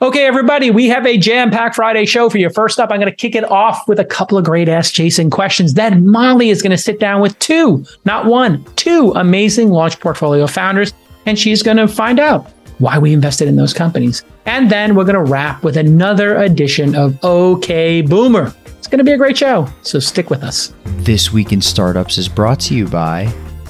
Okay, 0.00 0.26
everybody, 0.26 0.70
we 0.70 0.86
have 0.86 1.04
a 1.06 1.18
jam 1.18 1.50
packed 1.50 1.74
Friday 1.74 2.06
show 2.06 2.30
for 2.30 2.38
you. 2.38 2.50
First 2.50 2.78
up, 2.78 2.92
I'm 2.92 3.00
going 3.00 3.10
to 3.10 3.16
kick 3.16 3.34
it 3.34 3.42
off 3.42 3.88
with 3.88 3.98
a 3.98 4.04
couple 4.04 4.38
of 4.38 4.44
great 4.44 4.68
Ask 4.68 4.94
Jason 4.94 5.28
questions. 5.28 5.74
Then 5.74 6.06
Molly 6.06 6.50
is 6.50 6.62
going 6.62 6.70
to 6.70 6.78
sit 6.78 7.00
down 7.00 7.20
with 7.20 7.36
two, 7.40 7.84
not 8.04 8.26
one, 8.26 8.64
two 8.76 9.12
amazing 9.16 9.70
launch 9.70 9.98
portfolio 9.98 10.46
founders, 10.46 10.92
and 11.26 11.36
she's 11.36 11.64
going 11.64 11.78
to 11.78 11.88
find 11.88 12.20
out 12.20 12.48
why 12.78 12.96
we 12.96 13.12
invested 13.12 13.48
in 13.48 13.56
those 13.56 13.74
companies. 13.74 14.22
And 14.46 14.70
then 14.70 14.94
we're 14.94 15.02
going 15.02 15.16
to 15.16 15.32
wrap 15.32 15.64
with 15.64 15.76
another 15.76 16.36
edition 16.36 16.94
of 16.94 17.18
OK 17.24 18.02
Boomer. 18.02 18.54
It's 18.78 18.86
going 18.86 18.98
to 18.98 19.04
be 19.04 19.14
a 19.14 19.18
great 19.18 19.36
show, 19.36 19.68
so 19.82 19.98
stick 19.98 20.30
with 20.30 20.44
us. 20.44 20.72
This 20.84 21.32
Week 21.32 21.52
in 21.52 21.60
Startups 21.60 22.18
is 22.18 22.28
brought 22.28 22.60
to 22.60 22.74
you 22.76 22.86
by 22.86 23.24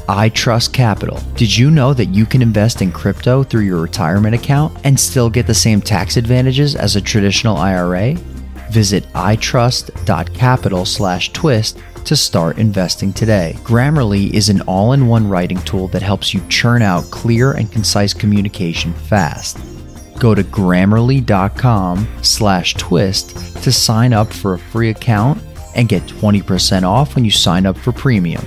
iTrust 0.08 0.72
Capital. 0.72 1.20
Did 1.36 1.56
you 1.56 1.70
know 1.70 1.92
that 1.94 2.06
you 2.06 2.26
can 2.26 2.42
invest 2.42 2.82
in 2.82 2.90
crypto 2.90 3.42
through 3.42 3.62
your 3.62 3.80
retirement 3.80 4.34
account 4.34 4.76
and 4.84 4.98
still 4.98 5.28
get 5.28 5.46
the 5.46 5.54
same 5.54 5.80
tax 5.80 6.16
advantages 6.16 6.74
as 6.74 6.96
a 6.96 7.00
traditional 7.00 7.56
IRA? 7.56 8.14
Visit 8.70 9.04
itrust.capital 9.12 10.84
slash 10.84 11.32
twist 11.32 11.78
to 12.04 12.16
start 12.16 12.58
investing 12.58 13.12
today. 13.12 13.54
Grammarly 13.58 14.32
is 14.32 14.48
an 14.48 14.62
all 14.62 14.94
in 14.94 15.08
one 15.08 15.28
writing 15.28 15.58
tool 15.58 15.88
that 15.88 16.02
helps 16.02 16.32
you 16.32 16.40
churn 16.48 16.80
out 16.80 17.04
clear 17.10 17.52
and 17.52 17.70
concise 17.70 18.14
communication 18.14 18.94
fast. 18.94 19.58
Go 20.18 20.34
to 20.34 20.42
grammarly.com 20.42 22.08
slash 22.22 22.74
twist 22.74 23.36
to 23.62 23.70
sign 23.70 24.12
up 24.12 24.32
for 24.32 24.54
a 24.54 24.58
free 24.58 24.90
account 24.90 25.42
and 25.76 25.88
get 25.88 26.02
20% 26.04 26.82
off 26.82 27.14
when 27.14 27.24
you 27.24 27.30
sign 27.30 27.66
up 27.66 27.76
for 27.76 27.92
premium. 27.92 28.44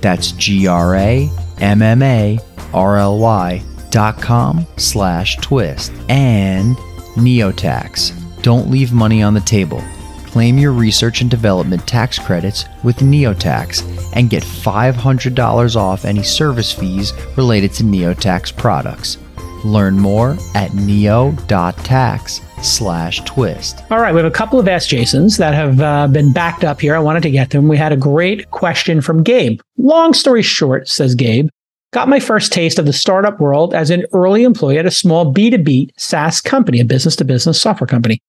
That's 0.00 0.32
G 0.32 0.66
R 0.66 0.96
A 0.96 1.30
M 1.58 1.82
M 1.82 2.02
A 2.02 2.38
R 2.72 2.98
L 2.98 3.18
Y 3.18 3.62
dot 3.90 4.20
com 4.20 4.66
slash 4.76 5.36
twist. 5.36 5.92
And 6.08 6.76
Neotax. 7.16 8.12
Don't 8.42 8.70
leave 8.70 8.92
money 8.92 9.22
on 9.22 9.34
the 9.34 9.40
table. 9.40 9.82
Claim 10.26 10.58
your 10.58 10.72
research 10.72 11.20
and 11.22 11.30
development 11.30 11.86
tax 11.88 12.18
credits 12.18 12.64
with 12.84 12.98
Neotax 12.98 13.82
and 14.14 14.30
get 14.30 14.44
$500 14.44 15.76
off 15.76 16.04
any 16.04 16.22
service 16.22 16.72
fees 16.72 17.12
related 17.36 17.72
to 17.74 17.82
Neotax 17.82 18.56
products. 18.56 19.18
Learn 19.64 19.98
more 19.98 20.38
at 20.54 20.72
neo.tax 20.72 22.40
slash 22.62 23.20
twist. 23.24 23.82
All 23.90 24.00
right, 24.00 24.12
we 24.12 24.20
have 24.20 24.30
a 24.30 24.34
couple 24.34 24.58
of 24.58 24.68
Ask 24.68 24.88
Jasons 24.88 25.36
that 25.36 25.54
have 25.54 25.80
uh, 25.80 26.08
been 26.08 26.32
backed 26.32 26.64
up 26.64 26.80
here. 26.80 26.94
I 26.94 26.98
wanted 26.98 27.22
to 27.24 27.30
get 27.30 27.50
them. 27.50 27.68
We 27.68 27.76
had 27.76 27.92
a 27.92 27.96
great 27.96 28.50
question 28.50 29.00
from 29.00 29.22
Gabe. 29.22 29.60
Long 29.78 30.12
story 30.12 30.42
short, 30.42 30.88
says 30.88 31.14
Gabe, 31.14 31.48
got 31.92 32.08
my 32.08 32.20
first 32.20 32.52
taste 32.52 32.78
of 32.78 32.86
the 32.86 32.92
startup 32.92 33.40
world 33.40 33.74
as 33.74 33.90
an 33.90 34.04
early 34.12 34.44
employee 34.44 34.78
at 34.78 34.86
a 34.86 34.90
small 34.90 35.32
B2B 35.32 35.90
SaaS 35.96 36.40
company, 36.40 36.80
a 36.80 36.84
business 36.84 37.16
to 37.16 37.24
business 37.24 37.60
software 37.60 37.86
company. 37.86 38.20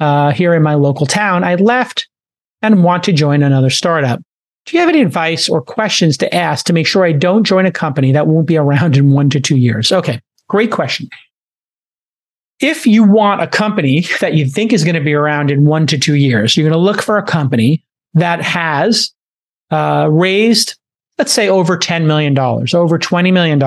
Uh, 0.00 0.32
here 0.32 0.54
in 0.54 0.62
my 0.62 0.74
local 0.74 1.06
town, 1.06 1.44
I 1.44 1.56
left 1.56 2.08
and 2.62 2.82
want 2.84 3.04
to 3.04 3.12
join 3.12 3.42
another 3.42 3.70
startup. 3.70 4.20
Do 4.64 4.76
you 4.76 4.80
have 4.80 4.88
any 4.88 5.02
advice 5.02 5.48
or 5.48 5.60
questions 5.60 6.16
to 6.18 6.34
ask 6.34 6.66
to 6.66 6.72
make 6.72 6.86
sure 6.86 7.04
I 7.04 7.12
don't 7.12 7.44
join 7.44 7.66
a 7.66 7.72
company 7.72 8.12
that 8.12 8.26
won't 8.26 8.46
be 8.46 8.56
around 8.56 8.96
in 8.96 9.10
one 9.10 9.28
to 9.30 9.40
two 9.40 9.56
years? 9.56 9.90
Okay, 9.90 10.20
great 10.48 10.70
question 10.70 11.08
if 12.62 12.86
you 12.86 13.02
want 13.02 13.42
a 13.42 13.46
company 13.48 14.06
that 14.20 14.34
you 14.34 14.46
think 14.46 14.72
is 14.72 14.84
going 14.84 14.94
to 14.94 15.00
be 15.00 15.12
around 15.12 15.50
in 15.50 15.64
one 15.64 15.86
to 15.88 15.98
two 15.98 16.14
years, 16.14 16.56
you're 16.56 16.68
going 16.68 16.78
to 16.78 16.82
look 16.82 17.02
for 17.02 17.18
a 17.18 17.22
company 17.22 17.84
that 18.14 18.40
has 18.40 19.12
uh, 19.70 20.08
raised, 20.10 20.76
let's 21.18 21.32
say, 21.32 21.48
over 21.48 21.76
$10 21.76 22.06
million, 22.06 22.38
over 22.38 22.98
$20 22.98 23.32
million, 23.32 23.60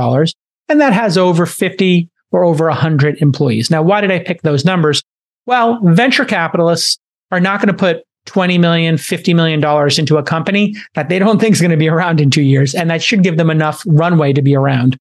and 0.70 0.82
that 0.82 0.94
has 0.94 1.18
over 1.18 1.46
50 1.46 2.10
or 2.32 2.46
over 2.46 2.68
100 2.68 3.22
employees. 3.22 3.70
Now, 3.70 3.82
why 3.82 4.02
did 4.02 4.12
I 4.12 4.20
pick 4.20 4.42
those 4.44 4.64
numbers? 4.64 5.04
Well, 5.46 5.80
venture 5.84 6.26
capitalists 6.26 6.98
are 7.32 7.40
not 7.40 7.60
going 7.60 7.68
to 7.68 7.78
put 7.78 8.04
20 8.28 8.58
million, 8.58 8.98
50 8.98 9.34
million 9.34 9.60
dollars 9.60 10.00
into 10.00 10.18
a 10.18 10.24
company 10.24 10.76
that 10.94 11.10
they 11.10 11.20
don't 11.20 11.40
think 11.42 11.54
is 11.54 11.62
going 11.62 11.72
to 11.72 11.78
be 11.78 11.90
around 11.90 12.22
in 12.22 12.32
2 12.32 12.42
years 12.42 12.74
and 12.74 12.90
that 12.90 13.04
should 13.04 13.24
give 13.24 13.38
them 13.38 13.50
enough 13.50 13.84
runway 13.86 14.32
to 14.32 14.42
be 14.42 14.56
around. 14.56 14.98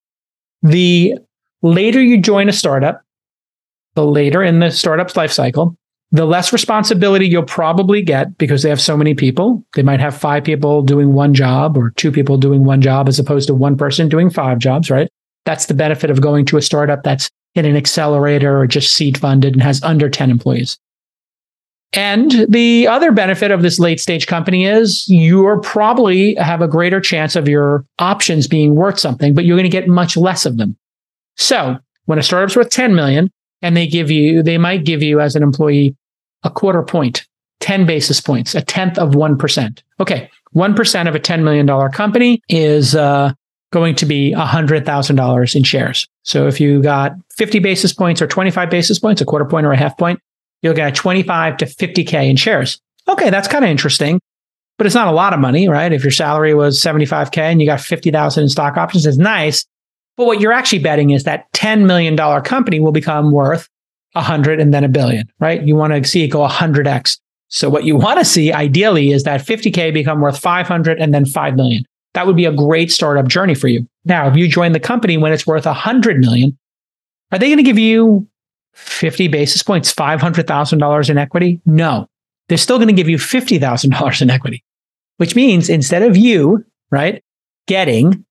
The 0.63 1.15
later 1.63 2.03
you 2.03 2.21
join 2.21 2.49
a 2.49 2.53
startup, 2.53 3.04
the 3.95 4.05
later 4.05 4.43
in 4.43 4.61
the 4.61 4.71
startup's 4.71 5.17
life 5.17 5.33
cycle, 5.33 5.77
the 6.11 6.25
less 6.25 6.53
responsibility 6.53 7.27
you'll 7.27 7.43
probably 7.43 8.03
get 8.03 8.39
because 8.39 8.63
they 8.63 8.69
have 8.69 8.81
so 8.81 8.97
many 8.97 9.15
people. 9.15 9.65
They 9.75 9.83
might 9.83 10.01
have 10.01 10.17
five 10.17 10.45
people 10.45 10.83
doing 10.83 11.13
one 11.13 11.35
job 11.35 11.77
or 11.77 11.91
two 11.91 12.13
people 12.13 12.37
doing 12.37 12.65
one 12.65 12.81
job 12.81 13.09
as 13.09 13.19
opposed 13.19 13.49
to 13.49 13.55
one 13.55 13.77
person 13.77 14.09
doing 14.09 14.31
five 14.31 14.59
jobs, 14.59 14.91
right? 14.91 15.11
That's 15.45 15.67
the 15.67 15.75
benefit 15.75 16.11
of 16.11 16.21
going 16.21 16.45
to 16.47 16.57
a 16.57 16.63
startup 16.63 17.03
that's 17.03 17.31
in 17.55 17.65
an 17.65 17.77
accelerator 17.77 18.59
or 18.59 18.67
just 18.67 18.93
seed 18.93 19.19
funded 19.19 19.55
and 19.55 19.63
has 19.63 19.83
under 19.83 20.09
10 20.09 20.31
employees. 20.31 20.79
And 21.93 22.47
the 22.49 22.89
other 22.89 23.13
benefit 23.13 23.53
of 23.53 23.63
this 23.63 23.79
late 23.79 24.01
stage 24.01 24.27
company 24.27 24.67
is 24.67 25.09
you're 25.09 25.61
probably 25.61 26.35
have 26.35 26.61
a 26.61 26.69
greater 26.69 27.01
chance 27.01 27.37
of 27.37 27.49
your 27.49 27.85
options 28.01 28.49
being 28.49 28.75
worth 28.75 28.99
something, 28.99 29.33
but 29.33 29.45
you're 29.45 29.57
going 29.57 29.65
to 29.65 29.69
get 29.69 29.87
much 29.87 30.17
less 30.17 30.45
of 30.45 30.57
them. 30.57 30.77
So 31.37 31.77
when 32.07 32.19
a 32.19 32.23
startup's 32.23 32.57
worth 32.57 32.71
10 32.71 32.95
million, 32.97 33.31
and 33.65 33.75
they 33.75 33.87
give 33.87 34.11
you, 34.11 34.43
they 34.43 34.59
might 34.59 34.85
give 34.85 35.03
you 35.03 35.21
as 35.21 35.35
an 35.35 35.43
employee 35.43 35.97
a 36.43 36.51
quarter 36.51 36.83
point, 36.83 37.27
10 37.61 37.87
basis 37.87 38.21
points, 38.21 38.55
a 38.55 38.61
tenth 38.61 38.99
of 38.99 39.13
1%. 39.13 39.83
Okay. 39.99 40.31
1% 40.55 41.09
of 41.09 41.15
a 41.15 41.19
$10 41.19 41.43
million 41.43 41.91
company 41.91 42.43
is 42.51 42.95
uh, 42.95 43.33
going 43.73 43.95
to 43.97 44.05
be 44.05 44.35
$100,000 44.37 45.57
in 45.57 45.63
shares. 45.63 46.07
So 46.25 46.47
if 46.47 46.61
you 46.61 46.83
got 46.83 47.13
50 47.31 47.59
basis 47.61 47.95
points 47.95 48.21
or 48.21 48.27
25 48.27 48.69
basis 48.69 48.99
points, 48.99 49.23
a 49.23 49.25
quarter 49.25 49.47
point 49.47 49.65
or 49.65 49.73
a 49.73 49.79
half 49.79 49.97
point, 49.97 50.21
you'll 50.61 50.75
get 50.75 50.95
25 50.95 51.57
to 51.57 51.65
50K 51.65 52.29
in 52.29 52.37
shares. 52.37 52.79
Okay. 53.09 53.31
That's 53.31 53.49
kind 53.49 53.65
of 53.65 53.71
interesting, 53.71 54.21
but 54.77 54.87
it's 54.87 54.95
not 54.95 55.09
a 55.09 55.13
lot 55.13 55.33
of 55.33 55.41
money, 55.41 55.69
right? 55.69 55.91
If 55.91 56.05
your 56.05 56.11
salary 56.11 56.53
was 56.53 56.79
75K 56.79 57.39
and 57.39 57.63
you 57.63 57.67
got 57.67 57.81
50,000 57.81 58.43
in 58.43 58.49
stock 58.51 58.77
options, 58.77 59.07
it's 59.07 59.17
nice. 59.17 59.65
But 60.17 60.27
what 60.27 60.41
you're 60.41 60.53
actually 60.53 60.79
betting 60.79 61.11
is 61.11 61.25
that 61.25 61.53
$10 61.53 61.87
million 61.87 62.17
company 62.43 62.81
will 62.81 62.93
become 62.93 63.33
worth 63.33 63.69
100 64.13 64.61
and 64.61 64.73
then 64.73 64.85
a 64.85 64.89
billion, 64.89 65.29
right? 65.41 65.63
You 65.63 65.75
want 65.75 65.93
to 65.93 66.09
see 66.09 66.23
it 66.23 66.29
go 66.29 66.47
100x. 66.47 67.19
So 67.49 67.69
what 67.69 67.85
you 67.85 67.97
want 67.97 68.19
to 68.19 68.25
see 68.25 68.53
ideally 68.53 69.13
is 69.13 69.25
that 69.25 69.41
50K 69.41 69.93
become 69.93 70.21
worth 70.21 70.39
500 70.39 71.01
and 71.01 71.13
then 71.13 71.25
5 71.25 71.57
million. 71.57 71.85
That 72.15 72.27
would 72.27 72.37
be 72.37 72.45
a 72.45 72.53
great 72.53 72.93
startup 72.93 73.27
journey 73.27 73.55
for 73.55 73.69
you. 73.69 73.89
Now, 74.05 74.29
if 74.29 74.37
you 74.37 74.49
join 74.49 74.73
the 74.73 74.81
company 74.81 75.17
when 75.17 75.33
it's 75.33 75.47
worth 75.47 75.67
100 75.67 76.19
million, 76.19 76.57
are 77.33 77.39
they 77.39 77.49
going 77.49 77.59
to 77.59 77.65
give 77.65 77.79
you 77.79 78.29
50 78.75 79.29
basis 79.29 79.63
points, 79.63 79.93
$500,000 79.93 81.11
in 81.11 81.19
equity? 81.19 81.61
No. 81.67 82.09
They're 82.49 82.59
still 82.59 82.77
going 82.77 82.89
to 82.89 82.95
give 82.95 83.09
you 83.09 83.17
$50,000 83.17 84.23
in 84.23 84.31
equity, 84.31 84.63
which 85.17 85.35
means 85.35 85.69
instead 85.69 86.03
of 86.03 86.17
you, 86.17 86.65
right, 86.91 87.23
getting 87.67 88.25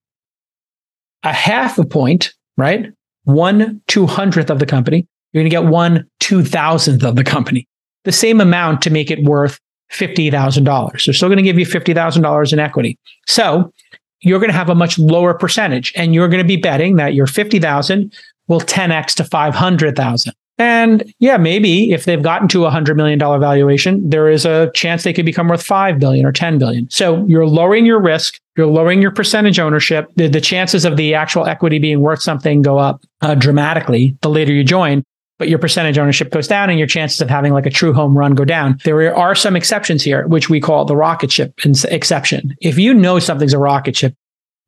a 1.24 1.32
half 1.32 1.78
a 1.78 1.84
point, 1.84 2.32
right? 2.56 2.92
One 3.24 3.82
two 3.88 4.06
hundredth 4.06 4.50
of 4.50 4.58
the 4.58 4.66
company. 4.66 5.06
You're 5.32 5.42
going 5.42 5.50
to 5.50 5.56
get 5.56 5.64
one 5.64 6.08
two 6.20 6.44
thousandth 6.44 7.02
of 7.02 7.16
the 7.16 7.24
company. 7.24 7.66
The 8.04 8.12
same 8.12 8.40
amount 8.40 8.82
to 8.82 8.90
make 8.90 9.10
it 9.10 9.24
worth 9.24 9.58
$50,000. 9.92 11.04
They're 11.04 11.14
still 11.14 11.28
going 11.28 11.36
to 11.36 11.42
give 11.42 11.58
you 11.58 11.66
$50,000 11.66 12.52
in 12.52 12.58
equity. 12.58 12.98
So 13.26 13.72
you're 14.20 14.40
going 14.40 14.50
to 14.50 14.56
have 14.56 14.70
a 14.70 14.74
much 14.74 14.98
lower 14.98 15.34
percentage 15.34 15.92
and 15.96 16.14
you're 16.14 16.28
going 16.28 16.42
to 16.42 16.46
be 16.46 16.56
betting 16.56 16.96
that 16.96 17.14
your 17.14 17.26
50,000 17.26 18.12
will 18.48 18.60
10x 18.60 19.14
to 19.14 19.24
500,000. 19.24 20.32
And 20.58 21.12
yeah, 21.18 21.36
maybe 21.36 21.92
if 21.92 22.04
they've 22.04 22.22
gotten 22.22 22.46
to 22.48 22.64
a 22.64 22.70
hundred 22.70 22.96
million 22.96 23.18
dollar 23.18 23.38
valuation, 23.38 24.08
there 24.08 24.28
is 24.28 24.46
a 24.46 24.70
chance 24.74 25.02
they 25.02 25.12
could 25.12 25.26
become 25.26 25.48
worth 25.48 25.62
five 25.62 25.98
billion 25.98 26.24
or 26.24 26.32
10 26.32 26.58
billion. 26.58 26.88
So 26.90 27.24
you're 27.26 27.46
lowering 27.46 27.86
your 27.86 28.00
risk. 28.00 28.40
You're 28.56 28.68
lowering 28.68 29.02
your 29.02 29.10
percentage 29.10 29.58
ownership. 29.58 30.12
The, 30.14 30.28
the 30.28 30.40
chances 30.40 30.84
of 30.84 30.96
the 30.96 31.14
actual 31.14 31.46
equity 31.46 31.80
being 31.80 32.00
worth 32.00 32.22
something 32.22 32.62
go 32.62 32.78
up 32.78 33.02
uh, 33.20 33.34
dramatically 33.34 34.16
the 34.22 34.30
later 34.30 34.52
you 34.52 34.62
join, 34.62 35.02
but 35.38 35.48
your 35.48 35.58
percentage 35.58 35.98
ownership 35.98 36.30
goes 36.30 36.46
down 36.46 36.70
and 36.70 36.78
your 36.78 36.86
chances 36.86 37.20
of 37.20 37.28
having 37.28 37.52
like 37.52 37.66
a 37.66 37.70
true 37.70 37.92
home 37.92 38.16
run 38.16 38.36
go 38.36 38.44
down. 38.44 38.78
There 38.84 39.14
are 39.16 39.34
some 39.34 39.56
exceptions 39.56 40.04
here, 40.04 40.26
which 40.28 40.48
we 40.48 40.60
call 40.60 40.84
the 40.84 40.96
rocket 40.96 41.32
ship 41.32 41.58
exception. 41.64 42.54
If 42.60 42.78
you 42.78 42.94
know 42.94 43.18
something's 43.18 43.54
a 43.54 43.58
rocket 43.58 43.96
ship 43.96 44.14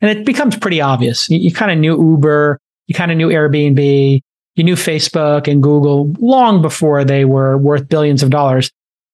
and 0.00 0.10
it 0.10 0.26
becomes 0.26 0.56
pretty 0.56 0.80
obvious, 0.80 1.30
you, 1.30 1.38
you 1.38 1.52
kind 1.52 1.70
of 1.70 1.78
knew 1.78 1.96
Uber, 1.96 2.58
you 2.88 2.94
kind 2.94 3.12
of 3.12 3.16
knew 3.16 3.28
Airbnb, 3.28 4.20
you 4.56 4.64
knew 4.64 4.74
Facebook 4.74 5.46
and 5.46 5.62
Google 5.62 6.12
long 6.18 6.62
before 6.62 7.04
they 7.04 7.24
were 7.24 7.56
worth 7.56 7.88
billions 7.88 8.22
of 8.22 8.30
dollars. 8.30 8.70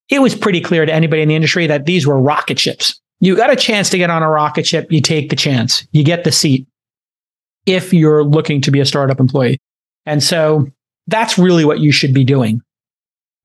It 0.08 0.20
was 0.20 0.34
pretty 0.34 0.60
clear 0.60 0.86
to 0.86 0.92
anybody 0.92 1.22
in 1.22 1.28
the 1.28 1.34
industry 1.34 1.66
that 1.66 1.84
these 1.84 2.06
were 2.06 2.18
rocket 2.18 2.58
ships. 2.58 3.00
You 3.20 3.36
got 3.36 3.52
a 3.52 3.56
chance 3.56 3.90
to 3.90 3.98
get 3.98 4.10
on 4.10 4.22
a 4.22 4.30
rocket 4.30 4.66
ship, 4.66 4.90
you 4.90 5.00
take 5.00 5.30
the 5.30 5.36
chance, 5.36 5.86
you 5.92 6.04
get 6.04 6.24
the 6.24 6.32
seat 6.32 6.66
if 7.66 7.92
you're 7.92 8.24
looking 8.24 8.60
to 8.62 8.70
be 8.70 8.80
a 8.80 8.84
startup 8.84 9.20
employee. 9.20 9.58
And 10.06 10.22
so 10.22 10.68
that's 11.06 11.38
really 11.38 11.64
what 11.64 11.80
you 11.80 11.92
should 11.92 12.14
be 12.14 12.24
doing. 12.24 12.60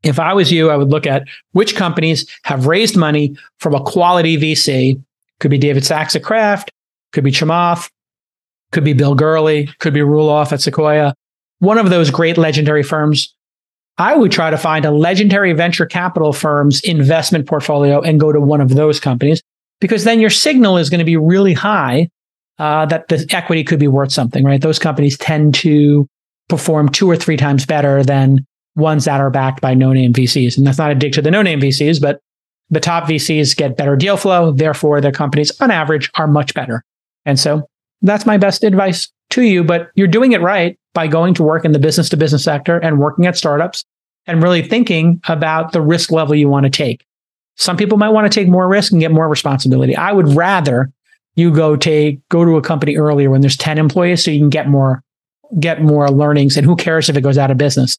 If 0.04 0.20
I 0.20 0.34
was 0.34 0.52
you, 0.52 0.70
I 0.70 0.78
would 0.78 0.90
look 0.90 1.08
at 1.08 1.28
which 1.52 1.76
companies 1.76 2.28
have 2.44 2.68
raised 2.68 2.96
money 2.96 3.36
from 3.60 3.74
a 3.74 3.84
quality 3.84 4.38
VC. 4.38 5.02
Could 5.40 5.52
be 5.52 5.58
David 5.58 5.86
Sacks 5.86 6.16
at 6.16 6.24
Craft, 6.24 6.72
could 7.14 7.24
be 7.24 7.32
Chamath, 7.32 7.90
could 8.72 8.84
be 8.84 8.94
Bill 8.94 9.16
Gurley, 9.16 9.68
could 9.80 9.94
be 9.94 10.00
Roelof 10.00 10.52
at 10.52 10.62
Sequoia 10.62 11.14
one 11.60 11.78
of 11.78 11.90
those 11.90 12.12
great 12.12 12.38
legendary 12.38 12.84
firms 12.84 13.34
I 13.98 14.16
would 14.16 14.32
try 14.32 14.50
to 14.50 14.58
find 14.58 14.86
a 14.86 14.92
legendary 14.92 15.54
venture 15.54 15.86
capital 15.86 16.32
firm's 16.32 16.82
investment 16.82 17.48
portfolio 17.48 18.00
and 18.02 18.20
go 18.20 18.32
to 18.32 18.40
one 18.40 18.62
of 18.62 18.76
those 18.76 19.00
companies 19.00 19.42
because 19.82 20.04
then 20.04 20.20
your 20.20 20.30
signal 20.30 20.78
is 20.78 20.90
going 20.90 21.00
to 21.00 21.06
be 21.06 21.18
really 21.18 21.54
high 21.54 22.10
uh, 22.60 22.86
that 22.88 23.08
the 23.08 23.26
equity 23.32 23.64
could 23.64 23.80
be 23.80 23.88
worth 23.88 24.12
something, 24.12 24.44
right? 24.44 24.62
Those 24.62 24.80
companies 24.80 25.18
tend 25.18 25.56
to 25.56 26.08
perform 26.48 26.90
two 26.90 27.10
or 27.10 27.16
three 27.16 27.38
times 27.38 27.66
better 27.66 28.04
than 28.04 28.46
ones 28.76 29.06
that 29.06 29.20
are 29.20 29.30
backed 29.30 29.62
by 29.62 29.74
no 29.74 29.94
name 29.94 30.14
VCs. 30.14 30.58
And 30.58 30.66
that's 30.66 30.78
not 30.78 30.92
a 30.92 30.96
dig 30.96 31.14
to 31.14 31.22
the 31.22 31.32
no 31.32 31.42
name 31.42 31.60
VCs, 31.60 32.00
but 32.00 32.20
the 32.70 32.80
top 32.80 33.06
VCs 33.06 33.56
get 33.56 33.78
better 33.78 33.96
deal 33.96 34.18
flow. 34.18 34.52
Therefore, 34.52 35.02
their 35.02 35.12
companies 35.12 35.60
on 35.60 35.72
average 35.72 36.12
are 36.16 36.28
much 36.28 36.54
better. 36.54 36.84
And 37.26 37.40
so 37.40 37.68
that's 38.02 38.26
my 38.26 38.38
best 38.38 38.64
advice 38.64 39.12
to 39.32 39.42
you. 39.42 39.64
But 39.64 39.90
you're 39.96 40.08
doing 40.08 40.32
it 40.32 40.42
right 40.42 40.78
by 40.94 41.08
going 41.08 41.34
to 41.36 41.44
work 41.44 41.66
in 41.66 41.72
the 41.72 41.80
business 41.80 42.10
to 42.10 42.18
business 42.18 42.44
sector 42.44 42.78
and 42.78 43.00
working 43.00 43.26
at 43.26 43.38
startups 43.38 43.86
and 44.26 44.44
really 44.44 44.62
thinking 44.62 45.22
about 45.28 45.72
the 45.72 45.82
risk 45.82 46.12
level 46.12 46.36
you 46.36 46.50
want 46.50 46.66
to 46.66 46.70
take. 46.70 47.06
Some 47.56 47.78
people 47.78 47.98
might 47.98 48.10
want 48.10 48.32
to 48.32 48.40
take 48.40 48.48
more 48.48 48.68
risk 48.68 48.92
and 48.92 49.02
get 49.02 49.12
more 49.12 49.28
responsibility. 49.28 49.96
I 49.96 50.12
would 50.12 50.30
rather 50.30 50.92
you 51.38 51.52
go 51.52 51.78
take 51.78 52.28
go 52.28 52.44
to 52.44 52.58
a 52.58 52.62
company 52.62 52.98
earlier 52.98 53.30
when 53.30 53.40
there's 53.40 53.56
10 53.56 53.78
employees 53.78 54.26
so 54.26 54.32
you 54.32 54.40
can 54.40 54.50
get 54.50 54.68
more 54.68 55.02
get 55.62 55.82
more 55.82 56.10
learnings 56.10 56.58
and 56.58 56.66
who 56.66 56.76
cares 56.76 57.08
if 57.08 57.16
it 57.16 57.22
goes 57.22 57.38
out 57.38 57.50
of 57.50 57.58
business 57.58 57.98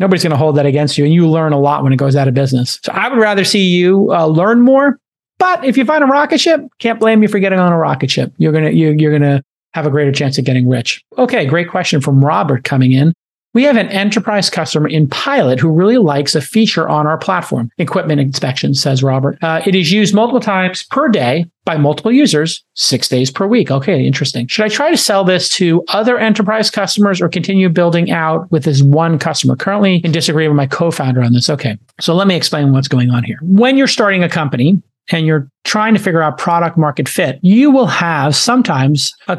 nobody's 0.00 0.24
going 0.24 0.32
to 0.32 0.36
hold 0.36 0.56
that 0.56 0.66
against 0.66 0.98
you 0.98 1.04
and 1.04 1.14
you 1.14 1.28
learn 1.28 1.52
a 1.52 1.60
lot 1.60 1.84
when 1.84 1.92
it 1.92 1.96
goes 1.96 2.16
out 2.16 2.26
of 2.26 2.34
business 2.34 2.80
so 2.82 2.90
i 2.92 3.08
would 3.08 3.18
rather 3.18 3.44
see 3.44 3.62
you 3.62 4.12
uh, 4.12 4.26
learn 4.26 4.60
more 4.60 4.98
but 5.38 5.64
if 5.64 5.76
you 5.76 5.84
find 5.84 6.02
a 6.02 6.06
rocket 6.06 6.40
ship 6.40 6.60
can't 6.80 6.98
blame 6.98 7.22
you 7.22 7.28
for 7.28 7.38
getting 7.38 7.60
on 7.60 7.72
a 7.72 7.78
rocket 7.78 8.10
ship 8.10 8.32
you're 8.38 8.52
going 8.52 8.64
to 8.64 8.74
you, 8.74 8.96
you're 8.98 9.16
going 9.16 9.22
to 9.22 9.44
have 9.78 9.86
a 9.86 9.90
greater 9.90 10.12
chance 10.12 10.38
of 10.38 10.44
getting 10.44 10.68
rich 10.68 11.02
okay 11.16 11.46
great 11.46 11.68
question 11.68 12.00
from 12.00 12.24
robert 12.24 12.64
coming 12.64 12.92
in 12.92 13.12
we 13.54 13.64
have 13.64 13.76
an 13.76 13.88
enterprise 13.88 14.50
customer 14.50 14.88
in 14.88 15.08
pilot 15.08 15.58
who 15.58 15.72
really 15.72 15.96
likes 15.96 16.34
a 16.34 16.40
feature 16.40 16.88
on 16.88 17.06
our 17.06 17.16
platform, 17.16 17.70
equipment 17.78 18.20
inspection, 18.20 18.74
says 18.74 19.02
Robert. 19.02 19.38
Uh, 19.42 19.62
it 19.66 19.74
is 19.74 19.90
used 19.90 20.14
multiple 20.14 20.40
times 20.40 20.84
per 20.90 21.08
day 21.08 21.46
by 21.64 21.76
multiple 21.78 22.12
users, 22.12 22.62
six 22.74 23.08
days 23.08 23.30
per 23.30 23.46
week. 23.46 23.70
Okay, 23.70 24.06
interesting. 24.06 24.46
Should 24.48 24.66
I 24.66 24.68
try 24.68 24.90
to 24.90 24.98
sell 24.98 25.24
this 25.24 25.48
to 25.56 25.82
other 25.88 26.18
enterprise 26.18 26.70
customers 26.70 27.22
or 27.22 27.28
continue 27.28 27.70
building 27.70 28.10
out 28.10 28.50
with 28.52 28.64
this 28.64 28.82
one 28.82 29.18
customer? 29.18 29.56
Currently 29.56 30.02
in 30.04 30.12
disagreement 30.12 30.52
with 30.52 30.70
my 30.70 30.76
co 30.76 30.90
founder 30.90 31.22
on 31.22 31.32
this. 31.32 31.48
Okay, 31.48 31.78
so 32.00 32.14
let 32.14 32.26
me 32.28 32.36
explain 32.36 32.72
what's 32.72 32.88
going 32.88 33.10
on 33.10 33.24
here. 33.24 33.38
When 33.42 33.78
you're 33.78 33.86
starting 33.86 34.22
a 34.22 34.28
company, 34.28 34.80
and 35.10 35.26
you're 35.26 35.48
trying 35.64 35.94
to 35.94 36.00
figure 36.00 36.20
out 36.20 36.36
product 36.36 36.76
market 36.76 37.08
fit, 37.08 37.38
you 37.42 37.70
will 37.70 37.86
have 37.86 38.36
sometimes 38.36 39.14
a 39.26 39.38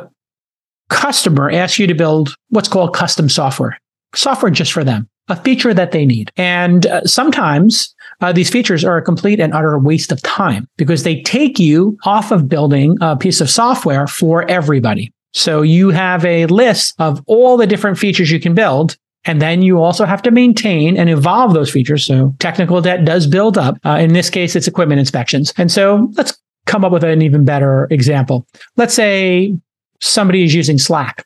customer 0.90 1.50
asks 1.52 1.80
you 1.80 1.88
to 1.88 1.94
build 1.94 2.36
what's 2.50 2.68
called 2.68 2.94
custom 2.94 3.30
software 3.30 3.78
software 4.16 4.52
just 4.52 4.72
for 4.72 4.84
them, 4.84 5.08
a 5.28 5.36
feature 5.36 5.74
that 5.74 5.92
they 5.92 6.06
need. 6.06 6.32
And 6.38 6.86
uh, 6.88 7.04
sometimes 7.06 7.94
uh, 8.22 8.34
these 8.34 8.50
features 8.50 8.84
are 8.84 8.98
a 8.98 9.02
complete 9.02 9.40
and 9.40 9.54
utter 9.54 9.78
waste 9.78 10.12
of 10.12 10.22
time 10.22 10.68
because 10.78 11.04
they 11.04 11.22
take 11.22 11.60
you 11.60 11.98
off 12.06 12.32
of 12.32 12.50
building 12.50 12.98
a 13.02 13.16
piece 13.16 13.42
of 13.42 13.50
software 13.50 14.08
for 14.08 14.50
everybody. 14.50 15.12
So 15.34 15.62
you 15.62 15.92
have 15.92 16.26
a 16.26 16.48
list 16.48 16.96
of 17.00 17.22
all 17.28 17.56
the 17.56 17.68
different 17.68 17.98
features 17.98 18.32
you 18.32 18.40
can 18.40 18.56
build. 18.56 18.98
And 19.26 19.42
then 19.42 19.62
you 19.62 19.82
also 19.82 20.06
have 20.06 20.22
to 20.24 20.32
maintain 20.32 20.98
and 20.98 21.10
evolve 21.10 21.54
those 21.54 21.70
features. 21.70 22.06
So 22.06 22.34
technical 22.40 22.82
debt 22.82 23.06
does 23.06 23.28
build 23.28 23.58
up. 23.58 23.78
Uh, 23.86 23.98
in 24.00 24.14
this 24.14 24.30
case, 24.30 24.56
it's 24.56 24.68
equipment 24.68 25.00
inspections. 25.00 25.54
And 25.58 25.72
so 25.72 26.10
let's 26.14 26.38
come 26.66 26.86
up 26.86 26.92
with 26.92 27.04
an 27.04 27.22
even 27.22 27.44
better 27.44 27.88
example. 27.92 28.48
Let's 28.78 28.94
say 28.94 29.56
somebody 30.00 30.44
is 30.44 30.54
using 30.54 30.78
Slack 30.78 31.26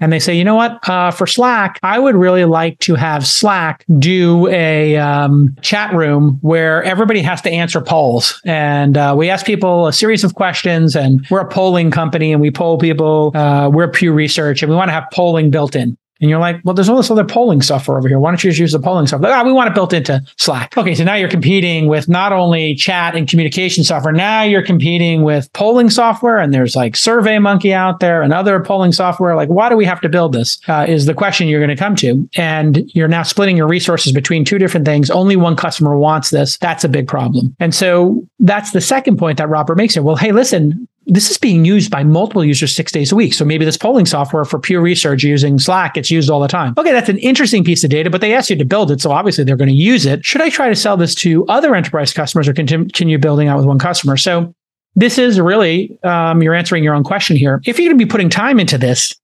and 0.00 0.12
they 0.12 0.18
say, 0.18 0.34
you 0.36 0.44
know 0.44 0.56
what, 0.56 0.86
uh, 0.88 1.10
for 1.10 1.26
Slack, 1.26 1.78
I 1.82 1.98
would 1.98 2.16
really 2.16 2.44
like 2.44 2.78
to 2.80 2.94
have 2.94 3.26
Slack 3.26 3.84
do 3.98 4.48
a 4.48 4.96
um, 4.96 5.56
chat 5.62 5.94
room 5.94 6.38
where 6.42 6.82
everybody 6.82 7.22
has 7.22 7.40
to 7.42 7.50
answer 7.50 7.80
polls. 7.80 8.40
And 8.44 8.98
uh, 8.98 9.14
we 9.16 9.30
ask 9.30 9.46
people 9.46 9.86
a 9.86 9.92
series 9.92 10.24
of 10.24 10.34
questions, 10.34 10.96
and 10.96 11.24
we're 11.30 11.40
a 11.40 11.48
polling 11.48 11.90
company 11.90 12.32
and 12.32 12.40
we 12.42 12.50
poll 12.50 12.76
people. 12.76 13.34
Uh, 13.36 13.68
we're 13.68 13.88
Pew 13.88 14.12
Research, 14.12 14.62
and 14.62 14.70
we 14.70 14.76
want 14.76 14.88
to 14.88 14.92
have 14.92 15.04
polling 15.12 15.50
built 15.50 15.76
in. 15.76 15.96
And 16.24 16.30
you're 16.30 16.40
like, 16.40 16.58
well, 16.64 16.74
there's 16.74 16.88
all 16.88 16.96
this 16.96 17.10
other 17.10 17.22
polling 17.22 17.60
software 17.60 17.98
over 17.98 18.08
here. 18.08 18.18
Why 18.18 18.30
don't 18.30 18.42
you 18.42 18.48
just 18.48 18.58
use 18.58 18.72
the 18.72 18.78
polling 18.78 19.06
software? 19.06 19.30
Like, 19.30 19.42
oh, 19.42 19.46
we 19.46 19.52
want 19.52 19.68
it 19.68 19.74
built 19.74 19.92
into 19.92 20.22
Slack. 20.38 20.74
Okay, 20.74 20.94
so 20.94 21.04
now 21.04 21.16
you're 21.16 21.28
competing 21.28 21.86
with 21.86 22.08
not 22.08 22.32
only 22.32 22.74
chat 22.76 23.14
and 23.14 23.28
communication 23.28 23.84
software, 23.84 24.10
now 24.14 24.40
you're 24.40 24.64
competing 24.64 25.22
with 25.22 25.52
polling 25.52 25.90
software, 25.90 26.38
and 26.38 26.54
there's 26.54 26.74
like 26.74 26.96
Survey 26.96 27.38
Monkey 27.38 27.74
out 27.74 28.00
there 28.00 28.22
and 28.22 28.32
other 28.32 28.58
polling 28.58 28.90
software. 28.90 29.36
Like, 29.36 29.50
why 29.50 29.68
do 29.68 29.76
we 29.76 29.84
have 29.84 30.00
to 30.00 30.08
build 30.08 30.32
this? 30.32 30.58
Uh, 30.66 30.86
is 30.88 31.04
the 31.04 31.12
question 31.12 31.46
you're 31.46 31.60
going 31.60 31.68
to 31.68 31.76
come 31.76 31.94
to. 31.96 32.26
And 32.36 32.90
you're 32.94 33.06
now 33.06 33.22
splitting 33.22 33.58
your 33.58 33.68
resources 33.68 34.10
between 34.10 34.46
two 34.46 34.56
different 34.56 34.86
things. 34.86 35.10
Only 35.10 35.36
one 35.36 35.56
customer 35.56 35.98
wants 35.98 36.30
this. 36.30 36.56
That's 36.56 36.84
a 36.84 36.88
big 36.88 37.06
problem. 37.06 37.54
And 37.60 37.74
so 37.74 38.26
that's 38.38 38.70
the 38.70 38.80
second 38.80 39.18
point 39.18 39.36
that 39.36 39.50
Robert 39.50 39.76
makes 39.76 39.92
here. 39.92 40.02
Well, 40.02 40.16
hey, 40.16 40.32
listen, 40.32 40.88
this 41.06 41.30
is 41.30 41.38
being 41.38 41.64
used 41.64 41.90
by 41.90 42.02
multiple 42.02 42.44
users 42.44 42.74
six 42.74 42.90
days 42.90 43.12
a 43.12 43.16
week. 43.16 43.34
So 43.34 43.44
maybe 43.44 43.64
this 43.64 43.76
polling 43.76 44.06
software 44.06 44.44
for 44.44 44.58
Pew 44.58 44.80
Research 44.80 45.22
using 45.22 45.58
Slack 45.58 45.94
gets 45.94 46.10
used 46.10 46.30
all 46.30 46.40
the 46.40 46.48
time. 46.48 46.74
Okay, 46.78 46.92
that's 46.92 47.08
an 47.08 47.18
interesting 47.18 47.62
piece 47.62 47.84
of 47.84 47.90
data, 47.90 48.10
but 48.10 48.20
they 48.20 48.34
asked 48.34 48.50
you 48.50 48.56
to 48.56 48.64
build 48.64 48.90
it. 48.90 49.00
So 49.00 49.12
obviously 49.12 49.44
they're 49.44 49.56
going 49.56 49.68
to 49.68 49.74
use 49.74 50.06
it. 50.06 50.24
Should 50.24 50.40
I 50.40 50.48
try 50.48 50.68
to 50.68 50.76
sell 50.76 50.96
this 50.96 51.14
to 51.16 51.46
other 51.46 51.74
enterprise 51.74 52.12
customers 52.12 52.48
or 52.48 52.54
continue 52.54 53.18
building 53.18 53.48
out 53.48 53.58
with 53.58 53.66
one 53.66 53.78
customer? 53.78 54.16
So 54.16 54.54
this 54.96 55.18
is 55.18 55.40
really, 55.40 55.98
um, 56.04 56.42
you're 56.42 56.54
answering 56.54 56.84
your 56.84 56.94
own 56.94 57.04
question 57.04 57.36
here. 57.36 57.60
If 57.66 57.78
you're 57.78 57.88
going 57.88 57.98
to 57.98 58.04
be 58.04 58.10
putting 58.10 58.30
time 58.30 58.58
into 58.58 58.78
this, 58.78 59.14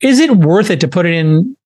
is 0.00 0.20
it 0.20 0.30
worth 0.30 0.70
it 0.70 0.80
to 0.80 0.88
put 0.88 1.06
it 1.06 1.14
in 1.14 1.56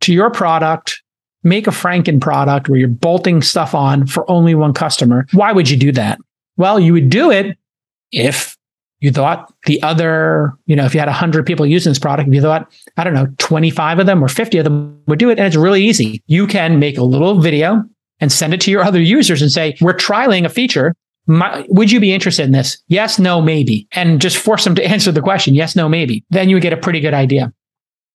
to 0.00 0.12
your 0.12 0.30
product, 0.30 1.02
make 1.42 1.66
a 1.66 1.70
Franken 1.70 2.20
product 2.20 2.68
where 2.68 2.78
you're 2.78 2.88
bolting 2.88 3.42
stuff 3.42 3.74
on 3.74 4.06
for 4.06 4.28
only 4.30 4.54
one 4.54 4.72
customer? 4.72 5.26
Why 5.32 5.52
would 5.52 5.68
you 5.68 5.76
do 5.76 5.92
that? 5.92 6.18
Well, 6.56 6.80
you 6.80 6.92
would 6.92 7.10
do 7.10 7.30
it 7.30 7.58
if 8.12 8.56
you 9.04 9.12
thought 9.12 9.52
the 9.66 9.82
other, 9.82 10.54
you 10.64 10.74
know, 10.74 10.86
if 10.86 10.94
you 10.94 10.98
had 10.98 11.10
100 11.10 11.44
people 11.44 11.66
using 11.66 11.90
this 11.90 11.98
product, 11.98 12.32
you 12.32 12.40
thought, 12.40 12.72
I 12.96 13.04
don't 13.04 13.12
know, 13.12 13.26
25 13.36 13.98
of 13.98 14.06
them 14.06 14.24
or 14.24 14.28
50 14.28 14.56
of 14.56 14.64
them 14.64 14.98
would 15.06 15.18
do 15.18 15.28
it. 15.28 15.38
And 15.38 15.46
it's 15.46 15.56
really 15.56 15.84
easy. 15.84 16.22
You 16.26 16.46
can 16.46 16.78
make 16.78 16.96
a 16.96 17.02
little 17.02 17.38
video 17.38 17.84
and 18.20 18.32
send 18.32 18.54
it 18.54 18.62
to 18.62 18.70
your 18.70 18.82
other 18.88 19.02
users 19.02 19.42
and 19.42 19.52
say, 19.52 19.76
we're 19.82 19.92
trialing 19.92 20.46
a 20.46 20.48
feature. 20.48 20.94
My, 21.26 21.66
would 21.68 21.92
you 21.92 22.00
be 22.00 22.14
interested 22.14 22.46
in 22.46 22.52
this? 22.52 22.78
Yes, 22.88 23.18
no, 23.18 23.42
maybe. 23.42 23.86
And 23.92 24.22
just 24.22 24.38
force 24.38 24.64
them 24.64 24.74
to 24.76 24.84
answer 24.88 25.12
the 25.12 25.20
question. 25.20 25.54
Yes, 25.54 25.76
no, 25.76 25.86
maybe. 25.86 26.24
Then 26.30 26.48
you 26.48 26.56
would 26.56 26.62
get 26.62 26.72
a 26.72 26.78
pretty 26.78 27.00
good 27.00 27.14
idea. 27.14 27.52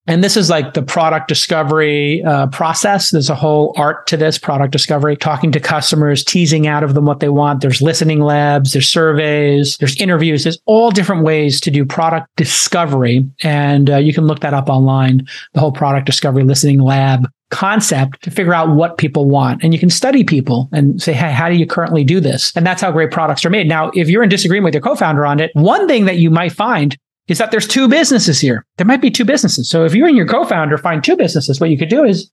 And 0.10 0.24
this 0.24 0.36
is 0.36 0.50
like 0.50 0.74
the 0.74 0.82
product 0.82 1.28
discovery 1.28 2.24
uh, 2.24 2.48
process. 2.48 3.12
There's 3.12 3.30
a 3.30 3.36
whole 3.36 3.74
art 3.78 4.08
to 4.08 4.18
this 4.18 4.40
product 4.40 4.72
discovery, 4.72 5.16
talking 5.16 5.52
to 5.52 5.60
customers, 5.60 6.24
teasing 6.24 6.66
out 6.66 6.84
of 6.84 6.96
them 6.96 7.06
what 7.06 7.20
they 7.20 7.30
want. 7.30 7.62
There's 7.62 7.80
listening 7.80 8.20
labs, 8.20 8.74
there's 8.74 8.90
surveys, 8.90 9.78
there's 9.78 9.96
interviews. 10.02 10.46
There's 10.46 10.58
all 10.66 10.90
different 10.90 11.24
ways 11.24 11.62
to 11.62 11.70
do 11.70 11.86
product 11.86 12.28
discovery. 12.38 13.24
And 13.44 13.92
uh, 13.92 13.98
you 13.98 14.12
can 14.12 14.26
look 14.26 14.40
that 14.40 14.56
up 14.56 14.68
online, 14.68 15.28
the 15.54 15.60
whole 15.60 15.72
product 15.72 16.08
discovery 16.08 16.44
listening 16.44 16.80
lab 16.80 17.30
concept 17.52 18.24
to 18.24 18.32
figure 18.32 18.56
out 18.56 18.76
what 18.76 18.98
people 18.98 19.26
want. 19.26 19.64
And 19.64 19.76
you 19.76 19.80
can 19.80 19.92
study 19.92 20.24
people 20.24 20.70
and 20.72 21.00
say, 21.00 21.14
hey, 21.14 21.32
how 21.32 21.50
do 21.50 21.56
you 21.56 21.68
currently 21.68 22.04
do 22.04 22.20
this? 22.20 22.52
And 22.56 22.66
that's 22.66 22.82
how 22.82 22.92
great 22.92 23.12
products 23.12 23.46
are 23.46 23.52
made. 23.52 23.68
Now, 23.68 23.92
if 23.94 24.10
you're 24.10 24.24
in 24.24 24.30
disagreement 24.30 24.66
with 24.66 24.74
your 24.74 24.82
co 24.82 24.96
founder 24.96 25.24
on 25.24 25.40
it, 25.40 25.52
one 25.54 25.88
thing 25.88 26.06
that 26.06 26.18
you 26.18 26.32
might 26.32 26.52
find 26.52 26.98
is 27.30 27.38
that 27.38 27.52
there's 27.52 27.68
two 27.68 27.88
businesses 27.88 28.42
here. 28.42 28.66
There 28.78 28.88
might 28.88 29.02
be 29.02 29.12
two 29.12 29.26
businesses. 29.26 29.70
So 29.70 29.86
if 29.86 29.96
you 29.96 30.06
and 30.06 30.18
your 30.18 30.28
co-founder 30.28 30.78
find 30.78 31.04
two 31.04 31.16
businesses, 31.16 31.60
what 31.60 31.70
you 31.70 31.78
could 31.78 31.90
do 31.90 32.04
is 32.04 32.30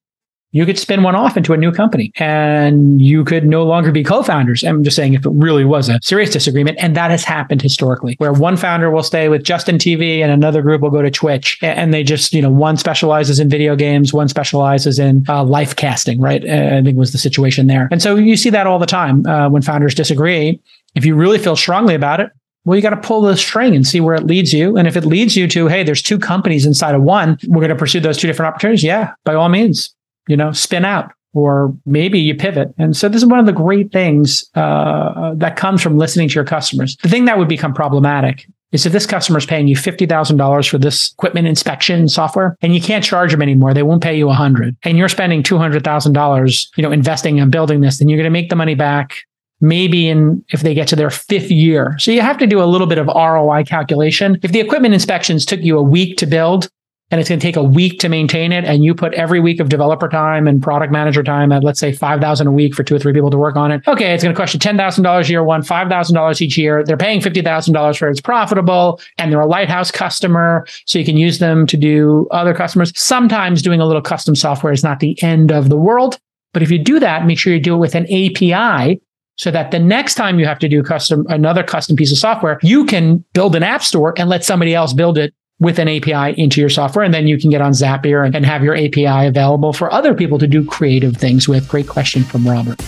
you 0.52 0.64
could 0.64 0.78
spin 0.78 1.02
one 1.02 1.14
off 1.14 1.36
into 1.36 1.52
a 1.52 1.56
new 1.56 1.70
company 1.70 2.12
and 2.16 3.02
you 3.02 3.24
could 3.24 3.46
no 3.46 3.62
longer 3.64 3.92
be 3.92 4.02
co-founders. 4.02 4.64
I'm 4.64 4.82
just 4.84 4.96
saying 4.96 5.12
if 5.12 5.26
it 5.26 5.32
really 5.34 5.66
was 5.66 5.90
a 5.90 6.00
serious 6.02 6.30
disagreement. 6.30 6.78
And 6.80 6.96
that 6.96 7.10
has 7.10 7.24
happened 7.24 7.60
historically 7.60 8.14
where 8.18 8.32
one 8.32 8.56
founder 8.56 8.90
will 8.90 9.02
stay 9.02 9.28
with 9.28 9.42
Justin 9.42 9.76
TV 9.76 10.20
and 10.20 10.32
another 10.32 10.62
group 10.62 10.80
will 10.80 10.90
go 10.90 11.02
to 11.02 11.10
Twitch 11.10 11.58
and 11.60 11.92
they 11.92 12.02
just, 12.02 12.32
you 12.32 12.40
know, 12.40 12.48
one 12.48 12.78
specializes 12.78 13.38
in 13.38 13.50
video 13.50 13.76
games, 13.76 14.14
one 14.14 14.28
specializes 14.28 14.98
in 14.98 15.26
uh, 15.28 15.44
life 15.44 15.76
casting, 15.76 16.20
right? 16.20 16.48
I 16.48 16.82
think 16.82 16.96
was 16.96 17.12
the 17.12 17.18
situation 17.18 17.66
there. 17.66 17.88
And 17.90 18.00
so 18.00 18.16
you 18.16 18.36
see 18.36 18.50
that 18.50 18.66
all 18.66 18.78
the 18.78 18.86
time 18.86 19.26
uh, 19.26 19.50
when 19.50 19.60
founders 19.60 19.94
disagree. 19.94 20.58
If 20.94 21.04
you 21.04 21.16
really 21.16 21.38
feel 21.38 21.56
strongly 21.56 21.94
about 21.94 22.20
it, 22.20 22.30
well, 22.66 22.74
you 22.74 22.82
got 22.82 22.90
to 22.90 22.96
pull 22.96 23.22
the 23.22 23.36
string 23.36 23.76
and 23.76 23.86
see 23.86 24.00
where 24.00 24.16
it 24.16 24.26
leads 24.26 24.52
you. 24.52 24.76
And 24.76 24.88
if 24.88 24.96
it 24.96 25.04
leads 25.04 25.36
you 25.36 25.46
to, 25.48 25.68
hey, 25.68 25.84
there's 25.84 26.02
two 26.02 26.18
companies 26.18 26.66
inside 26.66 26.96
of 26.96 27.02
one, 27.02 27.38
we're 27.46 27.60
going 27.60 27.70
to 27.70 27.76
pursue 27.76 28.00
those 28.00 28.18
two 28.18 28.26
different 28.26 28.52
opportunities. 28.52 28.82
Yeah, 28.82 29.12
by 29.24 29.34
all 29.34 29.48
means, 29.48 29.94
you 30.26 30.36
know, 30.36 30.50
spin 30.50 30.84
out 30.84 31.12
or 31.32 31.72
maybe 31.86 32.18
you 32.18 32.34
pivot. 32.34 32.74
And 32.76 32.96
so 32.96 33.08
this 33.08 33.22
is 33.22 33.28
one 33.28 33.38
of 33.38 33.46
the 33.46 33.52
great 33.52 33.92
things 33.92 34.50
uh, 34.56 35.34
that 35.36 35.56
comes 35.56 35.80
from 35.80 35.96
listening 35.96 36.28
to 36.28 36.34
your 36.34 36.44
customers. 36.44 36.96
The 37.02 37.08
thing 37.08 37.26
that 37.26 37.38
would 37.38 37.48
become 37.48 37.72
problematic 37.72 38.48
is 38.72 38.84
if 38.84 38.92
this 38.92 39.06
customer 39.06 39.38
is 39.38 39.46
paying 39.46 39.68
you 39.68 39.76
$50,000 39.76 40.68
for 40.68 40.78
this 40.78 41.12
equipment 41.12 41.46
inspection 41.46 42.08
software 42.08 42.56
and 42.62 42.74
you 42.74 42.80
can't 42.80 43.04
charge 43.04 43.30
them 43.30 43.42
anymore, 43.42 43.74
they 43.74 43.84
won't 43.84 44.02
pay 44.02 44.16
you 44.16 44.26
100 44.26 44.76
and 44.82 44.98
you're 44.98 45.08
spending 45.08 45.42
$200,000, 45.42 46.66
you 46.76 46.82
know, 46.82 46.90
investing 46.90 47.38
and 47.38 47.52
building 47.52 47.80
this, 47.80 47.98
then 47.98 48.08
you're 48.08 48.18
going 48.18 48.24
to 48.24 48.30
make 48.30 48.48
the 48.48 48.56
money 48.56 48.74
back 48.74 49.18
maybe 49.60 50.08
in 50.08 50.44
if 50.50 50.60
they 50.60 50.74
get 50.74 50.88
to 50.88 50.96
their 50.96 51.10
fifth 51.10 51.50
year. 51.50 51.96
So 51.98 52.10
you 52.10 52.20
have 52.20 52.38
to 52.38 52.46
do 52.46 52.62
a 52.62 52.66
little 52.66 52.86
bit 52.86 52.98
of 52.98 53.06
ROI 53.06 53.64
calculation. 53.64 54.38
If 54.42 54.52
the 54.52 54.60
equipment 54.60 54.94
inspections 54.94 55.44
took 55.44 55.60
you 55.60 55.78
a 55.78 55.82
week 55.82 56.18
to 56.18 56.26
build, 56.26 56.68
and 57.10 57.20
it's 57.20 57.28
going 57.28 57.38
to 57.38 57.46
take 57.46 57.56
a 57.56 57.62
week 57.62 58.00
to 58.00 58.08
maintain 58.08 58.50
it 58.50 58.64
and 58.64 58.84
you 58.84 58.94
put 58.94 59.14
every 59.14 59.38
week 59.38 59.60
of 59.60 59.68
developer 59.68 60.08
time 60.08 60.48
and 60.48 60.62
product 60.62 60.92
manager 60.92 61.22
time 61.22 61.52
at 61.52 61.62
let's 61.62 61.78
say 61.78 61.92
5000 61.92 62.46
a 62.46 62.52
week 62.52 62.74
for 62.74 62.82
two 62.82 62.96
or 62.96 62.98
three 62.98 63.12
people 63.12 63.30
to 63.30 63.38
work 63.38 63.56
on 63.56 63.70
it 63.70 63.86
okay 63.86 64.12
it's 64.12 64.22
going 64.22 64.34
to 64.34 64.38
cost 64.38 64.54
you 64.54 64.60
$10000 64.60 65.28
year 65.28 65.44
one 65.44 65.62
$5000 65.62 66.40
each 66.40 66.58
year 66.58 66.82
they're 66.84 66.96
paying 66.96 67.20
$50000 67.20 67.98
for 67.98 68.08
it. 68.08 68.10
it's 68.10 68.20
profitable 68.20 69.00
and 69.18 69.30
they're 69.30 69.40
a 69.40 69.46
lighthouse 69.46 69.90
customer 69.90 70.66
so 70.84 70.98
you 70.98 71.04
can 71.04 71.16
use 71.16 71.38
them 71.38 71.66
to 71.66 71.76
do 71.76 72.26
other 72.30 72.54
customers 72.54 72.92
sometimes 72.98 73.62
doing 73.62 73.80
a 73.80 73.86
little 73.86 74.02
custom 74.02 74.34
software 74.34 74.72
is 74.72 74.82
not 74.82 75.00
the 75.00 75.20
end 75.22 75.52
of 75.52 75.68
the 75.68 75.76
world 75.76 76.18
but 76.52 76.62
if 76.62 76.70
you 76.70 76.78
do 76.78 76.98
that 76.98 77.24
make 77.24 77.38
sure 77.38 77.52
you 77.52 77.60
do 77.60 77.74
it 77.74 77.78
with 77.78 77.94
an 77.94 78.04
api 78.06 79.00
so 79.36 79.50
that 79.50 79.70
the 79.70 79.78
next 79.78 80.14
time 80.14 80.38
you 80.38 80.46
have 80.46 80.58
to 80.58 80.68
do 80.68 80.82
custom 80.82 81.26
another 81.28 81.62
custom 81.62 81.94
piece 81.94 82.10
of 82.10 82.18
software 82.18 82.58
you 82.62 82.84
can 82.84 83.24
build 83.32 83.54
an 83.54 83.62
app 83.62 83.82
store 83.82 84.14
and 84.16 84.28
let 84.28 84.44
somebody 84.44 84.74
else 84.74 84.92
build 84.92 85.18
it 85.18 85.34
with 85.58 85.78
an 85.78 85.88
API 85.88 86.38
into 86.40 86.60
your 86.60 86.68
software. 86.68 87.04
And 87.04 87.14
then 87.14 87.26
you 87.26 87.38
can 87.38 87.50
get 87.50 87.60
on 87.60 87.72
Zapier 87.72 88.24
and, 88.24 88.34
and 88.34 88.44
have 88.44 88.62
your 88.62 88.76
API 88.76 89.26
available 89.26 89.72
for 89.72 89.92
other 89.92 90.14
people 90.14 90.38
to 90.38 90.46
do 90.46 90.64
creative 90.64 91.16
things 91.16 91.48
with. 91.48 91.66
Great 91.68 91.88
question 91.88 92.22
from 92.22 92.46
Robert. 92.46 92.80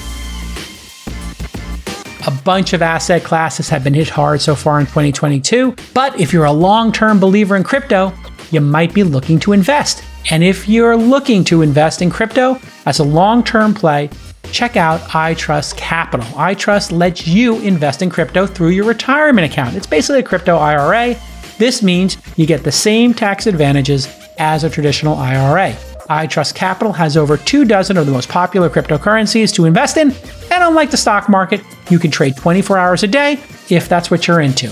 A 2.26 2.30
bunch 2.44 2.74
of 2.74 2.82
asset 2.82 3.24
classes 3.24 3.70
have 3.70 3.84
been 3.84 3.94
hit 3.94 4.08
hard 4.08 4.42
so 4.42 4.54
far 4.54 4.80
in 4.80 4.86
2022. 4.86 5.74
But 5.94 6.20
if 6.20 6.32
you're 6.32 6.44
a 6.44 6.52
long 6.52 6.92
term 6.92 7.18
believer 7.18 7.56
in 7.56 7.62
crypto, 7.62 8.12
you 8.50 8.60
might 8.60 8.92
be 8.92 9.02
looking 9.02 9.38
to 9.40 9.52
invest. 9.52 10.04
And 10.30 10.44
if 10.44 10.68
you're 10.68 10.96
looking 10.96 11.44
to 11.44 11.62
invest 11.62 12.02
in 12.02 12.10
crypto 12.10 12.60
as 12.84 12.98
a 12.98 13.04
long 13.04 13.42
term 13.42 13.72
play, 13.72 14.10
check 14.52 14.76
out 14.76 15.00
iTrust 15.10 15.76
Capital. 15.76 16.26
iTrust 16.32 16.92
lets 16.92 17.26
you 17.26 17.58
invest 17.60 18.02
in 18.02 18.10
crypto 18.10 18.46
through 18.46 18.70
your 18.70 18.84
retirement 18.84 19.50
account. 19.50 19.76
It's 19.76 19.86
basically 19.86 20.20
a 20.20 20.24
crypto 20.24 20.56
IRA 20.56 21.16
this 21.58 21.82
means 21.82 22.16
you 22.36 22.46
get 22.46 22.62
the 22.62 22.72
same 22.72 23.12
tax 23.12 23.48
advantages 23.48 24.08
as 24.38 24.62
a 24.62 24.70
traditional 24.70 25.16
IRA. 25.16 25.72
iTrust 26.08 26.54
Capital 26.54 26.92
has 26.92 27.16
over 27.16 27.36
two 27.36 27.64
dozen 27.64 27.96
of 27.96 28.06
the 28.06 28.12
most 28.12 28.28
popular 28.28 28.70
cryptocurrencies 28.70 29.52
to 29.54 29.64
invest 29.64 29.96
in, 29.96 30.12
and 30.52 30.62
unlike 30.62 30.92
the 30.92 30.96
stock 30.96 31.28
market, 31.28 31.60
you 31.90 31.98
can 31.98 32.12
trade 32.12 32.36
24 32.36 32.78
hours 32.78 33.02
a 33.02 33.08
day 33.08 33.32
if 33.68 33.88
that's 33.88 34.08
what 34.08 34.28
you're 34.28 34.40
into. 34.40 34.68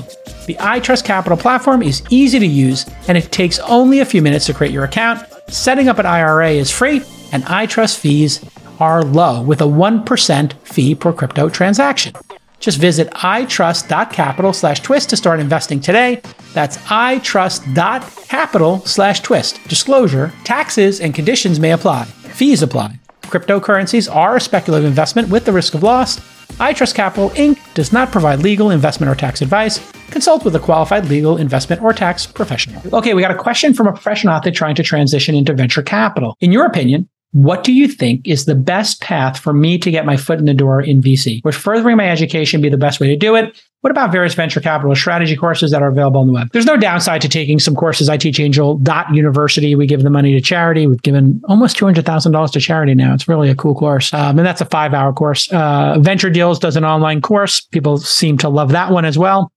The 0.47 0.55
iTrust 0.61 1.05
Capital 1.05 1.37
platform 1.37 1.83
is 1.83 2.05
easy 2.09 2.39
to 2.39 2.47
use, 2.47 2.89
and 3.09 3.19
it 3.19 3.33
takes 3.33 3.59
only 3.59 3.99
a 3.99 4.05
few 4.05 4.23
minutes 4.23 4.47
to 4.47 4.55
create 4.55 4.73
your 4.73 4.85
account. 4.85 5.27
Setting 5.49 5.89
up 5.89 5.99
an 5.99 6.07
IRA 6.07 6.51
is 6.53 6.71
free, 6.71 7.03
and 7.33 7.43
iTrust 7.45 7.99
fees 7.99 8.39
are 8.81 9.03
low, 9.03 9.43
with 9.43 9.61
a 9.61 9.65
1% 9.65 10.53
fee 10.65 10.95
per 10.95 11.13
crypto 11.13 11.49
transaction. 11.49 12.15
Just 12.59 12.79
visit 12.79 13.11
itrust.capital 13.11 14.53
slash 14.53 14.81
twist 14.81 15.11
to 15.11 15.17
start 15.17 15.41
investing 15.41 15.81
today. 15.81 16.21
That's 16.55 16.79
itrust.capital 16.79 18.81
slash 18.81 19.21
twist. 19.21 19.61
Disclosure, 19.69 20.33
taxes, 20.45 21.01
and 21.01 21.15
conditions 21.15 21.61
may 21.61 21.73
apply. 21.73 22.05
Fees 22.05 22.63
apply. 22.63 22.99
Cryptocurrencies 23.23 24.15
are 24.15 24.37
a 24.37 24.41
speculative 24.41 24.89
investment 24.89 25.29
with 25.29 25.45
the 25.45 25.53
risk 25.53 25.75
of 25.75 25.83
loss. 25.83 26.19
iTrust 26.59 26.95
Capital 26.95 27.31
Inc. 27.31 27.59
does 27.75 27.93
not 27.93 28.13
provide 28.13 28.39
legal, 28.39 28.71
investment, 28.71 29.11
or 29.11 29.15
tax 29.15 29.43
advice. 29.43 29.81
Consult 30.11 30.45
with 30.45 30.55
a 30.55 30.61
qualified 30.61 31.07
legal, 31.07 31.37
investment, 31.37 31.83
or 31.83 31.93
tax 31.93 32.25
professional. 32.25 32.81
Okay, 32.95 33.15
we 33.15 33.21
got 33.21 33.33
a 33.33 33.37
question 33.37 33.75
from 33.75 33.89
a 33.89 33.93
professional 33.93 34.33
athlete 34.33 34.55
trying 34.55 34.77
to 34.77 34.83
transition 34.83 35.35
into 35.35 35.53
venture 35.53 35.83
capital. 35.83 36.37
In 36.41 36.53
your 36.53 36.65
opinion, 36.65 37.09
what 37.37 37.65
do 37.65 37.73
you 37.75 37.87
think 37.87 38.27
is 38.27 38.47
the 38.47 38.55
best 38.55 39.03
path 39.03 39.39
for 39.39 39.53
me 39.53 39.77
to 39.77 39.91
get 39.91 40.07
my 40.07 40.17
foot 40.17 40.39
in 40.39 40.47
the 40.47 40.55
door 40.55 40.81
in 40.81 41.03
VC? 41.03 41.45
Would 41.45 41.55
furthering 41.55 41.99
my 41.99 42.09
education 42.09 42.63
be 42.63 42.71
the 42.71 42.79
best 42.79 42.99
way 42.99 43.09
to 43.09 43.17
do 43.17 43.35
it? 43.35 43.63
What 43.83 43.91
about 43.91 44.11
various 44.11 44.33
venture 44.33 44.59
capital 44.59 44.97
strategy 44.97 45.37
courses 45.37 45.71
that 45.71 45.83
are 45.83 45.89
available 45.89 46.23
on 46.23 46.29
the 46.29 46.33
web? 46.33 46.49
There's 46.53 46.65
no 46.65 46.79
downside 46.79 47.21
to 47.21 47.29
taking 47.29 47.59
some 47.59 47.77
courses. 47.77 48.09
I 48.09 48.17
teach 48.17 48.41
Angel 48.41 48.81
University. 49.13 49.75
We 49.75 49.87
give 49.87 50.03
the 50.03 50.09
money 50.09 50.33
to 50.33 50.41
charity. 50.41 50.87
We've 50.87 51.03
given 51.03 51.43
almost 51.45 51.77
$200,000 51.77 52.53
to 52.53 52.59
charity 52.59 52.95
now. 52.95 53.13
It's 53.13 53.29
really 53.29 53.51
a 53.51 53.55
cool 53.55 53.75
course. 53.75 54.15
Um, 54.15 54.39
and 54.39 54.47
that's 54.47 54.63
a 54.63 54.65
five 54.65 54.95
hour 54.95 55.13
course. 55.13 55.53
Uh, 55.53 55.99
venture 56.01 56.31
Deals 56.31 56.59
does 56.59 56.77
an 56.77 56.87
online 56.87 57.21
course. 57.21 57.61
People 57.61 57.99
seem 57.99 58.39
to 58.39 58.49
love 58.49 58.71
that 58.71 58.91
one 58.91 59.05
as 59.05 59.19
well. 59.19 59.53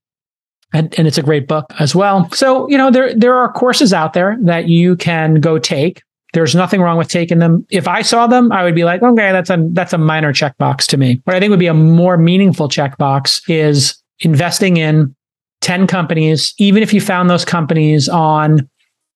And, 0.74 0.94
and 1.00 1.08
it's 1.08 1.18
a 1.18 1.24
great 1.24 1.48
book 1.48 1.66
as 1.80 1.96
well. 1.96 2.30
So, 2.32 2.70
you 2.70 2.78
know, 2.78 2.92
there, 2.92 3.16
there 3.16 3.36
are 3.36 3.50
courses 3.54 3.94
out 3.94 4.12
there 4.12 4.38
that 4.42 4.68
you 4.68 4.98
can 4.98 5.36
go 5.36 5.60
take. 5.60 6.04
There's 6.34 6.54
nothing 6.54 6.82
wrong 6.82 6.98
with 6.98 7.08
taking 7.08 7.40
them. 7.40 7.66
If 7.70 7.88
I 7.88 8.02
saw 8.02 8.28
them, 8.28 8.52
I 8.52 8.64
would 8.64 8.76
be 8.76 8.84
like, 8.84 9.02
okay, 9.02 9.32
that's 9.32 9.50
a 9.50 9.58
that's 9.72 9.94
a 9.94 9.98
minor 9.98 10.32
checkbox 10.32 10.86
to 10.88 10.98
me. 10.98 11.22
What 11.24 11.36
I 11.36 11.40
think 11.40 11.50
would 11.50 11.60
be 11.60 11.68
a 11.68 11.74
more 11.74 12.18
meaningful 12.18 12.70
checkbox 12.70 13.42
is 13.48 13.98
investing 14.20 14.78
in 14.78 15.16
10 15.62 15.88
companies, 15.88 16.54
even 16.58 16.84
if 16.84 16.94
you 16.94 17.02
found 17.02 17.30
those 17.30 17.46
companies 17.46 18.08
on 18.08 18.70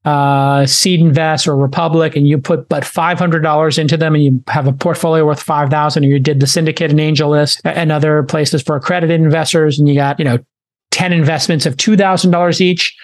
uh, 0.05 0.65
Seed 0.65 0.99
Invest 0.99 1.47
or 1.47 1.55
Republic, 1.55 2.15
and 2.15 2.27
you 2.27 2.37
put 2.37 2.67
but 2.67 2.83
five 2.83 3.17
hundred 3.17 3.41
dollars 3.41 3.77
into 3.77 3.95
them, 3.95 4.15
and 4.15 4.23
you 4.23 4.43
have 4.47 4.67
a 4.67 4.73
portfolio 4.73 5.25
worth 5.25 5.41
five 5.41 5.69
thousand, 5.69 6.03
or 6.03 6.07
you 6.07 6.19
did 6.19 6.39
the 6.39 6.47
syndicate 6.47 6.91
and 6.91 6.99
AngelList 6.99 7.61
and 7.63 7.91
other 7.91 8.23
places 8.23 8.61
for 8.61 8.75
accredited 8.75 9.21
investors, 9.21 9.79
and 9.79 9.87
you 9.87 9.95
got 9.95 10.19
you 10.19 10.25
know 10.25 10.39
ten 10.91 11.13
investments 11.13 11.65
of 11.65 11.77
two 11.77 11.95
thousand 11.95 12.31
dollars 12.31 12.59
each. 12.59 12.95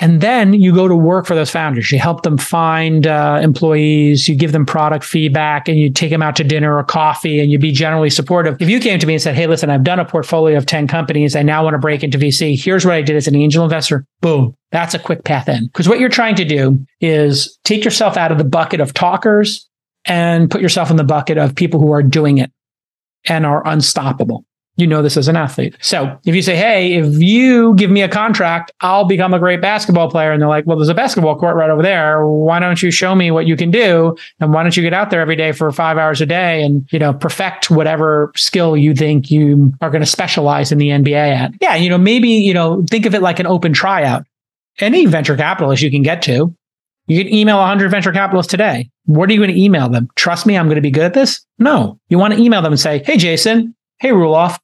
And 0.00 0.20
then 0.20 0.54
you 0.54 0.72
go 0.72 0.86
to 0.86 0.94
work 0.94 1.26
for 1.26 1.34
those 1.34 1.50
founders. 1.50 1.90
You 1.90 1.98
help 1.98 2.22
them 2.22 2.38
find 2.38 3.06
uh, 3.06 3.40
employees, 3.42 4.28
you 4.28 4.36
give 4.36 4.52
them 4.52 4.64
product 4.64 5.04
feedback, 5.04 5.68
and 5.68 5.78
you 5.78 5.90
take 5.90 6.10
them 6.10 6.22
out 6.22 6.36
to 6.36 6.44
dinner 6.44 6.76
or 6.76 6.84
coffee, 6.84 7.40
and 7.40 7.50
you 7.50 7.58
be 7.58 7.72
generally 7.72 8.10
supportive. 8.10 8.56
If 8.60 8.68
you 8.68 8.78
came 8.78 9.00
to 9.00 9.06
me 9.06 9.14
and 9.14 9.22
said, 9.22 9.34
Hey, 9.34 9.48
listen, 9.48 9.70
I've 9.70 9.82
done 9.82 9.98
a 9.98 10.04
portfolio 10.04 10.56
of 10.56 10.66
10 10.66 10.86
companies. 10.86 11.34
I 11.34 11.42
now 11.42 11.64
want 11.64 11.74
to 11.74 11.78
break 11.78 12.04
into 12.04 12.16
VC. 12.16 12.62
Here's 12.62 12.84
what 12.84 12.94
I 12.94 13.02
did 13.02 13.16
as 13.16 13.26
an 13.26 13.34
angel 13.34 13.64
investor. 13.64 14.04
Boom. 14.20 14.54
That's 14.70 14.94
a 14.94 14.98
quick 15.00 15.24
path 15.24 15.48
in. 15.48 15.66
Because 15.66 15.88
what 15.88 15.98
you're 15.98 16.08
trying 16.08 16.36
to 16.36 16.44
do 16.44 16.78
is 17.00 17.58
take 17.64 17.84
yourself 17.84 18.16
out 18.16 18.30
of 18.30 18.38
the 18.38 18.44
bucket 18.44 18.80
of 18.80 18.94
talkers 18.94 19.68
and 20.04 20.50
put 20.50 20.60
yourself 20.60 20.90
in 20.90 20.96
the 20.96 21.04
bucket 21.04 21.38
of 21.38 21.56
people 21.56 21.80
who 21.80 21.92
are 21.92 22.02
doing 22.02 22.38
it 22.38 22.52
and 23.26 23.44
are 23.44 23.66
unstoppable 23.66 24.44
you 24.78 24.86
know 24.86 25.02
this 25.02 25.16
as 25.16 25.26
an 25.26 25.36
athlete. 25.36 25.76
So 25.80 26.16
if 26.24 26.34
you 26.34 26.40
say, 26.40 26.56
Hey, 26.56 26.94
if 26.94 27.20
you 27.20 27.74
give 27.74 27.90
me 27.90 28.00
a 28.00 28.08
contract, 28.08 28.72
I'll 28.80 29.04
become 29.04 29.34
a 29.34 29.38
great 29.38 29.60
basketball 29.60 30.08
player. 30.08 30.30
And 30.30 30.40
they're 30.40 30.48
like, 30.48 30.66
Well, 30.66 30.78
there's 30.78 30.88
a 30.88 30.94
basketball 30.94 31.36
court 31.36 31.56
right 31.56 31.68
over 31.68 31.82
there. 31.82 32.24
Why 32.24 32.60
don't 32.60 32.80
you 32.80 32.92
show 32.92 33.14
me 33.14 33.30
what 33.32 33.46
you 33.46 33.56
can 33.56 33.72
do? 33.72 34.16
And 34.38 34.54
why 34.54 34.62
don't 34.62 34.76
you 34.76 34.82
get 34.84 34.94
out 34.94 35.10
there 35.10 35.20
every 35.20 35.36
day 35.36 35.50
for 35.50 35.70
five 35.72 35.98
hours 35.98 36.20
a 36.20 36.26
day 36.26 36.62
and, 36.62 36.86
you 36.92 36.98
know, 37.00 37.12
perfect 37.12 37.70
whatever 37.70 38.32
skill 38.36 38.76
you 38.76 38.94
think 38.94 39.30
you 39.30 39.72
are 39.80 39.90
going 39.90 40.00
to 40.00 40.06
specialize 40.06 40.70
in 40.70 40.78
the 40.78 40.88
NBA 40.88 41.34
at? 41.34 41.52
Yeah. 41.60 41.74
You 41.74 41.90
know, 41.90 41.98
maybe, 41.98 42.28
you 42.28 42.54
know, 42.54 42.84
think 42.88 43.04
of 43.04 43.14
it 43.14 43.20
like 43.20 43.40
an 43.40 43.46
open 43.46 43.72
tryout. 43.72 44.24
Any 44.78 45.06
venture 45.06 45.36
capitalist 45.36 45.82
you 45.82 45.90
can 45.90 46.02
get 46.02 46.22
to, 46.22 46.54
you 47.08 47.24
can 47.24 47.34
email 47.34 47.58
100 47.58 47.90
venture 47.90 48.12
capitalists 48.12 48.50
today. 48.50 48.90
What 49.06 49.28
are 49.28 49.32
you 49.32 49.40
going 49.40 49.50
to 49.50 49.60
email 49.60 49.88
them? 49.88 50.08
Trust 50.14 50.46
me, 50.46 50.56
I'm 50.56 50.66
going 50.66 50.76
to 50.76 50.82
be 50.82 50.92
good 50.92 51.02
at 51.02 51.14
this? 51.14 51.44
No. 51.58 51.98
You 52.10 52.18
want 52.18 52.34
to 52.34 52.40
email 52.40 52.62
them 52.62 52.72
and 52.72 52.78
say, 52.78 53.02
Hey, 53.04 53.16
Jason. 53.16 53.74
Hey, 53.98 54.10
Roelof 54.10 54.56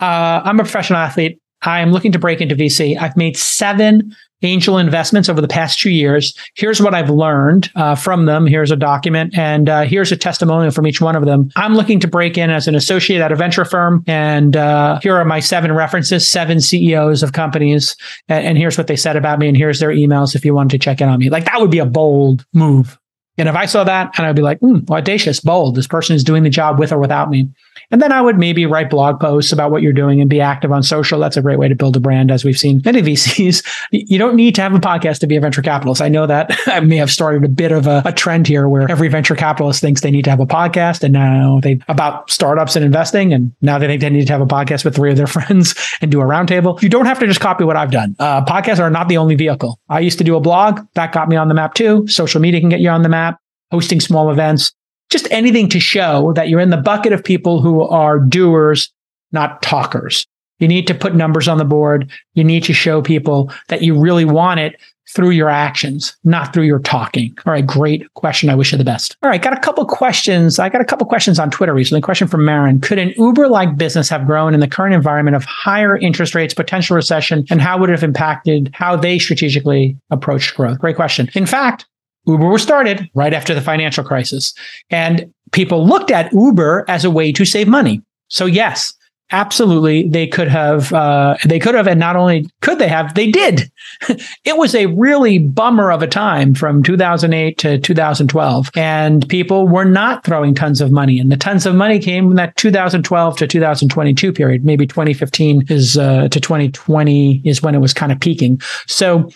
uh, 0.00 0.42
I'm 0.44 0.58
a 0.58 0.64
professional 0.64 0.98
athlete. 0.98 1.40
I 1.62 1.80
am 1.80 1.92
looking 1.92 2.12
to 2.12 2.18
break 2.18 2.40
into 2.40 2.56
VC. 2.56 3.00
I've 3.00 3.16
made 3.16 3.36
seven 3.36 4.16
angel 4.42 4.78
investments 4.78 5.28
over 5.28 5.40
the 5.40 5.48
past 5.48 5.78
two 5.78 5.90
years. 5.90 6.34
Here's 6.54 6.80
what 6.80 6.94
I've 6.94 7.10
learned 7.10 7.70
uh, 7.74 7.94
from 7.94 8.24
them. 8.24 8.46
Here's 8.46 8.70
a 8.70 8.76
document, 8.76 9.36
and 9.36 9.68
uh, 9.68 9.82
here's 9.82 10.10
a 10.10 10.16
testimonial 10.16 10.70
from 10.70 10.86
each 10.86 11.00
one 11.00 11.16
of 11.16 11.26
them. 11.26 11.50
I'm 11.56 11.74
looking 11.74 12.00
to 12.00 12.08
break 12.08 12.38
in 12.38 12.48
as 12.48 12.66
an 12.66 12.74
associate 12.74 13.20
at 13.20 13.32
a 13.32 13.36
venture 13.36 13.66
firm, 13.66 14.02
and 14.06 14.56
uh, 14.56 14.98
here 15.02 15.16
are 15.16 15.24
my 15.24 15.40
seven 15.40 15.72
references, 15.72 16.28
seven 16.28 16.60
CEOs 16.60 17.22
of 17.22 17.32
companies, 17.32 17.96
and, 18.28 18.46
and 18.46 18.58
here's 18.58 18.78
what 18.78 18.86
they 18.86 18.96
said 18.96 19.16
about 19.16 19.38
me, 19.38 19.48
and 19.48 19.56
here's 19.56 19.80
their 19.80 19.90
emails 19.90 20.34
if 20.34 20.44
you 20.44 20.54
wanted 20.54 20.70
to 20.70 20.78
check 20.78 21.00
in 21.00 21.08
on 21.08 21.18
me. 21.18 21.28
Like 21.28 21.44
that 21.44 21.60
would 21.60 21.70
be 21.70 21.78
a 21.78 21.86
bold 21.86 22.46
move. 22.54 22.98
And 23.36 23.48
if 23.48 23.54
I 23.54 23.66
saw 23.66 23.84
that, 23.84 24.12
and 24.18 24.26
I'd 24.26 24.36
be 24.36 24.42
like, 24.42 24.60
mm, 24.60 24.88
audacious, 24.90 25.40
bold. 25.40 25.74
This 25.74 25.86
person 25.86 26.14
is 26.14 26.22
doing 26.22 26.42
the 26.42 26.50
job 26.50 26.78
with 26.78 26.92
or 26.92 26.98
without 26.98 27.30
me. 27.30 27.48
And 27.90 28.00
then 28.00 28.12
I 28.12 28.20
would 28.20 28.38
maybe 28.38 28.66
write 28.66 28.90
blog 28.90 29.20
posts 29.20 29.52
about 29.52 29.70
what 29.70 29.82
you're 29.82 29.92
doing 29.92 30.20
and 30.20 30.30
be 30.30 30.40
active 30.40 30.72
on 30.72 30.82
social. 30.82 31.18
That's 31.18 31.36
a 31.36 31.42
great 31.42 31.58
way 31.58 31.68
to 31.68 31.74
build 31.74 31.96
a 31.96 32.00
brand, 32.00 32.30
as 32.30 32.44
we've 32.44 32.58
seen 32.58 32.82
many 32.84 33.02
VCs. 33.02 33.66
You 33.92 34.18
don't 34.18 34.36
need 34.36 34.54
to 34.54 34.62
have 34.62 34.74
a 34.74 34.78
podcast 34.78 35.18
to 35.20 35.26
be 35.26 35.36
a 35.36 35.40
venture 35.40 35.62
capitalist. 35.62 36.00
I 36.00 36.08
know 36.08 36.26
that 36.26 36.56
I 36.66 36.80
may 36.80 36.96
have 36.96 37.10
started 37.10 37.44
a 37.44 37.48
bit 37.48 37.72
of 37.72 37.86
a, 37.86 38.02
a 38.04 38.12
trend 38.12 38.46
here 38.46 38.68
where 38.68 38.88
every 38.90 39.08
venture 39.08 39.34
capitalist 39.34 39.80
thinks 39.80 40.00
they 40.00 40.10
need 40.10 40.24
to 40.24 40.30
have 40.30 40.38
a 40.38 40.46
podcast 40.46 41.02
and 41.02 41.12
now 41.12 41.60
they 41.60 41.80
about 41.88 42.30
startups 42.30 42.76
and 42.76 42.84
investing. 42.84 43.32
And 43.32 43.52
now 43.62 43.78
they 43.78 43.86
think 43.86 44.00
they 44.00 44.10
need 44.10 44.26
to 44.26 44.32
have 44.32 44.40
a 44.40 44.46
podcast 44.46 44.84
with 44.84 44.94
three 44.94 45.10
of 45.10 45.16
their 45.16 45.26
friends 45.40 45.74
and 46.00 46.10
do 46.10 46.20
a 46.20 46.24
roundtable. 46.24 46.80
You 46.82 46.88
don't 46.88 47.06
have 47.06 47.18
to 47.20 47.26
just 47.26 47.40
copy 47.40 47.64
what 47.64 47.76
I've 47.76 47.90
done. 47.90 48.14
Uh, 48.18 48.44
podcasts 48.44 48.78
are 48.78 48.90
not 48.90 49.08
the 49.08 49.16
only 49.16 49.34
vehicle. 49.34 49.80
I 49.88 50.00
used 50.00 50.18
to 50.18 50.24
do 50.24 50.36
a 50.36 50.40
blog 50.40 50.80
that 50.94 51.12
got 51.12 51.28
me 51.28 51.36
on 51.36 51.48
the 51.48 51.54
map 51.54 51.74
too. 51.74 52.06
Social 52.06 52.40
media 52.40 52.60
can 52.60 52.68
get 52.68 52.80
you 52.80 52.90
on 52.90 53.02
the 53.02 53.08
map 53.08 53.40
hosting 53.70 54.00
small 54.00 54.30
events 54.30 54.72
just 55.10 55.28
anything 55.30 55.68
to 55.68 55.80
show 55.80 56.32
that 56.34 56.48
you're 56.48 56.60
in 56.60 56.70
the 56.70 56.76
bucket 56.76 57.12
of 57.12 57.22
people 57.22 57.60
who 57.60 57.82
are 57.82 58.18
doers, 58.18 58.90
not 59.32 59.62
talkers. 59.62 60.26
You 60.60 60.68
need 60.68 60.86
to 60.86 60.94
put 60.94 61.14
numbers 61.14 61.48
on 61.48 61.58
the 61.58 61.64
board. 61.64 62.10
You 62.34 62.44
need 62.44 62.64
to 62.64 62.72
show 62.72 63.02
people 63.02 63.52
that 63.68 63.82
you 63.82 63.98
really 63.98 64.24
want 64.24 64.60
it 64.60 64.80
through 65.12 65.30
your 65.30 65.48
actions, 65.48 66.16
not 66.22 66.54
through 66.54 66.64
your 66.64 66.78
talking. 66.78 67.36
All 67.44 67.52
right, 67.52 67.66
great 67.66 68.12
question. 68.14 68.48
I 68.48 68.54
wish 68.54 68.70
you 68.70 68.78
the 68.78 68.84
best. 68.84 69.16
All 69.22 69.30
right, 69.30 69.42
got 69.42 69.52
a 69.52 69.60
couple 69.60 69.84
questions. 69.84 70.60
I 70.60 70.68
got 70.68 70.80
a 70.80 70.84
couple 70.84 71.06
questions 71.06 71.40
on 71.40 71.50
Twitter 71.50 71.74
recently. 71.74 72.00
Question 72.00 72.28
from 72.28 72.44
Marin. 72.44 72.80
Could 72.80 72.98
an 72.98 73.12
Uber-like 73.16 73.76
business 73.76 74.08
have 74.08 74.24
grown 74.24 74.54
in 74.54 74.60
the 74.60 74.68
current 74.68 74.94
environment 74.94 75.34
of 75.34 75.44
higher 75.44 75.96
interest 75.96 76.36
rates, 76.36 76.54
potential 76.54 76.94
recession, 76.94 77.44
and 77.50 77.60
how 77.60 77.76
would 77.78 77.90
it 77.90 77.94
have 77.94 78.04
impacted 78.04 78.70
how 78.72 78.94
they 78.94 79.18
strategically 79.18 79.96
approached 80.10 80.54
growth? 80.54 80.78
Great 80.78 80.94
question. 80.94 81.28
In 81.34 81.46
fact, 81.46 81.86
Uber 82.30 82.48
was 82.48 82.62
started 82.62 83.08
right 83.14 83.34
after 83.34 83.54
the 83.54 83.60
financial 83.60 84.04
crisis, 84.04 84.54
and 84.90 85.32
people 85.52 85.86
looked 85.86 86.10
at 86.10 86.32
Uber 86.32 86.84
as 86.88 87.04
a 87.04 87.10
way 87.10 87.32
to 87.32 87.44
save 87.44 87.68
money. 87.68 88.02
So 88.28 88.46
yes, 88.46 88.94
absolutely 89.32 90.08
they 90.08 90.26
could 90.26 90.48
have 90.48 90.92
uh, 90.92 91.36
they 91.44 91.58
could 91.58 91.74
have 91.74 91.86
and 91.86 92.00
not 92.00 92.16
only 92.16 92.48
could 92.60 92.78
they 92.78 92.88
have 92.88 93.14
they 93.14 93.30
did. 93.30 93.70
It 94.44 94.56
was 94.56 94.74
a 94.74 94.86
really 94.86 95.38
bummer 95.38 95.92
of 95.92 96.02
a 96.02 96.06
time 96.06 96.54
from 96.54 96.82
2008 96.82 97.58
to 97.58 97.78
2012 97.78 98.70
and 98.74 99.28
people 99.28 99.68
were 99.68 99.84
not 99.84 100.24
throwing 100.24 100.54
tons 100.54 100.80
of 100.80 100.90
money 100.90 101.18
and 101.18 101.30
the 101.30 101.36
tons 101.36 101.66
of 101.66 101.74
money 101.74 101.98
came 101.98 102.30
in 102.30 102.36
that 102.36 102.56
2012 102.56 103.36
to 103.36 103.46
2022 103.46 104.32
period. 104.32 104.64
Maybe 104.64 104.86
2015 104.86 105.66
is 105.68 105.98
uh, 105.98 106.28
to 106.28 106.40
2020 106.40 107.42
is 107.44 107.62
when 107.62 107.74
it 107.74 107.78
was 107.80 107.92
kind 107.92 108.10
of 108.10 108.18
peaking. 108.18 108.60
So 108.86 109.30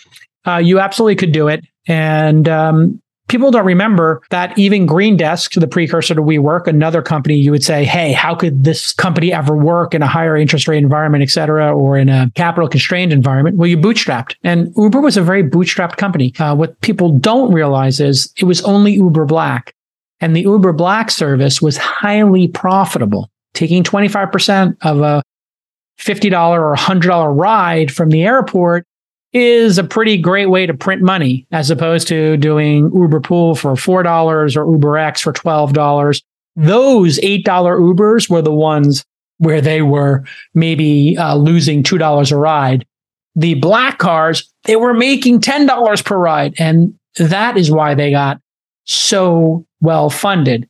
uh, 0.47 0.57
you 0.57 0.81
absolutely 0.81 1.17
could 1.17 1.33
do 1.33 1.49
it 1.49 1.65
and 1.87 2.49
um, 2.49 3.01
people 3.29 3.51
don't 3.51 3.65
remember 3.65 4.23
that 4.31 4.57
even 4.59 4.87
Green 4.87 5.17
Desk, 5.17 5.53
the 5.53 5.67
precursor 5.67 6.15
to 6.15 6.23
WeWork, 6.23 6.67
another 6.67 7.03
company, 7.03 7.37
you 7.37 7.51
would 7.51 7.65
say, 7.65 7.85
hey, 7.85 8.13
how 8.13 8.35
could 8.35 8.65
this 8.65 8.93
company 8.93 9.33
ever 9.33 9.57
work 9.57 9.95
in 9.95 10.03
a 10.03 10.07
higher 10.07 10.37
interest 10.37 10.69
rate 10.69 10.83
environment, 10.83 11.23
et 11.23 11.31
cetera, 11.31 11.75
or 11.75 11.97
in 11.97 12.09
a 12.09 12.31
capital 12.35 12.69
constrained 12.69 13.13
environment? 13.13 13.57
Well, 13.57 13.69
you 13.69 13.79
bootstrapped. 13.79 14.37
And 14.45 14.73
Uber 14.77 15.01
was 15.01 15.17
a 15.17 15.23
very 15.23 15.43
bootstrapped 15.43 15.97
company. 15.97 16.35
Uh, 16.39 16.55
what 16.55 16.81
people 16.81 17.19
don't 17.19 17.53
realize 17.53 18.01
is 18.01 18.33
it 18.39 18.45
was 18.45 18.63
only 18.63 18.93
Uber 18.93 19.25
Black. 19.25 19.75
And 20.21 20.37
the 20.37 20.43
Uber 20.43 20.73
Black 20.73 21.11
service 21.11 21.61
was 21.61 21.77
highly 21.77 22.49
profitable, 22.49 23.31
taking 23.53 23.83
25% 23.83 24.77
of 24.83 25.01
a 25.01 25.23
$50 26.01 26.33
or 26.51 26.75
$100 26.75 27.39
ride 27.39 27.93
from 27.93 28.11
the 28.11 28.23
airport 28.23 28.87
is 29.35 29.79
a 29.79 29.85
pretty 29.85 30.17
great 30.17 30.47
way 30.47 30.65
to 30.65 30.73
print 30.73 31.03
money 31.03 31.47
as 31.51 31.71
opposed 31.71 32.07
to 32.09 32.37
doing 32.37 32.91
Uber 32.95 33.21
Pool 33.21 33.57
for 33.57 33.73
$4 33.73 34.57
or 34.57 34.73
Uber 34.73 34.97
X 34.97 35.21
for 35.21 35.33
$12. 35.33 36.23
Those 36.57 37.19
$8 37.19 37.45
Ubers 37.45 38.31
were 38.31 38.43
the 38.43 38.53
ones 38.53 39.05
where 39.39 39.61
they 39.61 39.83
were 39.83 40.23
maybe 40.55 41.17
uh, 41.19 41.35
losing 41.35 41.83
$2 41.83 42.33
a 42.33 42.37
ride. 42.37 42.87
The 43.35 43.55
black 43.55 43.99
cars, 43.99 44.49
they 44.63 44.77
were 44.77 44.95
making 44.95 45.41
$10 45.41 46.05
per 46.05 46.17
ride. 46.17 46.55
And 46.59 46.97
that 47.17 47.57
is 47.57 47.73
why 47.73 47.95
they 47.95 48.13
got 48.13 48.41
so 48.85 49.67
well 49.81 50.11
funded. 50.11 50.69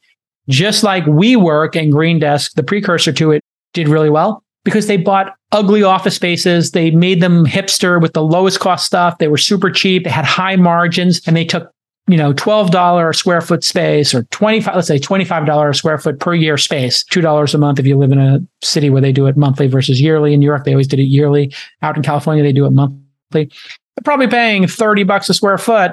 Just 0.48 0.82
like 0.82 1.04
WeWork 1.04 1.78
and 1.78 1.92
Green 1.92 2.18
Desk, 2.18 2.52
the 2.54 2.62
precursor 2.62 3.12
to 3.12 3.32
it, 3.32 3.42
did 3.74 3.88
really 3.88 4.10
well 4.10 4.43
because 4.64 4.86
they 4.86 4.96
bought 4.96 5.36
ugly 5.52 5.82
office 5.82 6.16
spaces. 6.16 6.72
They 6.72 6.90
made 6.90 7.20
them 7.20 7.46
hipster 7.46 8.00
with 8.00 8.14
the 8.14 8.22
lowest 8.22 8.60
cost 8.60 8.86
stuff. 8.86 9.18
They 9.18 9.28
were 9.28 9.38
super 9.38 9.70
cheap. 9.70 10.04
They 10.04 10.10
had 10.10 10.24
high 10.24 10.56
margins 10.56 11.20
and 11.26 11.36
they 11.36 11.44
took, 11.44 11.70
you 12.08 12.16
know, 12.16 12.32
$12 12.32 13.08
a 13.08 13.14
square 13.14 13.40
foot 13.40 13.62
space 13.62 14.14
or 14.14 14.24
25, 14.24 14.74
let's 14.74 14.88
say 14.88 14.98
$25 14.98 15.68
a 15.70 15.74
square 15.74 15.98
foot 15.98 16.18
per 16.18 16.34
year 16.34 16.56
space, 16.56 17.04
$2 17.04 17.54
a 17.54 17.58
month 17.58 17.78
if 17.78 17.86
you 17.86 17.96
live 17.96 18.10
in 18.10 18.18
a 18.18 18.40
city 18.62 18.90
where 18.90 19.02
they 19.02 19.12
do 19.12 19.26
it 19.26 19.36
monthly 19.36 19.66
versus 19.66 20.00
yearly. 20.00 20.32
In 20.34 20.40
New 20.40 20.46
York, 20.46 20.64
they 20.64 20.72
always 20.72 20.88
did 20.88 20.98
it 20.98 21.04
yearly. 21.04 21.52
Out 21.82 21.96
in 21.96 22.02
California, 22.02 22.42
they 22.42 22.52
do 22.52 22.66
it 22.66 22.70
monthly. 22.70 22.98
They're 23.32 24.02
probably 24.02 24.28
paying 24.28 24.66
30 24.66 25.04
bucks 25.04 25.28
a 25.28 25.34
square 25.34 25.58
foot, 25.58 25.92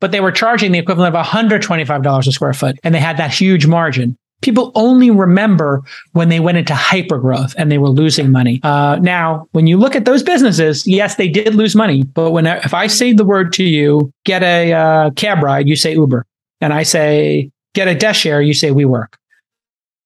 but 0.00 0.10
they 0.10 0.20
were 0.20 0.32
charging 0.32 0.72
the 0.72 0.78
equivalent 0.78 1.14
of 1.14 1.26
$125 1.26 2.26
a 2.26 2.32
square 2.32 2.52
foot 2.52 2.78
and 2.82 2.94
they 2.94 3.00
had 3.00 3.16
that 3.16 3.32
huge 3.32 3.66
margin 3.66 4.18
people 4.46 4.70
only 4.76 5.10
remember 5.10 5.82
when 6.12 6.28
they 6.28 6.38
went 6.38 6.56
into 6.56 6.72
hypergrowth 6.72 7.52
and 7.58 7.70
they 7.70 7.78
were 7.78 7.90
losing 7.90 8.30
money. 8.30 8.60
Uh, 8.62 8.96
now, 9.02 9.48
when 9.50 9.66
you 9.66 9.76
look 9.76 9.96
at 9.96 10.04
those 10.04 10.22
businesses, 10.22 10.86
yes, 10.86 11.16
they 11.16 11.28
did 11.28 11.56
lose 11.56 11.74
money. 11.74 12.04
But 12.04 12.30
when 12.30 12.46
if 12.46 12.72
I 12.72 12.86
say 12.86 13.12
the 13.12 13.24
word 13.24 13.52
to 13.54 13.64
you, 13.64 14.12
get 14.24 14.44
a 14.44 14.72
uh, 14.72 15.10
cab 15.10 15.42
ride, 15.42 15.68
you 15.68 15.74
say 15.74 15.94
Uber, 15.94 16.24
and 16.60 16.72
I 16.72 16.84
say 16.84 17.50
get 17.74 17.88
a 17.88 17.94
desk 17.94 18.20
share, 18.20 18.40
you 18.40 18.54
say 18.54 18.70
WeWork. 18.70 19.14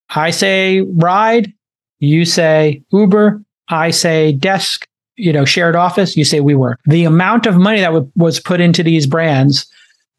I 0.09 0.31
say 0.31 0.81
ride, 0.81 1.53
you 1.99 2.25
say 2.25 2.83
Uber. 2.91 3.43
I 3.69 3.91
say 3.91 4.33
desk, 4.33 4.89
you 5.17 5.35
know, 5.35 5.45
shared 5.45 5.77
office, 5.77 6.17
you 6.17 6.25
say 6.25 6.41
WeWork. 6.41 6.77
The 6.87 7.05
amount 7.05 7.45
of 7.45 7.57
money 7.57 7.81
that 7.81 7.93
w- 7.93 8.11
was 8.17 8.41
put 8.41 8.61
into 8.61 8.83
these 8.83 9.07
brands 9.07 9.71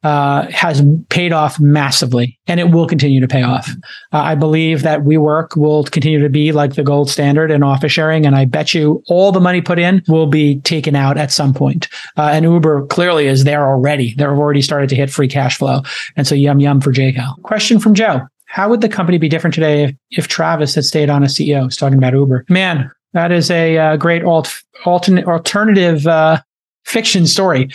uh, 0.03 0.49
has 0.51 0.83
paid 1.09 1.31
off 1.31 1.59
massively 1.59 2.39
and 2.47 2.59
it 2.59 2.71
will 2.71 2.87
continue 2.87 3.21
to 3.21 3.27
pay 3.27 3.43
off. 3.43 3.69
Uh, 4.11 4.17
I 4.17 4.35
believe 4.35 4.81
that 4.81 5.01
WeWork 5.01 5.55
will 5.55 5.83
continue 5.83 6.19
to 6.19 6.29
be 6.29 6.51
like 6.51 6.73
the 6.73 6.83
gold 6.83 7.09
standard 7.09 7.51
in 7.51 7.61
office 7.61 7.91
sharing. 7.91 8.25
And 8.25 8.35
I 8.35 8.45
bet 8.45 8.73
you 8.73 9.03
all 9.07 9.31
the 9.31 9.39
money 9.39 9.61
put 9.61 9.77
in 9.77 10.01
will 10.07 10.27
be 10.27 10.59
taken 10.61 10.95
out 10.95 11.17
at 11.17 11.31
some 11.31 11.53
point. 11.53 11.87
Uh, 12.17 12.29
and 12.33 12.45
Uber 12.45 12.87
clearly 12.87 13.27
is 13.27 13.43
there 13.43 13.67
already. 13.67 14.15
They're 14.15 14.35
already 14.35 14.61
started 14.61 14.89
to 14.89 14.95
hit 14.95 15.11
free 15.11 15.27
cash 15.27 15.57
flow. 15.57 15.81
And 16.15 16.25
so 16.25 16.33
yum, 16.33 16.59
yum 16.59 16.81
for 16.81 16.91
JCal. 16.91 17.41
Question 17.43 17.79
from 17.79 17.93
Joe. 17.93 18.21
How 18.45 18.69
would 18.69 18.81
the 18.81 18.89
company 18.89 19.17
be 19.17 19.29
different 19.29 19.53
today 19.53 19.83
if, 19.83 19.95
if 20.09 20.27
Travis 20.27 20.75
had 20.75 20.83
stayed 20.83 21.09
on 21.09 21.23
as 21.23 21.35
CEO? 21.35 21.63
He's 21.63 21.77
talking 21.77 21.97
about 21.97 22.13
Uber. 22.13 22.45
Man, 22.49 22.91
that 23.13 23.31
is 23.31 23.49
a 23.51 23.77
uh, 23.77 23.97
great 23.97 24.23
alt, 24.23 24.61
alternate, 24.83 25.25
alternative 25.25 26.05
uh, 26.07 26.41
fiction 26.85 27.27
story. 27.27 27.69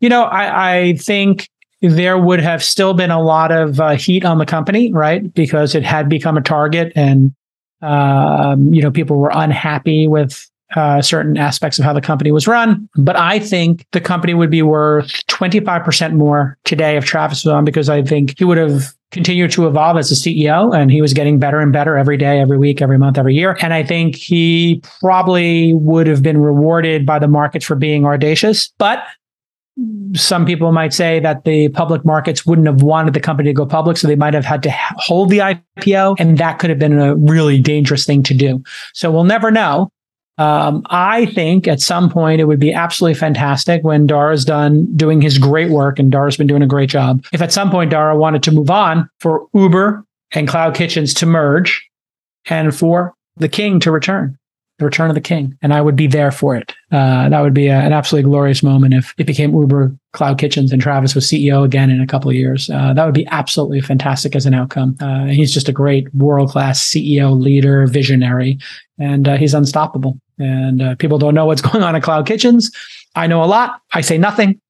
You 0.00 0.08
know, 0.08 0.24
I, 0.24 0.72
I 0.72 0.96
think 0.96 1.48
there 1.88 2.18
would 2.18 2.40
have 2.40 2.62
still 2.62 2.94
been 2.94 3.10
a 3.10 3.22
lot 3.22 3.52
of 3.52 3.80
uh, 3.80 3.96
heat 3.96 4.24
on 4.24 4.38
the 4.38 4.46
company, 4.46 4.92
right? 4.92 5.32
Because 5.34 5.74
it 5.74 5.82
had 5.82 6.08
become 6.08 6.36
a 6.36 6.42
target 6.42 6.92
and, 6.96 7.34
um, 7.82 8.72
you 8.72 8.82
know, 8.82 8.90
people 8.90 9.18
were 9.18 9.32
unhappy 9.32 10.08
with 10.08 10.48
uh, 10.74 11.00
certain 11.00 11.36
aspects 11.36 11.78
of 11.78 11.84
how 11.84 11.92
the 11.92 12.00
company 12.00 12.32
was 12.32 12.48
run. 12.48 12.88
But 12.96 13.16
I 13.16 13.38
think 13.38 13.86
the 13.92 14.00
company 14.00 14.34
would 14.34 14.50
be 14.50 14.62
worth 14.62 15.06
25% 15.28 16.14
more 16.14 16.58
today 16.64 16.96
if 16.96 17.04
Travis 17.04 17.44
was 17.44 17.52
on 17.52 17.64
because 17.64 17.88
I 17.88 18.02
think 18.02 18.36
he 18.36 18.44
would 18.44 18.58
have 18.58 18.92
continued 19.12 19.52
to 19.52 19.66
evolve 19.68 19.96
as 19.96 20.10
a 20.10 20.14
CEO 20.14 20.76
and 20.76 20.90
he 20.90 21.00
was 21.00 21.12
getting 21.12 21.38
better 21.38 21.60
and 21.60 21.72
better 21.72 21.96
every 21.96 22.16
day, 22.16 22.40
every 22.40 22.58
week, 22.58 22.82
every 22.82 22.98
month, 22.98 23.16
every 23.16 23.34
year. 23.34 23.56
And 23.60 23.72
I 23.72 23.84
think 23.84 24.16
he 24.16 24.82
probably 25.00 25.74
would 25.74 26.08
have 26.08 26.22
been 26.22 26.38
rewarded 26.38 27.06
by 27.06 27.18
the 27.18 27.28
markets 27.28 27.64
for 27.64 27.76
being 27.76 28.04
audacious. 28.04 28.72
But 28.78 29.04
some 30.14 30.46
people 30.46 30.72
might 30.72 30.94
say 30.94 31.20
that 31.20 31.44
the 31.44 31.68
public 31.68 32.04
markets 32.04 32.46
wouldn't 32.46 32.66
have 32.66 32.82
wanted 32.82 33.12
the 33.12 33.20
company 33.20 33.50
to 33.50 33.54
go 33.54 33.66
public, 33.66 33.96
so 33.96 34.08
they 34.08 34.16
might 34.16 34.34
have 34.34 34.44
had 34.44 34.62
to 34.62 34.70
hold 34.96 35.28
the 35.28 35.38
IPO, 35.38 36.16
and 36.18 36.38
that 36.38 36.58
could 36.58 36.70
have 36.70 36.78
been 36.78 36.98
a 36.98 37.14
really 37.16 37.60
dangerous 37.60 38.06
thing 38.06 38.22
to 38.22 38.34
do. 38.34 38.62
So 38.94 39.10
we'll 39.10 39.24
never 39.24 39.50
know. 39.50 39.90
Um, 40.38 40.82
I 40.90 41.26
think 41.26 41.66
at 41.66 41.80
some 41.80 42.10
point 42.10 42.40
it 42.40 42.44
would 42.44 42.60
be 42.60 42.72
absolutely 42.72 43.18
fantastic 43.18 43.82
when 43.84 44.06
Dara's 44.06 44.44
done 44.44 44.94
doing 44.96 45.20
his 45.20 45.38
great 45.38 45.70
work, 45.70 45.98
and 45.98 46.10
Dara's 46.10 46.36
been 46.36 46.46
doing 46.46 46.62
a 46.62 46.66
great 46.66 46.90
job. 46.90 47.24
If 47.32 47.42
at 47.42 47.52
some 47.52 47.70
point 47.70 47.90
Dara 47.90 48.16
wanted 48.16 48.42
to 48.44 48.52
move 48.52 48.70
on 48.70 49.08
for 49.20 49.46
Uber 49.54 50.04
and 50.32 50.48
Cloud 50.48 50.74
Kitchens 50.74 51.12
to 51.14 51.26
merge, 51.26 51.86
and 52.46 52.74
for 52.74 53.14
the 53.36 53.48
King 53.48 53.80
to 53.80 53.90
return 53.90 54.38
the 54.78 54.84
return 54.84 55.08
of 55.08 55.14
the 55.14 55.20
king 55.20 55.56
and 55.62 55.72
i 55.72 55.80
would 55.80 55.96
be 55.96 56.06
there 56.06 56.30
for 56.30 56.56
it. 56.56 56.74
Uh, 56.92 57.28
that 57.28 57.40
would 57.40 57.54
be 57.54 57.66
a, 57.66 57.78
an 57.78 57.92
absolutely 57.92 58.28
glorious 58.28 58.62
moment 58.62 58.94
if 58.94 59.14
it 59.18 59.26
became 59.26 59.54
uber 59.54 59.94
cloud 60.12 60.38
kitchens 60.38 60.72
and 60.72 60.80
travis 60.80 61.14
was 61.14 61.26
ceo 61.26 61.64
again 61.64 61.90
in 61.90 62.00
a 62.00 62.06
couple 62.06 62.30
of 62.30 62.36
years. 62.36 62.70
Uh, 62.70 62.92
that 62.92 63.04
would 63.04 63.14
be 63.14 63.26
absolutely 63.28 63.80
fantastic 63.80 64.36
as 64.36 64.46
an 64.46 64.54
outcome. 64.54 64.96
Uh, 65.00 65.26
he's 65.26 65.52
just 65.52 65.68
a 65.68 65.72
great 65.72 66.12
world-class 66.14 66.82
ceo 66.82 67.38
leader 67.38 67.86
visionary 67.86 68.58
and 68.98 69.28
uh, 69.28 69.36
he's 69.36 69.54
unstoppable. 69.54 70.18
And 70.38 70.82
uh, 70.82 70.94
people 70.96 71.18
don't 71.18 71.34
know 71.34 71.46
what's 71.46 71.62
going 71.70 71.82
on 71.82 71.96
at 71.96 72.02
cloud 72.02 72.26
kitchens. 72.26 72.70
I 73.14 73.26
know 73.26 73.42
a 73.42 73.46
lot. 73.46 73.80
I 73.92 74.00
say 74.00 74.18
nothing. 74.18 74.60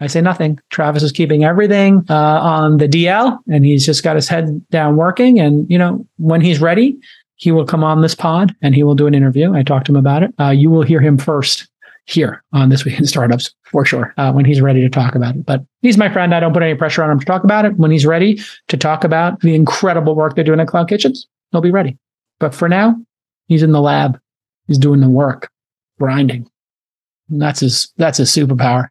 I 0.00 0.08
say 0.08 0.20
nothing. 0.20 0.58
Travis 0.70 1.02
is 1.02 1.12
keeping 1.12 1.44
everything 1.44 2.04
uh, 2.10 2.14
on 2.14 2.78
the 2.78 2.88
DL, 2.88 3.38
and 3.48 3.64
he's 3.64 3.86
just 3.86 4.02
got 4.02 4.16
his 4.16 4.28
head 4.28 4.66
down 4.68 4.96
working. 4.96 5.38
And 5.38 5.70
you 5.70 5.78
know, 5.78 6.04
when 6.16 6.40
he's 6.40 6.60
ready, 6.60 6.98
he 7.36 7.52
will 7.52 7.66
come 7.66 7.84
on 7.84 8.00
this 8.00 8.14
pod 8.14 8.54
and 8.62 8.74
he 8.74 8.82
will 8.82 8.94
do 8.94 9.06
an 9.06 9.14
interview. 9.14 9.54
I 9.54 9.62
talked 9.62 9.86
to 9.86 9.92
him 9.92 9.96
about 9.96 10.22
it. 10.22 10.32
Uh, 10.38 10.50
you 10.50 10.70
will 10.70 10.82
hear 10.82 11.00
him 11.00 11.18
first 11.18 11.68
here 12.06 12.42
on 12.52 12.68
This 12.68 12.84
Week 12.84 12.98
in 12.98 13.06
Startups 13.06 13.54
for 13.62 13.84
sure 13.84 14.14
uh, 14.16 14.32
when 14.32 14.44
he's 14.44 14.60
ready 14.60 14.80
to 14.80 14.88
talk 14.88 15.14
about 15.14 15.36
it. 15.36 15.46
But 15.46 15.64
he's 15.82 15.96
my 15.96 16.12
friend. 16.12 16.34
I 16.34 16.40
don't 16.40 16.52
put 16.52 16.62
any 16.62 16.74
pressure 16.74 17.02
on 17.02 17.10
him 17.10 17.18
to 17.18 17.24
talk 17.24 17.44
about 17.44 17.64
it. 17.64 17.76
When 17.76 17.90
he's 17.90 18.06
ready 18.06 18.40
to 18.68 18.76
talk 18.76 19.04
about 19.04 19.40
the 19.40 19.54
incredible 19.54 20.14
work 20.14 20.34
they're 20.34 20.44
doing 20.44 20.60
at 20.60 20.68
Cloud 20.68 20.88
Kitchens, 20.88 21.26
he'll 21.50 21.60
be 21.60 21.70
ready. 21.70 21.98
But 22.40 22.54
for 22.54 22.68
now, 22.68 22.96
he's 23.48 23.62
in 23.62 23.72
the 23.72 23.80
lab. 23.80 24.20
He's 24.66 24.78
doing 24.78 25.00
the 25.00 25.08
work, 25.08 25.50
grinding. 25.98 26.48
And 27.30 27.40
that's 27.40 27.60
his 27.60 27.92
that's 27.96 28.18
his 28.18 28.30
superpower. 28.30 28.88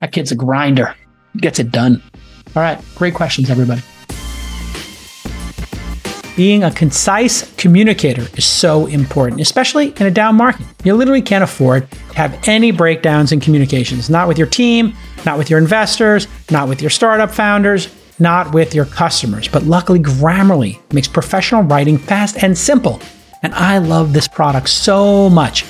That 0.00 0.12
kid's 0.12 0.32
a 0.32 0.36
grinder. 0.36 0.94
Gets 1.36 1.58
it 1.58 1.70
done. 1.70 2.02
All 2.54 2.62
right. 2.62 2.82
Great 2.94 3.14
questions, 3.14 3.50
everybody. 3.50 3.82
Being 6.36 6.62
a 6.62 6.70
concise 6.70 7.50
communicator 7.56 8.26
is 8.36 8.44
so 8.44 8.86
important, 8.86 9.40
especially 9.40 9.94
in 9.98 10.06
a 10.06 10.10
down 10.10 10.36
market. 10.36 10.66
You 10.84 10.94
literally 10.94 11.22
can't 11.22 11.42
afford 11.42 11.90
to 11.90 11.98
have 12.14 12.38
any 12.46 12.70
breakdowns 12.70 13.32
in 13.32 13.40
communications, 13.40 14.10
not 14.10 14.28
with 14.28 14.36
your 14.36 14.46
team, 14.46 14.94
not 15.24 15.38
with 15.38 15.48
your 15.48 15.58
investors, 15.58 16.28
not 16.50 16.68
with 16.68 16.82
your 16.82 16.90
startup 16.90 17.30
founders, 17.30 17.88
not 18.18 18.52
with 18.52 18.74
your 18.74 18.84
customers. 18.84 19.48
But 19.48 19.64
luckily, 19.64 19.98
Grammarly 19.98 20.78
makes 20.92 21.08
professional 21.08 21.62
writing 21.62 21.98
fast 21.98 22.42
and 22.42 22.56
simple. 22.56 23.00
And 23.42 23.54
I 23.54 23.78
love 23.78 24.12
this 24.12 24.28
product 24.28 24.68
so 24.68 25.30
much. 25.30 25.64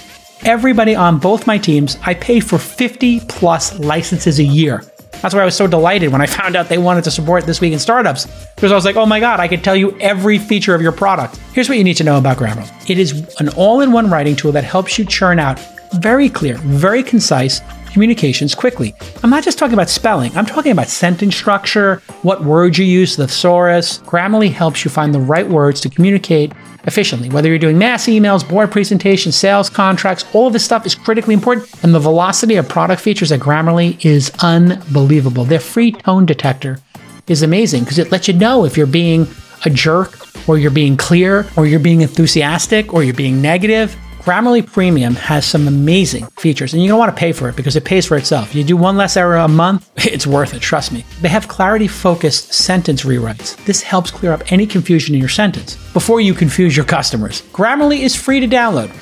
Everybody 0.44 0.94
on 0.94 1.18
both 1.18 1.46
my 1.46 1.58
teams, 1.58 1.96
I 2.04 2.14
pay 2.14 2.40
for 2.40 2.58
50 2.58 3.20
plus 3.28 3.78
licenses 3.78 4.38
a 4.38 4.44
year. 4.44 4.82
That's 5.22 5.34
why 5.34 5.42
I 5.42 5.44
was 5.44 5.56
so 5.56 5.66
delighted 5.66 6.12
when 6.12 6.20
I 6.20 6.26
found 6.26 6.56
out 6.56 6.68
they 6.68 6.78
wanted 6.78 7.04
to 7.04 7.10
support 7.10 7.46
This 7.46 7.60
Week 7.60 7.72
in 7.72 7.78
Startups. 7.78 8.26
Because 8.54 8.72
I 8.72 8.74
was 8.74 8.84
like, 8.84 8.96
oh 8.96 9.06
my 9.06 9.20
God, 9.20 9.40
I 9.40 9.48
could 9.48 9.64
tell 9.64 9.76
you 9.76 9.98
every 9.98 10.38
feature 10.38 10.74
of 10.74 10.82
your 10.82 10.92
product. 10.92 11.36
Here's 11.52 11.68
what 11.68 11.78
you 11.78 11.84
need 11.84 11.96
to 11.98 12.04
know 12.04 12.18
about 12.18 12.38
Grammarly 12.38 12.90
it 12.90 12.98
is 12.98 13.34
an 13.40 13.48
all 13.50 13.80
in 13.80 13.92
one 13.92 14.10
writing 14.10 14.36
tool 14.36 14.52
that 14.52 14.64
helps 14.64 14.98
you 14.98 15.04
churn 15.04 15.38
out 15.38 15.58
very 15.94 16.28
clear, 16.28 16.56
very 16.58 17.02
concise 17.02 17.60
communications 17.92 18.54
quickly. 18.54 18.94
I'm 19.22 19.30
not 19.30 19.42
just 19.42 19.58
talking 19.58 19.72
about 19.72 19.88
spelling, 19.88 20.36
I'm 20.36 20.44
talking 20.44 20.72
about 20.72 20.88
sentence 20.88 21.34
structure, 21.34 22.02
what 22.22 22.44
words 22.44 22.78
you 22.78 22.84
use, 22.84 23.16
the 23.16 23.26
thesaurus. 23.26 24.00
Grammarly 24.00 24.52
helps 24.52 24.84
you 24.84 24.90
find 24.90 25.14
the 25.14 25.20
right 25.20 25.48
words 25.48 25.80
to 25.80 25.88
communicate 25.88 26.52
efficiently. 26.86 27.28
Whether 27.28 27.48
you're 27.48 27.58
doing 27.58 27.78
mass 27.78 28.06
emails, 28.06 28.48
board 28.48 28.70
presentations, 28.70 29.36
sales 29.36 29.68
contracts, 29.68 30.24
all 30.32 30.46
of 30.46 30.52
this 30.52 30.64
stuff 30.64 30.86
is 30.86 30.94
critically 30.94 31.34
important. 31.34 31.68
And 31.82 31.94
the 31.94 32.00
velocity 32.00 32.56
of 32.56 32.68
product 32.68 33.02
features 33.02 33.32
at 33.32 33.40
Grammarly 33.40 34.04
is 34.04 34.30
unbelievable. 34.40 35.44
Their 35.44 35.60
free 35.60 35.92
tone 35.92 36.26
detector 36.26 36.78
is 37.26 37.42
amazing 37.42 37.84
because 37.84 37.98
it 37.98 38.12
lets 38.12 38.28
you 38.28 38.34
know 38.34 38.64
if 38.64 38.76
you're 38.76 38.86
being 38.86 39.26
a 39.64 39.70
jerk 39.70 40.16
or 40.48 40.58
you're 40.58 40.70
being 40.70 40.96
clear 40.96 41.46
or 41.56 41.66
you're 41.66 41.80
being 41.80 42.02
enthusiastic 42.02 42.94
or 42.94 43.02
you're 43.02 43.14
being 43.14 43.42
negative. 43.42 43.96
Grammarly 44.26 44.66
Premium 44.66 45.14
has 45.14 45.46
some 45.46 45.68
amazing 45.68 46.26
features, 46.40 46.72
and 46.72 46.82
you 46.82 46.88
don't 46.88 46.98
want 46.98 47.14
to 47.14 47.20
pay 47.20 47.30
for 47.30 47.48
it 47.48 47.54
because 47.54 47.76
it 47.76 47.84
pays 47.84 48.06
for 48.06 48.16
itself. 48.16 48.56
You 48.56 48.64
do 48.64 48.76
one 48.76 48.96
less 48.96 49.16
error 49.16 49.36
a 49.36 49.46
month, 49.46 49.88
it's 49.98 50.26
worth 50.26 50.52
it, 50.52 50.60
trust 50.60 50.90
me. 50.90 51.04
They 51.20 51.28
have 51.28 51.46
clarity 51.46 51.86
focused 51.86 52.52
sentence 52.52 53.02
rewrites. 53.02 53.54
This 53.66 53.82
helps 53.82 54.10
clear 54.10 54.32
up 54.32 54.50
any 54.50 54.66
confusion 54.66 55.14
in 55.14 55.20
your 55.20 55.28
sentence 55.28 55.76
before 55.92 56.20
you 56.20 56.34
confuse 56.34 56.76
your 56.76 56.84
customers. 56.84 57.42
Grammarly 57.52 58.00
is 58.00 58.16
free 58.16 58.40
to 58.40 58.48
download 58.48 58.92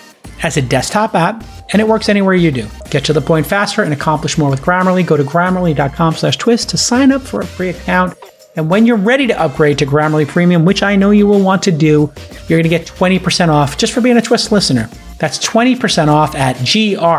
as 0.42 0.58
a 0.58 0.62
desktop 0.62 1.14
app, 1.14 1.42
and 1.72 1.80
it 1.80 1.88
works 1.88 2.10
anywhere 2.10 2.34
you 2.34 2.50
do. 2.50 2.68
Get 2.90 3.06
to 3.06 3.14
the 3.14 3.22
point 3.22 3.46
faster 3.46 3.82
and 3.82 3.94
accomplish 3.94 4.36
more 4.36 4.50
with 4.50 4.60
Grammarly. 4.60 5.06
Go 5.06 5.16
to 5.16 5.24
grammarly.com 5.24 6.16
slash 6.16 6.36
twist 6.36 6.68
to 6.68 6.76
sign 6.76 7.10
up 7.10 7.22
for 7.22 7.40
a 7.40 7.46
free 7.46 7.70
account. 7.70 8.14
And 8.56 8.70
when 8.70 8.86
you're 8.86 8.96
ready 8.96 9.26
to 9.26 9.40
upgrade 9.40 9.78
to 9.78 9.86
Grammarly 9.86 10.28
Premium, 10.28 10.64
which 10.64 10.82
I 10.82 10.96
know 10.96 11.10
you 11.10 11.26
will 11.26 11.40
want 11.40 11.62
to 11.64 11.72
do, 11.72 12.12
you're 12.48 12.58
going 12.58 12.62
to 12.62 12.68
get 12.68 12.86
20% 12.86 13.48
off 13.48 13.76
just 13.76 13.92
for 13.92 14.00
being 14.00 14.16
a 14.16 14.22
Twist 14.22 14.52
listener. 14.52 14.88
That's 15.18 15.38
20% 15.44 16.08
off 16.08 16.34
at 16.34 16.56
G-R-A-M-M-A-R-L-Y 16.56 17.16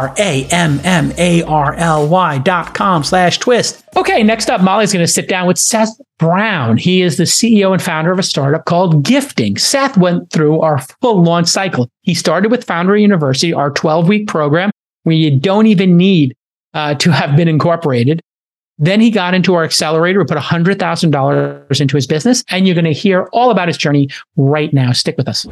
dot 2.40 2.74
com 2.74 3.04
slash 3.04 3.38
twist. 3.40 3.84
Okay, 3.96 4.22
next 4.22 4.50
up, 4.50 4.62
Molly's 4.62 4.92
going 4.94 5.06
to 5.06 5.12
sit 5.12 5.30
down 5.30 5.48
with 5.48 5.58
Seth 5.58 5.90
Brown. 6.20 6.78
He 6.78 7.02
is 7.02 7.18
the 7.18 7.24
CEO 7.24 7.72
and 7.72 7.82
founder 7.82 8.12
of 8.12 8.20
a 8.20 8.24
startup 8.24 8.66
called 8.66 9.04
Giphting. 9.06 9.58
Seth 9.60 9.98
went 9.98 10.30
through 10.30 10.60
our 10.60 10.80
full 11.02 11.24
launch 11.24 11.48
cycle. 11.48 11.90
He 12.02 12.14
started 12.14 12.52
with 12.52 12.66
Founder 12.66 12.98
University, 12.98 13.54
our 13.54 13.72
12-week 13.72 14.28
program 14.28 14.72
where 15.04 15.16
you 15.16 15.40
don't 15.40 15.68
even 15.68 15.96
need 15.98 16.36
uh, 16.74 16.96
to 16.96 17.12
have 17.12 17.38
been 17.38 17.48
incorporated. 17.48 18.22
Then 18.78 19.00
he 19.00 19.10
got 19.10 19.34
into 19.34 19.54
our 19.54 19.64
accelerator, 19.64 20.20
we 20.20 20.26
put 20.26 20.38
$100,000 20.38 21.82
into 21.82 21.96
his 21.96 22.08
business, 22.08 22.44
and 22.50 22.68
you're 22.68 22.76
going 22.76 22.86
to 22.86 22.94
hear 22.94 23.30
all 23.32 23.50
about 23.50 23.70
his 23.70 23.78
journey 23.78 24.10
right 24.36 24.74
now. 24.74 24.92
Stick 24.92 25.18
with 25.18 25.30
us. 25.30 25.46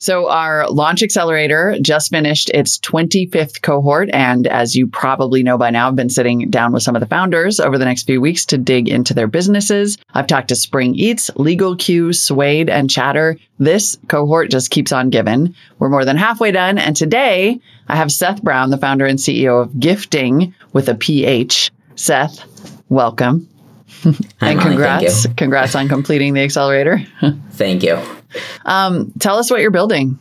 So, 0.00 0.28
our 0.28 0.68
Launch 0.68 1.04
Accelerator 1.04 1.76
just 1.80 2.10
finished 2.10 2.50
its 2.50 2.80
25th 2.80 3.62
cohort. 3.62 4.10
And 4.12 4.48
as 4.48 4.74
you 4.74 4.88
probably 4.88 5.44
know 5.44 5.56
by 5.56 5.70
now, 5.70 5.86
I've 5.86 5.94
been 5.94 6.10
sitting 6.10 6.50
down 6.50 6.72
with 6.72 6.82
some 6.82 6.96
of 6.96 7.00
the 7.00 7.06
founders 7.06 7.60
over 7.60 7.78
the 7.78 7.84
next 7.84 8.02
few 8.02 8.20
weeks 8.20 8.44
to 8.46 8.58
dig 8.58 8.88
into 8.88 9.14
their 9.14 9.28
businesses. 9.28 9.96
I've 10.12 10.26
talked 10.26 10.48
to 10.48 10.56
Spring 10.56 10.96
Eats, 10.96 11.30
Legal 11.36 11.76
Q, 11.76 12.12
Suede, 12.12 12.68
and 12.68 12.90
Chatter. 12.90 13.38
This 13.60 13.96
cohort 14.08 14.50
just 14.50 14.72
keeps 14.72 14.90
on 14.90 15.10
giving. 15.10 15.54
We're 15.78 15.88
more 15.88 16.04
than 16.04 16.16
halfway 16.16 16.50
done. 16.50 16.78
And 16.78 16.96
today, 16.96 17.60
I 17.86 17.94
have 17.94 18.10
Seth 18.10 18.42
Brown, 18.42 18.70
the 18.70 18.78
founder 18.78 19.06
and 19.06 19.20
CEO 19.20 19.62
of 19.62 19.70
Giphting 19.70 20.52
with 20.72 20.88
a 20.88 20.96
PH. 20.96 21.70
Seth, 21.96 22.82
welcome. 22.88 23.48
And 24.40 24.60
congrats. 24.60 25.26
Congrats 25.36 25.74
on 25.74 25.88
completing 25.88 26.34
the 26.34 26.40
accelerator. 26.40 27.04
Thank 27.50 27.82
you. 27.82 28.00
Um, 28.64 29.12
tell 29.18 29.38
us 29.38 29.50
what 29.50 29.60
you're 29.60 29.70
building. 29.70 30.18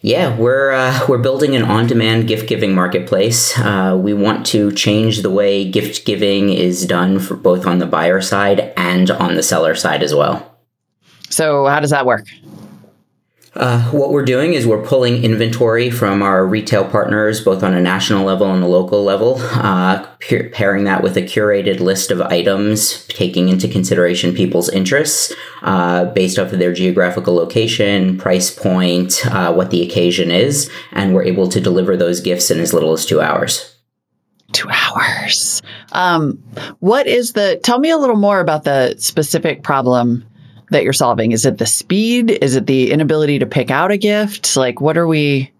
Yeah, 0.00 0.36
we're 0.36 0.72
uh, 0.72 1.06
we're 1.08 1.18
building 1.18 1.56
an 1.56 1.62
on-demand 1.62 2.28
gift 2.28 2.48
giving 2.48 2.74
marketplace. 2.74 3.58
Uh, 3.58 3.98
we 4.00 4.12
want 4.12 4.46
to 4.46 4.70
change 4.72 5.22
the 5.22 5.30
way 5.30 5.68
gift 5.68 6.04
giving 6.04 6.50
is 6.50 6.86
done 6.86 7.18
for 7.18 7.34
both 7.34 7.66
on 7.66 7.78
the 7.78 7.86
buyer 7.86 8.20
side 8.20 8.72
and 8.76 9.10
on 9.10 9.34
the 9.34 9.42
seller 9.42 9.74
side 9.74 10.02
as 10.02 10.14
well. 10.14 10.58
So, 11.30 11.66
how 11.66 11.80
does 11.80 11.90
that 11.90 12.06
work? 12.06 12.26
Uh, 13.56 13.82
what 13.90 14.12
we're 14.12 14.24
doing 14.24 14.52
is 14.52 14.66
we're 14.66 14.84
pulling 14.84 15.24
inventory 15.24 15.90
from 15.90 16.22
our 16.22 16.46
retail 16.46 16.84
partners, 16.84 17.42
both 17.42 17.62
on 17.62 17.72
a 17.74 17.80
national 17.80 18.24
level 18.24 18.52
and 18.52 18.62
a 18.62 18.66
local 18.66 19.02
level, 19.02 19.36
uh, 19.40 20.06
pairing 20.52 20.84
that 20.84 21.02
with 21.02 21.16
a 21.16 21.22
curated 21.22 21.80
list 21.80 22.10
of 22.10 22.20
items, 22.20 23.06
taking 23.06 23.48
into 23.48 23.66
consideration 23.66 24.34
people's 24.34 24.68
interests 24.68 25.32
uh, 25.62 26.04
based 26.06 26.38
off 26.38 26.52
of 26.52 26.58
their 26.58 26.72
geographical 26.72 27.34
location, 27.34 28.18
price 28.18 28.50
point, 28.50 29.26
uh, 29.26 29.52
what 29.52 29.70
the 29.70 29.82
occasion 29.82 30.30
is, 30.30 30.70
and 30.92 31.14
we're 31.14 31.24
able 31.24 31.48
to 31.48 31.60
deliver 31.60 31.96
those 31.96 32.20
gifts 32.20 32.50
in 32.50 32.60
as 32.60 32.74
little 32.74 32.92
as 32.92 33.06
two 33.06 33.20
hours. 33.20 33.74
Two 34.52 34.68
hours. 34.70 35.62
Um, 35.92 36.42
what 36.80 37.06
is 37.06 37.32
the? 37.32 37.58
Tell 37.64 37.80
me 37.80 37.90
a 37.90 37.96
little 37.96 38.16
more 38.16 38.38
about 38.38 38.64
the 38.64 38.94
specific 38.98 39.62
problem 39.62 40.24
that 40.70 40.82
you're 40.82 40.92
solving? 40.92 41.32
Is 41.32 41.46
it 41.46 41.58
the 41.58 41.66
speed? 41.66 42.30
Is 42.30 42.56
it 42.56 42.66
the 42.66 42.90
inability 42.90 43.38
to 43.38 43.46
pick 43.46 43.70
out 43.70 43.90
a 43.90 43.96
gift? 43.96 44.56
Like, 44.56 44.80
what 44.80 44.96
are 44.96 45.06
we? 45.06 45.52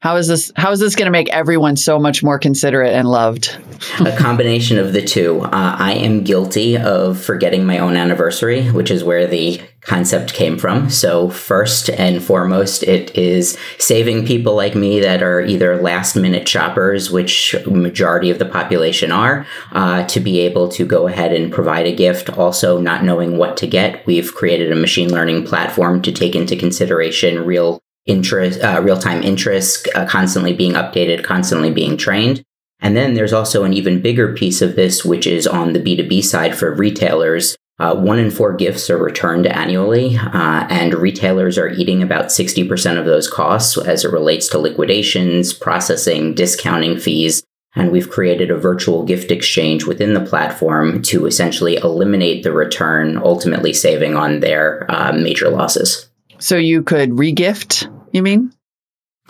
How 0.00 0.16
is 0.16 0.26
this? 0.26 0.50
How 0.56 0.72
is 0.72 0.80
this 0.80 0.96
going 0.96 1.06
to 1.06 1.12
make 1.12 1.28
everyone 1.28 1.76
so 1.76 1.98
much 1.98 2.22
more 2.22 2.38
considerate 2.38 2.92
and 2.92 3.08
loved? 3.08 3.56
a 4.00 4.16
combination 4.16 4.78
of 4.78 4.92
the 4.92 5.02
two. 5.02 5.40
Uh, 5.42 5.76
I 5.78 5.92
am 5.92 6.24
guilty 6.24 6.76
of 6.76 7.22
forgetting 7.22 7.64
my 7.66 7.78
own 7.78 7.96
anniversary, 7.96 8.68
which 8.70 8.90
is 8.90 9.04
where 9.04 9.26
the 9.26 9.60
concept 9.84 10.32
came 10.32 10.58
from. 10.58 10.88
So, 10.90 11.28
first 11.28 11.90
and 11.90 12.22
foremost, 12.22 12.82
it 12.84 13.16
is 13.16 13.58
saving 13.78 14.26
people 14.26 14.54
like 14.54 14.74
me 14.74 15.00
that 15.00 15.22
are 15.22 15.40
either 15.40 15.80
last 15.80 16.14
minute 16.14 16.48
shoppers, 16.48 17.10
which 17.10 17.54
majority 17.66 18.30
of 18.30 18.38
the 18.38 18.46
population 18.46 19.10
are, 19.10 19.46
uh, 19.72 20.04
to 20.06 20.20
be 20.20 20.40
able 20.40 20.68
to 20.70 20.86
go 20.86 21.08
ahead 21.08 21.32
and 21.32 21.52
provide 21.52 21.86
a 21.86 21.94
gift. 21.94 22.30
Also, 22.30 22.80
not 22.80 23.04
knowing 23.04 23.36
what 23.36 23.56
to 23.56 23.66
get, 23.66 24.06
we've 24.06 24.34
created 24.34 24.70
a 24.70 24.76
machine 24.76 25.10
learning 25.10 25.44
platform 25.44 26.00
to 26.02 26.12
take 26.12 26.34
into 26.34 26.56
consideration 26.56 27.44
real 27.44 27.80
interest, 28.06 28.60
uh, 28.62 28.80
real 28.82 28.98
time 28.98 29.22
interest, 29.22 29.88
uh, 29.94 30.06
constantly 30.06 30.52
being 30.52 30.72
updated, 30.72 31.24
constantly 31.24 31.70
being 31.70 31.96
trained. 31.96 32.42
And 32.80 32.96
then 32.96 33.14
there's 33.14 33.32
also 33.32 33.62
an 33.62 33.72
even 33.72 34.02
bigger 34.02 34.34
piece 34.34 34.60
of 34.60 34.74
this, 34.74 35.04
which 35.04 35.26
is 35.26 35.46
on 35.46 35.72
the 35.72 35.80
B2B 35.80 36.24
side 36.24 36.56
for 36.56 36.74
retailers. 36.74 37.56
Uh, 37.78 37.94
one 37.96 38.18
in 38.18 38.30
four 38.30 38.52
gifts 38.52 38.90
are 38.90 38.98
returned 38.98 39.46
annually, 39.46 40.16
uh, 40.16 40.66
and 40.68 40.94
retailers 40.94 41.58
are 41.58 41.68
eating 41.68 42.02
about 42.02 42.26
60% 42.26 42.98
of 42.98 43.06
those 43.06 43.28
costs 43.28 43.78
as 43.78 44.04
it 44.04 44.12
relates 44.12 44.48
to 44.48 44.58
liquidations, 44.58 45.52
processing, 45.52 46.34
discounting 46.34 46.98
fees. 46.98 47.42
And 47.74 47.90
we've 47.90 48.10
created 48.10 48.50
a 48.50 48.56
virtual 48.56 49.04
gift 49.04 49.30
exchange 49.30 49.86
within 49.86 50.12
the 50.12 50.20
platform 50.20 51.00
to 51.02 51.24
essentially 51.24 51.76
eliminate 51.76 52.42
the 52.42 52.52
return, 52.52 53.16
ultimately 53.16 53.72
saving 53.72 54.14
on 54.14 54.40
their 54.40 54.84
uh, 54.90 55.12
major 55.14 55.48
losses. 55.48 56.10
So 56.38 56.56
you 56.56 56.82
could 56.82 57.10
regift, 57.10 57.90
you 58.12 58.22
mean? 58.22 58.52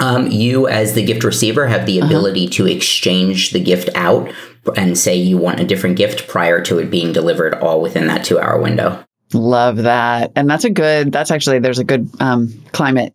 Um, 0.01 0.27
you, 0.27 0.67
as 0.67 0.95
the 0.95 1.05
gift 1.05 1.23
receiver, 1.23 1.69
have 1.69 1.87
the 1.87 2.01
ability 2.01 2.47
uh-huh. 2.47 2.55
to 2.55 2.67
exchange 2.67 3.53
the 3.53 3.61
gift 3.61 3.89
out 3.95 4.33
and 4.77 4.97
say 4.97 5.17
you 5.17 5.39
want 5.39 5.61
a 5.61 5.65
different 5.65 5.97
gift 5.97 6.29
prior 6.29 6.63
to 6.63 6.79
it 6.79 6.91
being 6.91 7.13
delivered, 7.13 7.55
all 7.55 7.81
within 7.81 8.07
that 8.07 8.25
two 8.25 8.39
hour 8.39 8.61
window. 8.61 9.05
Love 9.35 9.79
that. 9.79 10.33
And 10.37 10.49
that's 10.49 10.65
a 10.65 10.71
good, 10.71 11.11
that's 11.11 11.31
actually, 11.31 11.59
there's 11.59 11.79
a 11.79 11.85
good 11.85 12.09
um, 12.21 12.53
climate 12.73 13.15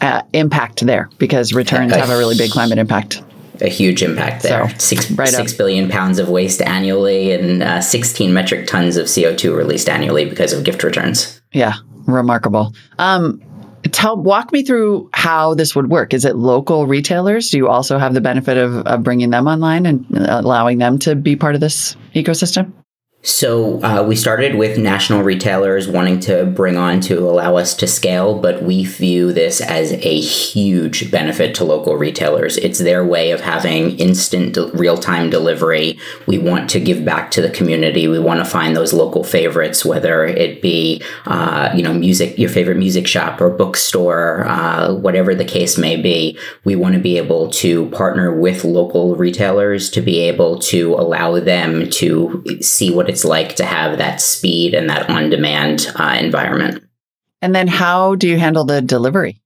uh, 0.00 0.22
impact 0.32 0.80
there 0.80 1.08
because 1.18 1.52
returns 1.52 1.94
have 1.94 2.10
a 2.10 2.18
really 2.18 2.36
big 2.36 2.50
climate 2.50 2.78
impact. 2.78 3.22
A 3.60 3.68
huge 3.68 4.02
impact 4.02 4.42
there. 4.42 4.68
So, 4.70 4.78
six, 4.78 5.10
right 5.10 5.28
six 5.28 5.52
billion 5.52 5.90
pounds 5.90 6.18
of 6.18 6.30
waste 6.30 6.62
annually 6.62 7.32
and 7.32 7.62
uh, 7.62 7.80
16 7.82 8.32
metric 8.32 8.66
tons 8.66 8.96
of 8.96 9.06
CO2 9.06 9.54
released 9.54 9.88
annually 9.88 10.24
because 10.24 10.54
of 10.54 10.64
gift 10.64 10.82
returns. 10.82 11.42
Yeah, 11.52 11.74
remarkable. 12.06 12.74
Um, 12.98 13.42
tell 13.90 14.16
walk 14.16 14.52
me 14.52 14.62
through 14.62 15.10
how 15.12 15.54
this 15.54 15.74
would 15.74 15.90
work. 15.90 16.14
Is 16.14 16.24
it 16.24 16.36
local 16.36 16.86
retailers? 16.86 17.50
Do 17.50 17.58
you 17.58 17.68
also 17.68 17.98
have 17.98 18.14
the 18.14 18.20
benefit 18.20 18.56
of, 18.56 18.86
of 18.86 19.02
bringing 19.02 19.30
them 19.30 19.46
online 19.46 19.86
and 19.86 20.06
allowing 20.10 20.78
them 20.78 20.98
to 21.00 21.14
be 21.14 21.36
part 21.36 21.54
of 21.54 21.60
this 21.60 21.96
ecosystem 22.14 22.72
So 23.22 23.82
uh, 23.82 24.02
we 24.02 24.16
started 24.16 24.54
with 24.54 24.78
national 24.78 25.22
retailers 25.22 25.86
wanting 25.86 26.20
to 26.20 26.46
bring 26.46 26.78
on 26.78 27.00
to 27.02 27.18
allow 27.18 27.56
us 27.56 27.74
to 27.74 27.86
scale, 27.86 28.38
but 28.38 28.62
we 28.62 28.84
view 28.86 29.30
this 29.30 29.60
as 29.60 29.92
a 29.92 30.20
huge 30.20 31.10
benefit 31.10 31.54
to 31.56 31.64
local 31.64 31.96
retailers. 31.96 32.56
It's 32.56 32.78
their 32.78 33.04
way 33.04 33.32
of 33.32 33.42
having 33.42 33.98
instant 33.98 34.54
de- 34.54 34.68
real-time 34.68 35.28
delivery. 35.28 35.98
We 36.26 36.38
want 36.38 36.70
to 36.70 36.80
give 36.80 37.04
back 37.04 37.30
to 37.32 37.42
the 37.42 37.50
community. 37.50 38.08
We 38.08 38.18
want 38.18 38.40
to 38.40 38.50
find 38.50 38.74
those 38.74 38.94
local 38.94 39.22
favorites, 39.22 39.84
whether 39.84 40.24
it 40.24 40.62
be 40.62 41.02
uh, 41.26 41.72
you 41.74 41.82
know 41.82 41.92
music, 41.92 42.38
your 42.38 42.48
favorite 42.48 42.78
music 42.78 43.06
shop 43.06 43.38
or 43.42 43.50
bookstore, 43.50 44.46
uh, 44.46 44.94
whatever 44.94 45.34
the 45.34 45.44
case 45.44 45.76
may 45.76 46.00
be. 46.00 46.38
We 46.64 46.74
want 46.74 46.94
to 46.94 47.00
be 47.00 47.18
able 47.18 47.50
to 47.50 47.90
partner 47.90 48.34
with 48.34 48.64
local 48.64 49.14
retailers 49.14 49.90
to 49.90 50.00
be 50.00 50.20
able 50.20 50.58
to 50.60 50.94
allow 50.94 51.38
them 51.38 51.90
to 51.90 52.42
see 52.62 52.90
what 52.90 53.09
it's 53.10 53.24
like 53.24 53.56
to 53.56 53.64
have 53.64 53.98
that 53.98 54.20
speed 54.20 54.72
and 54.72 54.88
that 54.88 55.10
on 55.10 55.30
demand 55.30 55.92
uh, 55.96 56.16
environment. 56.20 56.84
And 57.42 57.52
then 57.52 57.66
how 57.66 58.14
do 58.14 58.28
you 58.28 58.38
handle 58.38 58.64
the 58.64 58.80
delivery? 58.80 59.42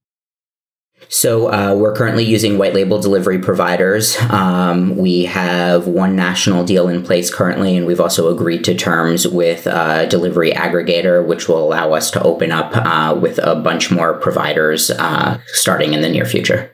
So 1.09 1.51
uh, 1.51 1.73
we're 1.73 1.95
currently 1.95 2.23
using 2.23 2.59
white 2.59 2.75
label 2.75 3.01
delivery 3.01 3.39
providers. 3.39 4.19
Um, 4.29 4.95
we 4.97 5.25
have 5.25 5.87
one 5.87 6.15
national 6.15 6.63
deal 6.63 6.87
in 6.87 7.01
place 7.03 7.33
currently, 7.33 7.75
and 7.75 7.87
we've 7.87 7.99
also 7.99 8.31
agreed 8.31 8.63
to 8.65 8.75
terms 8.75 9.27
with 9.27 9.65
a 9.65 10.05
delivery 10.07 10.51
aggregator, 10.51 11.25
which 11.25 11.47
will 11.47 11.63
allow 11.63 11.93
us 11.93 12.11
to 12.11 12.21
open 12.21 12.51
up 12.51 12.71
uh, 12.75 13.17
with 13.19 13.39
a 13.39 13.55
bunch 13.55 13.89
more 13.89 14.13
providers 14.19 14.91
uh, 14.91 15.39
starting 15.47 15.93
in 15.93 16.01
the 16.01 16.09
near 16.09 16.25
future. 16.25 16.71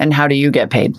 And 0.00 0.12
how 0.12 0.26
do 0.26 0.34
you 0.34 0.50
get 0.50 0.70
paid? 0.70 0.96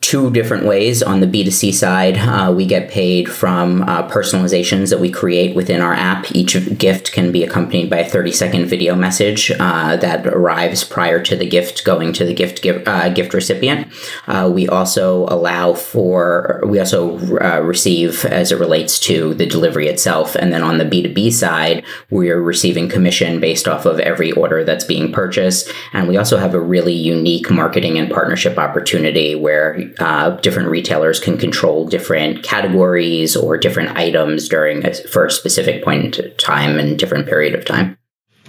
Two 0.00 0.30
different 0.30 0.64
ways. 0.64 1.02
On 1.02 1.20
the 1.20 1.26
B2C 1.26 1.74
side, 1.74 2.16
uh, 2.16 2.52
we 2.52 2.64
get 2.64 2.90
paid 2.90 3.28
from 3.28 3.82
uh, 3.82 4.08
personalizations 4.08 4.88
that 4.90 4.98
we 4.98 5.10
create 5.10 5.54
within 5.54 5.82
our 5.82 5.92
app. 5.92 6.34
Each 6.34 6.56
gift 6.78 7.12
can 7.12 7.30
be 7.30 7.44
accompanied 7.44 7.90
by 7.90 7.98
a 7.98 8.08
30 8.08 8.32
second 8.32 8.66
video 8.66 8.94
message 8.94 9.52
uh, 9.60 9.96
that 9.96 10.26
arrives 10.26 10.84
prior 10.84 11.22
to 11.22 11.36
the 11.36 11.46
gift 11.46 11.84
going 11.84 12.12
to 12.14 12.24
the 12.24 12.32
gift 12.34 12.66
uh, 12.66 13.10
gift 13.10 13.34
recipient. 13.34 13.88
Uh, 14.26 14.50
we 14.52 14.66
also 14.66 15.26
allow 15.26 15.74
for, 15.74 16.62
we 16.64 16.78
also 16.78 17.18
uh, 17.38 17.60
receive 17.60 18.24
as 18.24 18.50
it 18.50 18.58
relates 18.58 18.98
to 19.00 19.34
the 19.34 19.46
delivery 19.46 19.86
itself. 19.86 20.34
And 20.34 20.52
then 20.52 20.62
on 20.62 20.78
the 20.78 20.84
B2B 20.84 21.32
side, 21.32 21.84
we're 22.08 22.40
receiving 22.40 22.88
commission 22.88 23.38
based 23.38 23.68
off 23.68 23.84
of 23.84 24.00
every 24.00 24.32
order 24.32 24.64
that's 24.64 24.84
being 24.84 25.12
purchased. 25.12 25.70
And 25.92 26.08
we 26.08 26.16
also 26.16 26.38
have 26.38 26.54
a 26.54 26.60
really 26.60 26.94
unique 26.94 27.50
marketing 27.50 27.98
and 27.98 28.10
partnership 28.10 28.56
opportunity 28.56 29.34
where 29.34 29.89
uh, 29.98 30.30
different 30.36 30.68
retailers 30.68 31.20
can 31.20 31.36
control 31.38 31.86
different 31.86 32.42
categories 32.42 33.36
or 33.36 33.56
different 33.56 33.96
items 33.96 34.48
during 34.48 34.84
a, 34.84 34.94
for 34.94 35.26
a 35.26 35.30
specific 35.30 35.84
point 35.84 36.18
in 36.18 36.36
time 36.36 36.78
and 36.78 36.98
different 36.98 37.26
period 37.26 37.54
of 37.54 37.64
time. 37.64 37.96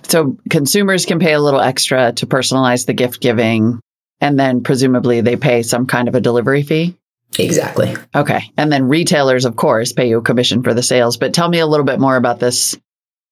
So 0.03 0.37
consumers 0.49 1.05
can 1.05 1.19
pay 1.19 1.33
a 1.33 1.39
little 1.39 1.61
extra 1.61 2.11
to 2.13 2.25
personalize 2.25 2.85
the 2.85 2.93
gift 2.93 3.21
giving, 3.21 3.79
and 4.19 4.39
then 4.39 4.61
presumably 4.63 5.21
they 5.21 5.35
pay 5.35 5.63
some 5.63 5.85
kind 5.85 6.07
of 6.07 6.15
a 6.15 6.21
delivery 6.21 6.63
fee. 6.63 6.97
Exactly. 7.39 7.95
Okay. 8.13 8.51
And 8.57 8.71
then 8.71 8.89
retailers, 8.89 9.45
of 9.45 9.55
course, 9.55 9.93
pay 9.93 10.09
you 10.09 10.17
a 10.17 10.21
commission 10.21 10.63
for 10.63 10.73
the 10.73 10.83
sales. 10.83 11.15
But 11.15 11.33
tell 11.33 11.47
me 11.47 11.59
a 11.59 11.65
little 11.65 11.85
bit 11.85 11.99
more 11.99 12.17
about 12.17 12.39
this 12.39 12.77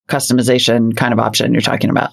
customization 0.07 0.95
kind 0.95 1.13
of 1.13 1.19
option 1.19 1.53
you're 1.53 1.61
talking 1.61 1.89
about 1.89 2.11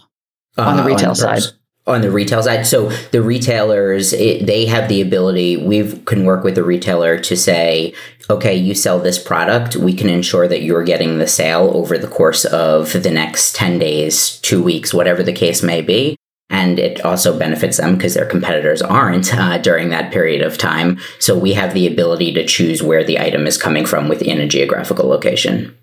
on 0.58 0.76
the 0.76 0.82
uh, 0.82 0.86
retail 0.86 1.10
on 1.10 1.16
the 1.16 1.40
side 1.40 1.42
on 1.86 2.00
the 2.00 2.10
retail 2.10 2.42
side. 2.42 2.66
So 2.66 2.90
the 3.12 3.22
retailers 3.22 4.12
it, 4.12 4.46
they 4.46 4.66
have 4.66 4.88
the 4.88 5.00
ability 5.00 5.56
we 5.56 5.98
can 6.00 6.24
work 6.24 6.42
with 6.44 6.56
the 6.56 6.64
retailer 6.64 7.18
to 7.18 7.36
say 7.36 7.94
okay 8.28 8.54
you 8.54 8.74
sell 8.74 8.98
this 8.98 9.22
product 9.22 9.76
we 9.76 9.94
can 9.94 10.08
ensure 10.08 10.48
that 10.48 10.62
you're 10.62 10.82
getting 10.82 11.18
the 11.18 11.28
sale 11.28 11.70
over 11.74 11.96
the 11.96 12.08
course 12.08 12.44
of 12.44 12.92
the 12.92 13.10
next 13.10 13.54
10 13.54 13.78
days 13.78 14.40
2 14.40 14.62
weeks 14.62 14.92
whatever 14.92 15.22
the 15.22 15.32
case 15.32 15.62
may 15.62 15.80
be. 15.80 16.16
And 16.48 16.78
it 16.78 17.04
also 17.04 17.36
benefits 17.36 17.78
them 17.78 17.96
because 17.96 18.14
their 18.14 18.26
competitors 18.26 18.80
aren't 18.80 19.34
uh, 19.34 19.58
during 19.58 19.88
that 19.88 20.12
period 20.12 20.42
of 20.42 20.56
time. 20.56 21.00
So 21.18 21.36
we 21.36 21.54
have 21.54 21.74
the 21.74 21.88
ability 21.88 22.32
to 22.34 22.46
choose 22.46 22.84
where 22.84 23.02
the 23.02 23.18
item 23.18 23.48
is 23.48 23.60
coming 23.60 23.84
from 23.84 24.08
within 24.08 24.40
a 24.40 24.46
geographical 24.46 25.08
location. 25.08 25.76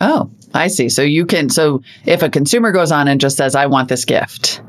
Oh 0.00 0.30
i 0.54 0.68
see. 0.68 0.88
So 0.88 1.02
you 1.02 1.26
can 1.26 1.50
so 1.50 1.82
if 2.06 2.22
a 2.22 2.30
consumer 2.30 2.72
goes 2.72 2.92
on 2.92 3.08
and 3.08 3.20
just 3.20 3.36
says 3.36 3.54
i 3.54 3.66
want 3.66 3.88
this 3.88 4.04
gift 4.04 4.62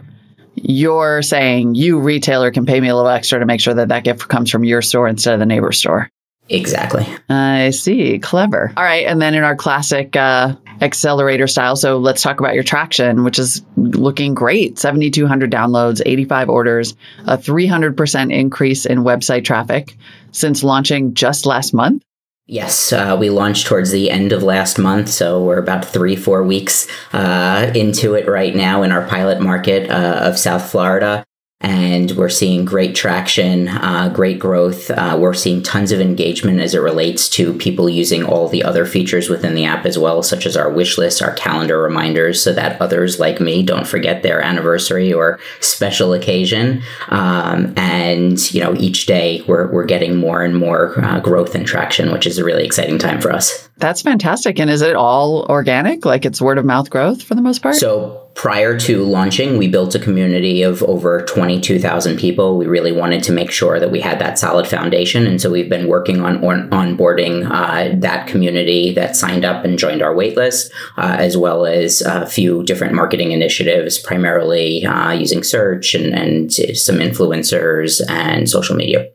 you're 0.56 1.22
saying 1.22 1.76
you 1.76 2.00
retailer 2.00 2.52
can 2.52 2.66
pay 2.66 2.80
me 2.80 2.90
a 2.90 2.96
little 2.96 3.10
extra 3.10 3.40
to 3.40 3.46
make 3.46 3.62
sure 3.62 3.74
that 3.74 3.90
that 3.90 4.04
gift 4.04 4.28
comes 4.28 4.52
from 4.52 4.64
your 4.64 4.82
store 4.82 5.08
instead 5.08 5.34
of 5.34 5.40
the 5.40 5.46
neighbor 5.46 5.72
store. 5.72 6.10
Exactly. 6.50 7.06
I 7.30 7.70
see. 7.70 8.18
Clever. 8.20 8.74
All 8.76 8.84
right. 8.84 9.06
And 9.06 9.22
then 9.22 9.36
in 9.36 9.44
our 9.44 9.56
classic 9.56 10.16
uh, 10.16 10.56
accelerator 10.82 11.48
style, 11.48 11.76
so 11.76 11.98
let's 11.98 12.24
talk 12.24 12.40
about 12.40 12.56
your 12.56 12.64
traction, 12.64 13.24
which 13.24 13.38
is 13.38 13.64
looking 13.78 14.34
great 14.34 14.80
7,200 14.80 15.52
downloads, 15.52 16.02
85 16.06 16.50
orders, 16.50 16.96
a 17.28 17.38
300% 17.38 18.34
increase 18.34 18.86
in 18.86 19.00
website 19.00 19.46
traffic 19.46 19.96
since 20.32 20.64
launching 20.64 21.14
just 21.14 21.46
last 21.46 21.74
month. 21.74 22.04
Yes, 22.52 22.92
uh, 22.92 23.16
we 23.20 23.30
launched 23.30 23.68
towards 23.68 23.92
the 23.92 24.10
end 24.10 24.32
of 24.32 24.42
last 24.42 24.80
month, 24.80 25.08
so 25.10 25.44
we're 25.44 25.60
about 25.60 25.86
three, 25.86 26.16
four 26.16 26.42
weeks 26.42 26.88
uh, 27.14 27.72
into 27.76 28.16
it 28.16 28.28
right 28.28 28.56
now 28.56 28.82
in 28.82 28.92
our 28.92 29.06
pilot 29.08 29.40
market 29.40 29.88
uh, 29.88 30.22
of 30.24 30.40
South 30.40 30.72
Florida 30.72 31.24
and 31.62 32.12
we're 32.12 32.30
seeing 32.30 32.64
great 32.64 32.96
traction, 32.96 33.68
uh, 33.68 34.10
great 34.14 34.40
growth. 34.40 34.90
Uh, 34.90 35.18
we're 35.20 35.34
seeing 35.34 35.62
tons 35.62 35.92
of 35.92 36.00
engagement 36.00 36.62
as 36.62 36.74
it 36.74 36.80
relates 36.80 37.28
to 37.28 37.54
people 37.54 37.90
using 37.90 38.24
all 38.24 38.48
the 38.48 38.64
other 38.64 38.86
features 38.86 39.30
within 39.30 39.56
the 39.56 39.66
app 39.66 39.86
as 39.86 39.98
well, 39.98 40.24
such 40.24 40.46
as 40.46 40.56
our 40.56 40.70
wish 40.70 40.98
list, 40.98 41.22
our 41.22 41.34
calendar 41.34 41.82
reminders, 41.82 42.42
so 42.42 42.54
that 42.54 42.80
others 42.82 43.20
like 43.20 43.42
me 43.42 43.62
don't 43.62 43.88
forget 43.88 44.24
their 44.24 44.42
anniversary 44.42 45.12
or 45.12 45.38
special 45.60 46.14
occasion. 46.14 46.82
Um, 47.10 47.74
and 47.76 48.54
you 48.54 48.62
know, 48.62 48.74
each 48.76 49.06
day 49.06 49.44
we're 49.46 49.70
we're 49.70 49.86
getting 49.86 50.16
more 50.16 50.42
and 50.42 50.56
more 50.56 50.98
uh, 51.04 51.20
growth 51.20 51.56
and 51.56 51.68
traction, 51.68 52.14
which 52.14 52.26
is 52.26 52.38
a 52.38 52.46
really 52.46 52.64
exciting 52.64 53.00
time 53.00 53.20
for 53.20 53.34
us. 53.34 53.68
That's 53.76 54.02
fantastic. 54.02 54.60
And 54.60 54.70
is 54.70 54.82
it 54.82 54.96
all 54.96 55.46
organic? 55.50 56.06
Like 56.06 56.26
it's 56.26 56.42
word 56.42 56.58
of 56.58 56.66
mouth 56.66 56.90
growth 56.90 57.22
for 57.22 57.36
the 57.36 57.42
most 57.42 57.62
part? 57.62 57.76
So 57.76 58.29
prior 58.40 58.80
to 58.80 59.04
launching, 59.04 59.58
we 59.58 59.68
built 59.68 59.94
a 59.96 60.00
community 60.00 60.62
of 60.62 60.82
over 60.84 61.24
22,000 61.24 62.18
people. 62.18 62.58
We 62.58 62.68
really 62.68 62.94
wanted 62.94 63.22
to 63.24 63.34
make 63.34 63.52
sure 63.52 63.82
that 63.82 63.92
we 63.92 64.00
had 64.00 64.18
that 64.20 64.40
solid 64.40 64.66
foundation. 64.66 65.28
And 65.28 65.42
so 65.42 65.52
we've 65.52 65.68
been 65.68 65.90
working 65.90 66.22
on, 66.22 66.42
on 66.46 66.70
onboarding 66.70 67.46
uh, 67.52 68.00
that 68.00 68.28
community 68.28 68.94
that 68.94 69.18
signed 69.18 69.44
up 69.44 69.66
and 69.66 69.78
joined 69.78 70.02
our 70.02 70.16
waitlist, 70.16 70.72
uh, 70.96 71.18
as 71.20 71.36
well 71.36 71.66
as 71.66 72.00
a 72.00 72.26
few 72.26 72.64
different 72.64 72.94
marketing 72.94 73.34
initiatives, 73.34 74.00
primarily 74.00 74.86
uh, 74.86 75.12
using 75.12 75.44
search 75.44 75.94
and, 75.94 76.16
and 76.18 76.54
some 76.54 77.00
influencers 77.00 78.00
and 78.10 78.50
social 78.50 78.78
media. 78.78 79.10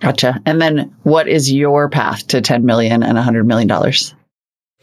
Gotcha. 0.00 0.38
And 0.44 0.60
then 0.60 0.94
what 1.02 1.28
is 1.28 1.50
your 1.50 1.88
path 1.88 2.26
to 2.26 2.42
10 2.42 2.66
million 2.66 3.02
and 3.02 3.14
100 3.14 3.46
million 3.46 3.68
dollars? 3.68 4.14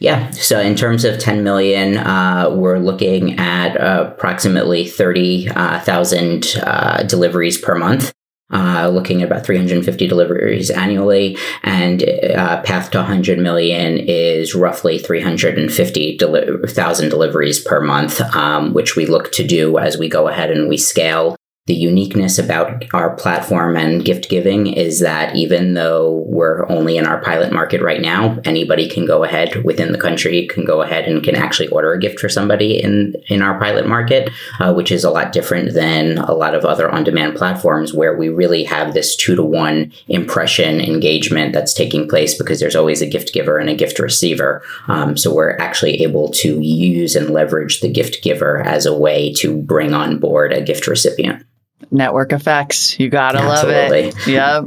Yeah. 0.02 0.32
So 0.32 0.58
in 0.58 0.74
terms 0.74 1.04
of 1.04 1.20
10 1.20 1.44
million, 1.44 1.96
uh, 1.96 2.50
we're 2.50 2.80
looking 2.80 3.38
at 3.38 3.80
uh, 3.80 4.10
approximately 4.10 4.84
30,000 4.88 6.56
uh, 6.56 6.60
uh, 6.60 7.02
deliveries 7.04 7.56
per 7.56 7.76
month. 7.76 8.12
Uh, 8.50 8.88
looking 8.88 9.22
at 9.22 9.28
about 9.28 9.46
350 9.46 10.06
deliveries 10.08 10.70
annually, 10.70 11.38
and 11.62 12.02
uh, 12.36 12.60
path 12.62 12.90
to 12.90 12.98
100 12.98 13.38
million 13.38 13.96
is 13.96 14.54
roughly 14.54 14.98
350,000 14.98 16.18
deli- 16.18 17.08
deliveries 17.08 17.60
per 17.60 17.80
month, 17.80 18.20
um, 18.34 18.74
which 18.74 18.94
we 18.94 19.06
look 19.06 19.32
to 19.32 19.46
do 19.46 19.78
as 19.78 19.96
we 19.96 20.06
go 20.06 20.28
ahead 20.28 20.50
and 20.50 20.68
we 20.68 20.76
scale 20.76 21.34
the 21.66 21.74
uniqueness 21.74 22.40
about 22.40 22.84
our 22.92 23.14
platform 23.14 23.76
and 23.76 24.04
gift 24.04 24.28
giving 24.28 24.66
is 24.66 24.98
that 24.98 25.36
even 25.36 25.74
though 25.74 26.24
we're 26.26 26.68
only 26.68 26.96
in 26.96 27.06
our 27.06 27.22
pilot 27.22 27.52
market 27.52 27.80
right 27.80 28.00
now, 28.00 28.36
anybody 28.44 28.88
can 28.88 29.06
go 29.06 29.22
ahead 29.22 29.64
within 29.64 29.92
the 29.92 29.98
country 29.98 30.48
can 30.48 30.64
go 30.64 30.82
ahead 30.82 31.04
and 31.04 31.22
can 31.22 31.36
actually 31.36 31.68
order 31.68 31.92
a 31.92 32.00
gift 32.00 32.18
for 32.18 32.28
somebody 32.28 32.82
in 32.82 33.14
in 33.28 33.42
our 33.42 33.56
pilot 33.60 33.86
market, 33.86 34.28
uh, 34.58 34.74
which 34.74 34.90
is 34.90 35.04
a 35.04 35.10
lot 35.10 35.30
different 35.30 35.72
than 35.72 36.18
a 36.18 36.32
lot 36.32 36.56
of 36.56 36.64
other 36.64 36.90
on-demand 36.90 37.36
platforms 37.36 37.94
where 37.94 38.16
we 38.16 38.28
really 38.28 38.64
have 38.64 38.92
this 38.92 39.14
two 39.14 39.36
to 39.36 39.44
one 39.44 39.92
impression 40.08 40.80
engagement 40.80 41.52
that's 41.52 41.74
taking 41.74 42.08
place 42.08 42.36
because 42.36 42.58
there's 42.58 42.76
always 42.76 43.00
a 43.00 43.06
gift 43.06 43.32
giver 43.32 43.58
and 43.58 43.70
a 43.70 43.76
gift 43.76 44.00
receiver. 44.00 44.64
Um, 44.88 45.16
so 45.16 45.32
we're 45.32 45.56
actually 45.58 46.02
able 46.02 46.28
to 46.32 46.60
use 46.60 47.14
and 47.14 47.30
leverage 47.30 47.82
the 47.82 47.92
gift 47.92 48.20
giver 48.24 48.62
as 48.62 48.84
a 48.84 48.96
way 48.96 49.32
to 49.34 49.56
bring 49.56 49.94
on 49.94 50.18
board 50.18 50.52
a 50.52 50.60
gift 50.60 50.88
recipient 50.88 51.44
network 51.90 52.32
effects. 52.32 52.98
You 53.00 53.08
gotta 53.08 53.38
Absolutely. 53.38 54.02
love 54.06 54.18
it. 54.18 54.26
Yep. 54.26 54.64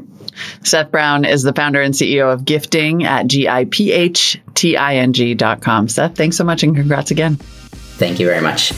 Seth 0.63 0.91
Brown 0.91 1.23
is 1.25 1.43
the 1.43 1.54
founder 1.54 1.82
and 1.82 1.93
CEO 1.93 2.34
of 2.34 2.41
Giphting 2.41 3.04
at 3.04 3.28
G-I-P-H-T-I-N-G 3.28 3.84
dot 5.36 5.62
com. 5.62 5.88
Seth, 5.88 6.15
thanks 6.15 6.36
so 6.38 6.43
much 6.43 6.63
and 6.63 6.75
congrats 6.75 7.12
again. 7.12 7.38
Thank 7.38 8.19
you 8.19 8.25
very 8.25 8.41
much. 8.41 8.73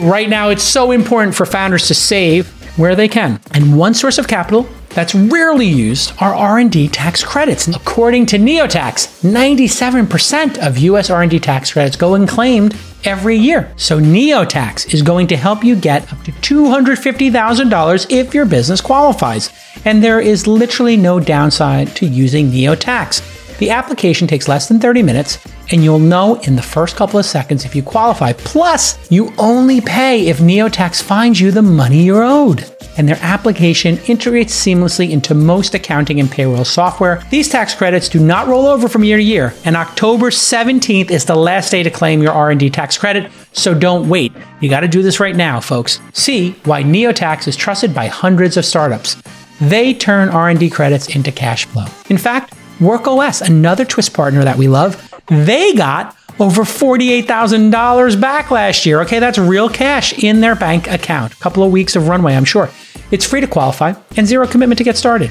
Right 0.00 0.28
now, 0.28 0.48
it's 0.48 0.62
so 0.62 0.90
important 0.92 1.34
for 1.34 1.44
founders 1.46 1.88
to 1.88 1.94
save 1.94 2.48
where 2.78 2.94
they 2.94 3.08
can. 3.08 3.40
And 3.52 3.76
one 3.76 3.94
source 3.94 4.18
of 4.18 4.28
capital 4.28 4.68
that's 4.90 5.14
rarely 5.14 5.66
used 5.66 6.12
are 6.20 6.34
R&D 6.34 6.88
tax 6.88 7.22
credits. 7.22 7.68
According 7.68 8.26
to 8.26 8.38
NeoTax, 8.38 9.22
97% 9.28 10.58
of 10.58 10.78
US 10.78 11.10
R&D 11.10 11.40
tax 11.40 11.72
credits 11.72 11.96
go 11.96 12.14
unclaimed 12.14 12.76
every 13.04 13.36
year. 13.36 13.72
So 13.76 14.00
NeoTax 14.00 14.92
is 14.92 15.02
going 15.02 15.26
to 15.28 15.36
help 15.36 15.64
you 15.64 15.76
get 15.76 16.12
up 16.12 16.22
to 16.24 16.32
$250,000 16.32 18.06
if 18.10 18.34
your 18.34 18.44
business 18.44 18.80
qualifies. 18.80 19.50
And 19.84 20.02
there 20.02 20.20
is 20.20 20.46
literally 20.46 20.96
no 20.96 21.20
downside 21.20 21.94
to 21.96 22.06
using 22.06 22.50
NeoTax. 22.50 23.58
The 23.58 23.70
application 23.70 24.28
takes 24.28 24.46
less 24.46 24.68
than 24.68 24.78
30 24.78 25.02
minutes, 25.02 25.44
and 25.72 25.82
you'll 25.82 25.98
know 25.98 26.40
in 26.42 26.54
the 26.54 26.62
first 26.62 26.94
couple 26.94 27.18
of 27.18 27.26
seconds 27.26 27.64
if 27.64 27.74
you 27.74 27.82
qualify. 27.82 28.32
Plus, 28.32 29.10
you 29.10 29.32
only 29.36 29.80
pay 29.80 30.28
if 30.28 30.38
NeoTax 30.38 31.02
finds 31.02 31.40
you 31.40 31.50
the 31.50 31.62
money 31.62 32.04
you're 32.04 32.22
owed. 32.22 32.64
And 32.98 33.08
their 33.08 33.18
application 33.22 33.98
integrates 34.08 34.52
seamlessly 34.52 35.10
into 35.10 35.32
most 35.32 35.72
accounting 35.72 36.18
and 36.18 36.28
payroll 36.28 36.64
software. 36.64 37.24
These 37.30 37.48
tax 37.48 37.72
credits 37.74 38.08
do 38.08 38.18
not 38.18 38.48
roll 38.48 38.66
over 38.66 38.88
from 38.88 39.04
year 39.04 39.16
to 39.16 39.22
year, 39.22 39.54
and 39.64 39.76
October 39.76 40.30
17th 40.30 41.10
is 41.10 41.24
the 41.24 41.36
last 41.36 41.70
day 41.70 41.84
to 41.84 41.90
claim 41.90 42.20
your 42.20 42.32
R&D 42.32 42.70
tax 42.70 42.98
credit, 42.98 43.30
so 43.52 43.72
don't 43.72 44.08
wait. 44.08 44.32
You 44.60 44.68
got 44.68 44.80
to 44.80 44.88
do 44.88 45.00
this 45.00 45.20
right 45.20 45.36
now, 45.36 45.60
folks. 45.60 46.00
See 46.12 46.56
why 46.64 46.82
NeoTax 46.82 47.46
is 47.46 47.56
trusted 47.56 47.94
by 47.94 48.08
hundreds 48.08 48.56
of 48.56 48.64
startups. 48.64 49.16
They 49.60 49.94
turn 49.94 50.28
R&D 50.28 50.68
credits 50.70 51.14
into 51.14 51.30
cash 51.30 51.66
flow. 51.66 51.86
In 52.10 52.18
fact, 52.18 52.54
WorkOS, 52.80 53.42
another 53.42 53.84
Twist 53.84 54.12
partner 54.12 54.42
that 54.42 54.58
we 54.58 54.66
love, 54.66 55.12
they 55.28 55.72
got 55.72 56.16
over 56.40 56.62
$48,000 56.62 58.20
back 58.20 58.50
last 58.50 58.86
year. 58.86 59.00
Okay, 59.02 59.18
that's 59.18 59.38
real 59.38 59.68
cash 59.68 60.12
in 60.22 60.40
their 60.40 60.54
bank 60.54 60.88
account. 60.88 61.32
A 61.32 61.36
couple 61.36 61.62
of 61.62 61.72
weeks 61.72 61.96
of 61.96 62.08
runway, 62.08 62.34
I'm 62.34 62.44
sure. 62.44 62.70
It's 63.10 63.26
free 63.26 63.40
to 63.40 63.46
qualify 63.46 63.94
and 64.16 64.26
zero 64.26 64.46
commitment 64.46 64.78
to 64.78 64.84
get 64.84 64.96
started. 64.96 65.30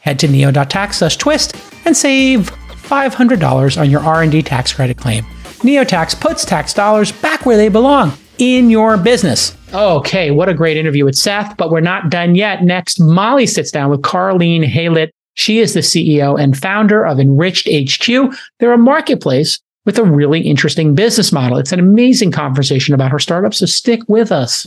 Head 0.00 0.18
to 0.20 0.28
neo.tax 0.28 1.16
twist 1.16 1.56
and 1.84 1.96
save 1.96 2.50
$500 2.50 3.80
on 3.80 3.90
your 3.90 4.00
R&D 4.00 4.42
tax 4.42 4.72
credit 4.72 4.96
claim. 4.96 5.24
NeoTax 5.60 6.18
puts 6.18 6.44
tax 6.44 6.72
dollars 6.72 7.12
back 7.12 7.44
where 7.44 7.56
they 7.56 7.68
belong 7.68 8.12
in 8.38 8.70
your 8.70 8.96
business. 8.96 9.56
Okay, 9.74 10.30
what 10.30 10.48
a 10.48 10.54
great 10.54 10.76
interview 10.76 11.04
with 11.04 11.16
Seth, 11.16 11.56
but 11.56 11.70
we're 11.70 11.80
not 11.80 12.10
done 12.10 12.34
yet. 12.34 12.64
Next, 12.64 12.98
Molly 12.98 13.46
sits 13.46 13.70
down 13.70 13.90
with 13.90 14.00
Carleen 14.00 14.64
Haylett, 14.64 15.10
she 15.34 15.58
is 15.58 15.74
the 15.74 15.80
CEO 15.80 16.38
and 16.38 16.56
founder 16.56 17.04
of 17.04 17.18
Enriched 17.18 17.66
HQ. 17.66 18.34
They're 18.58 18.72
a 18.72 18.78
marketplace 18.78 19.58
with 19.86 19.98
a 19.98 20.04
really 20.04 20.40
interesting 20.40 20.94
business 20.94 21.32
model. 21.32 21.56
It's 21.56 21.72
an 21.72 21.80
amazing 21.80 22.32
conversation 22.32 22.94
about 22.94 23.10
her 23.10 23.18
startup, 23.18 23.54
so 23.54 23.66
stick 23.66 24.00
with 24.06 24.32
us. 24.32 24.66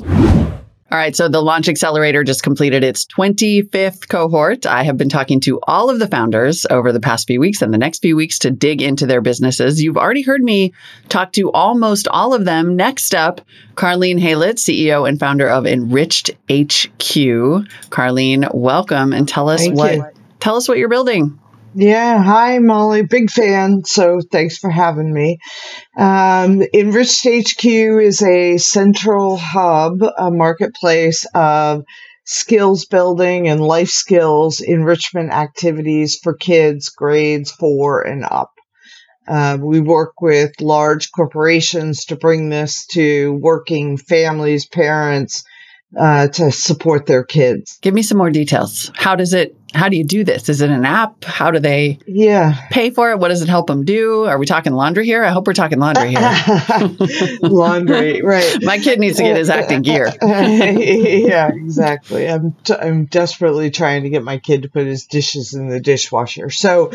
All 0.94 1.00
right, 1.00 1.16
so 1.16 1.28
the 1.28 1.42
Launch 1.42 1.68
Accelerator 1.68 2.24
just 2.24 2.44
completed 2.44 2.84
its 2.84 3.08
25th 3.08 4.08
cohort. 4.10 4.68
I 4.68 4.84
have 4.84 4.96
been 4.96 5.10
talking 5.10 5.40
to 5.40 5.60
all 5.64 5.90
of 5.90 5.98
the 5.98 6.08
founders 6.08 6.68
over 6.70 6.92
the 6.92 7.00
past 7.00 7.26
few 7.26 7.40
weeks 7.40 7.64
and 7.64 7.74
the 7.74 7.80
next 7.80 8.04
few 8.04 8.16
weeks 8.16 8.38
to 8.40 8.52
dig 8.52 8.80
into 8.80 9.08
their 9.08 9.20
businesses. 9.20 9.82
You've 9.82 9.98
already 9.98 10.22
heard 10.22 10.44
me 10.44 10.72
talk 11.10 11.32
to 11.32 11.52
almost 11.52 12.08
all 12.10 12.36
of 12.36 12.46
them. 12.46 12.76
Next 12.76 13.16
up, 13.16 13.42
Carleen 13.74 14.22
Haylett, 14.22 14.60
CEO 14.60 15.10
and 15.10 15.20
founder 15.20 15.50
of 15.50 15.66
Enriched 15.66 16.30
HQ. 16.48 17.16
Carleen, 17.90 18.54
welcome 18.54 19.14
and 19.14 19.28
tell 19.28 19.50
us 19.50 19.62
Thank 19.62 19.76
what 19.76 19.96
you. 19.96 20.06
Tell 20.42 20.58
us 20.58 20.68
what 20.68 20.78
you're 20.78 20.90
building. 20.90 21.40
Yeah, 21.76 22.22
hi 22.22 22.60
Molly, 22.60 23.02
big 23.04 23.32
fan. 23.32 23.84
So 23.84 24.20
thanks 24.32 24.60
for 24.60 24.70
having 24.70 25.12
me. 25.12 25.40
Um, 25.98 26.62
Enriched 26.74 27.26
HQ 27.26 27.66
is 27.66 28.22
a 28.22 28.58
central 28.60 29.38
hub, 29.38 30.04
a 30.18 30.30
marketplace 30.30 31.26
of 31.34 31.84
skills 32.26 32.86
building 32.86 33.48
and 33.48 33.60
life 33.60 33.90
skills 33.90 34.62
enrichment 34.62 35.32
activities 35.32 36.20
for 36.22 36.36
kids 36.36 36.90
grades 36.90 37.52
four 37.52 38.02
and 38.02 38.24
up. 38.24 38.52
Uh, 39.28 39.58
we 39.60 39.80
work 39.80 40.22
with 40.22 40.52
large 40.62 41.12
corporations 41.12 42.06
to 42.06 42.16
bring 42.16 42.50
this 42.50 42.86
to 42.88 43.34
working 43.34 43.98
families, 43.98 44.68
parents, 44.68 45.44
uh, 45.98 46.28
to 46.28 46.52
support 46.52 47.06
their 47.06 47.24
kids. 47.24 47.78
Give 47.82 47.94
me 47.94 48.02
some 48.04 48.18
more 48.18 48.32
details. 48.32 48.92
How 48.96 49.16
does 49.16 49.34
it 49.34 49.56
how 49.74 49.90
do 49.90 49.98
you 49.98 50.04
do 50.04 50.24
this? 50.24 50.50
Is 50.50 50.62
it 50.62 50.70
an 50.70 50.86
app? 50.86 51.24
How 51.24 51.52
do 51.52 51.60
they 51.60 52.00
Yeah. 52.06 52.56
pay 52.70 52.90
for 52.92 53.12
it? 53.12 53.20
What 53.20 53.30
does 53.30 53.42
it 53.42 53.50
help 53.50 53.68
them 53.68 53.86
do? 53.86 54.26
Are 54.26 54.38
we 54.38 54.46
talking 54.46 54.74
laundry 54.74 55.06
here? 55.06 55.24
I 55.24 55.30
hope 55.32 55.48
we're 55.48 55.54
talking 55.54 55.80
laundry 55.80 56.10
here. 56.10 56.20
Laundry, 57.42 58.22
right. 58.22 58.58
My 58.62 58.78
kid 58.80 59.00
needs 59.00 59.18
to 59.18 59.24
get 59.24 59.38
his 59.38 59.50
acting 59.50 59.82
gear. 59.82 60.12
yeah, 60.22 61.50
exactly. 61.54 62.28
I'm 62.30 62.54
t- 62.64 62.74
I'm 62.74 63.06
desperately 63.06 63.72
trying 63.72 64.04
to 64.04 64.10
get 64.10 64.24
my 64.24 64.38
kid 64.38 64.64
to 64.64 64.70
put 64.70 64.86
his 64.86 65.06
dishes 65.06 65.54
in 65.54 65.68
the 65.70 65.80
dishwasher. 65.80 66.50
So, 66.50 66.92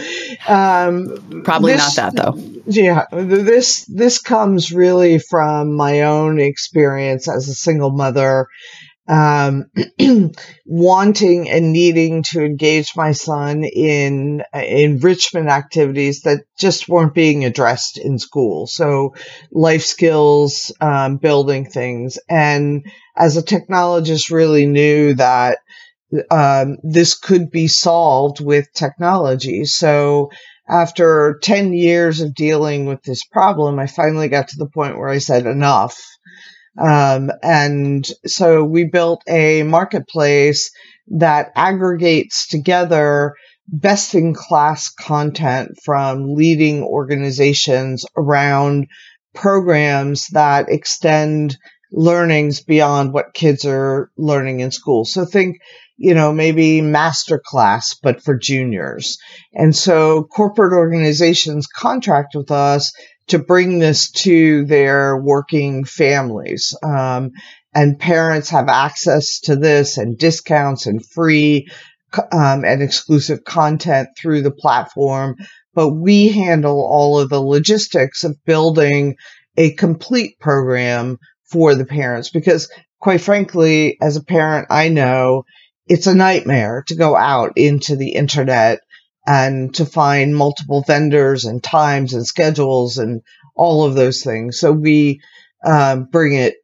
um, 0.49 1.43
Probably 1.45 1.73
this- 1.73 1.97
not 1.97 2.15
that 2.15 2.23
though. 2.35 2.39
Yeah, 2.67 3.05
this 3.13 3.85
this 3.87 4.19
comes 4.19 4.73
really 4.73 5.19
from 5.19 5.73
my 5.75 6.03
own 6.03 6.39
experience 6.41 7.29
as 7.29 7.49
a 7.49 7.55
single 7.55 7.91
mother, 7.91 8.49
um, 9.09 9.71
wanting 10.67 11.49
and 11.49 11.73
needing 11.73 12.23
to 12.25 12.45
engage 12.45 12.93
my 12.97 13.13
son 13.13 13.65
in 13.65 14.43
uh, 14.55 14.59
enrichment 14.59 15.49
activities 15.49 16.23
that 16.23 16.45
just 16.59 16.89
weren't 16.89 17.15
being 17.15 17.45
addressed 17.45 17.99
in 17.99 18.19
school. 18.19 18.67
So, 18.67 19.15
life 19.51 19.85
skills, 19.85 20.73
um, 20.81 21.17
building 21.17 21.65
things, 21.65 22.19
and 22.29 22.85
as 23.17 23.37
a 23.37 23.43
technologist, 23.43 24.31
really 24.31 24.67
knew 24.67 25.15
that 25.15 25.59
um, 26.31 26.79
this 26.83 27.19
could 27.19 27.51
be 27.51 27.69
solved 27.69 28.41
with 28.41 28.73
technology. 28.75 29.65
So 29.65 30.31
after 30.69 31.39
10 31.43 31.73
years 31.73 32.21
of 32.21 32.35
dealing 32.35 32.87
with 32.87 33.03
this 33.03 33.25
problem, 33.25 33.79
I 33.79 33.87
finally 33.87 34.29
got 34.29 34.49
to 34.49 34.59
the 34.59 34.69
point 34.69 34.99
where 34.99 35.09
I 35.09 35.19
said 35.19 35.47
enough. 35.47 35.99
Um, 36.79 37.31
and 37.43 38.09
so 38.27 38.65
we 38.65 38.85
built 38.85 39.23
a 39.29 39.63
marketplace 39.65 40.71
that 41.09 41.51
aggregates 41.57 42.47
together 42.47 43.35
best 43.67 44.15
in 44.15 44.35
class 44.35 44.89
content 44.89 45.79
from 45.85 46.35
leading 46.35 46.83
organizations 46.83 48.07
around 48.17 48.87
programs 49.35 50.27
that 50.33 50.67
extend 50.69 51.57
learnings 51.93 52.63
beyond 52.63 53.13
what 53.13 53.35
kids 53.35 53.65
are 53.65 54.11
learning 54.17 54.61
in 54.61 54.71
school. 54.71 55.05
So 55.05 55.25
think, 55.25 55.59
you 55.97 56.15
know, 56.15 56.33
maybe 56.33 56.81
master 56.81 57.41
class, 57.45 57.95
but 58.03 58.23
for 58.23 58.37
juniors. 58.37 59.19
And 59.53 59.75
so 59.75 60.25
corporate 60.25 60.73
organizations 60.73 61.67
contract 61.67 62.35
with 62.35 62.51
us 62.51 62.93
to 63.29 63.39
bring 63.39 63.79
this 63.79 64.11
to 64.11 64.65
their 64.67 65.17
working 65.17 65.85
families. 65.85 66.77
Um, 66.83 67.33
and 67.75 67.99
parents 67.99 68.49
have 68.51 68.69
access 68.69 69.41
to 69.41 69.57
this 69.57 69.99
and 69.99 70.19
discounts 70.19 70.87
and 70.87 71.05
free 71.05 71.69
um, 72.33 72.65
and 72.65 72.83
exclusive 72.83 73.45
content 73.45 74.09
through 74.19 74.43
the 74.43 74.51
platform. 74.51 75.37
But 75.75 75.91
we 75.91 76.29
handle 76.29 76.81
all 76.81 77.21
of 77.21 77.29
the 77.29 77.41
logistics 77.41 78.25
of 78.25 78.43
building 78.45 79.17
a 79.57 79.75
complete 79.75 80.39
program 80.41 81.19
for 81.45 81.75
the 81.75 81.85
parents 81.85 82.31
because 82.31 82.71
quite 83.01 83.21
frankly, 83.21 83.97
as 84.01 84.17
a 84.17 84.25
parent, 84.25 84.69
I 84.71 84.89
know 84.89 85.45
it's 85.87 86.07
a 86.07 86.15
nightmare 86.15 86.85
to 86.89 86.97
go 86.97 87.17
out 87.17 87.53
into 87.57 87.97
the 87.97 88.15
internet 88.15 88.81
and 89.29 89.75
to 89.75 89.85
find 89.85 90.35
multiple 90.35 90.83
vendors 90.87 91.45
and 91.45 91.63
times 91.63 92.15
and 92.15 92.27
schedules 92.27 92.97
and 92.97 93.21
all 93.55 93.85
of 93.85 93.95
those 93.95 94.23
things. 94.23 94.59
So 94.59 94.73
we 94.73 95.21
um, 95.67 96.07
bring 96.11 96.33
it, 96.33 96.55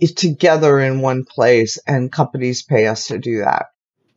it 0.00 0.16
together 0.16 0.80
in 0.80 1.02
one 1.02 1.24
place 1.26 1.76
and 1.86 2.10
companies 2.10 2.62
pay 2.62 2.86
us 2.86 3.08
to 3.08 3.18
do 3.18 3.40
that. 3.40 3.66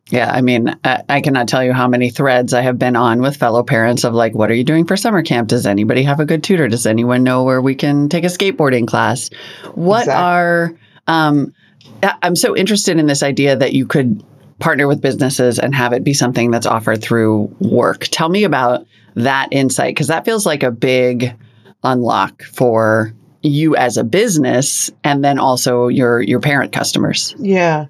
Yeah, 0.09 0.31
I 0.31 0.39
mean, 0.39 0.73
I, 0.85 1.03
I 1.09 1.19
cannot 1.19 1.49
tell 1.49 1.61
you 1.65 1.73
how 1.73 1.89
many 1.89 2.09
threads 2.09 2.53
I 2.53 2.61
have 2.61 2.79
been 2.79 2.95
on 2.95 3.21
with 3.21 3.35
fellow 3.35 3.61
parents 3.63 4.05
of 4.05 4.13
like, 4.13 4.33
what 4.33 4.49
are 4.49 4.55
you 4.55 4.63
doing 4.63 4.85
for 4.85 4.95
summer 4.95 5.21
camp? 5.21 5.49
Does 5.49 5.65
anybody 5.65 6.03
have 6.03 6.21
a 6.21 6.25
good 6.25 6.45
tutor? 6.45 6.69
Does 6.69 6.87
anyone 6.87 7.23
know 7.23 7.43
where 7.43 7.61
we 7.61 7.75
can 7.75 8.07
take 8.07 8.23
a 8.23 8.27
skateboarding 8.27 8.87
class? 8.87 9.29
What 9.75 10.03
Exactly. 10.03 10.23
are, 10.23 10.79
um, 11.07 11.53
I'm 12.21 12.37
so 12.37 12.55
interested 12.55 12.97
in 12.99 13.05
this 13.05 13.21
idea 13.21 13.57
that 13.57 13.73
you 13.73 13.85
could 13.85 14.23
partner 14.59 14.87
with 14.87 15.01
businesses 15.01 15.59
and 15.59 15.73
have 15.75 15.93
it 15.93 16.03
be 16.03 16.13
something 16.13 16.51
that's 16.51 16.65
offered 16.65 17.01
through 17.01 17.55
work. 17.59 18.07
Tell 18.11 18.29
me 18.29 18.43
about 18.43 18.85
that 19.15 19.49
insight 19.51 19.91
because 19.91 20.07
that 20.07 20.25
feels 20.25 20.45
like 20.45 20.63
a 20.63 20.71
big 20.71 21.33
unlock 21.83 22.43
for 22.43 23.13
you 23.41 23.75
as 23.75 23.97
a 23.97 24.03
business 24.03 24.89
and 25.03 25.23
then 25.23 25.39
also 25.39 25.87
your 25.87 26.21
your 26.21 26.39
parent 26.39 26.73
customers. 26.73 27.35
Yeah. 27.37 27.85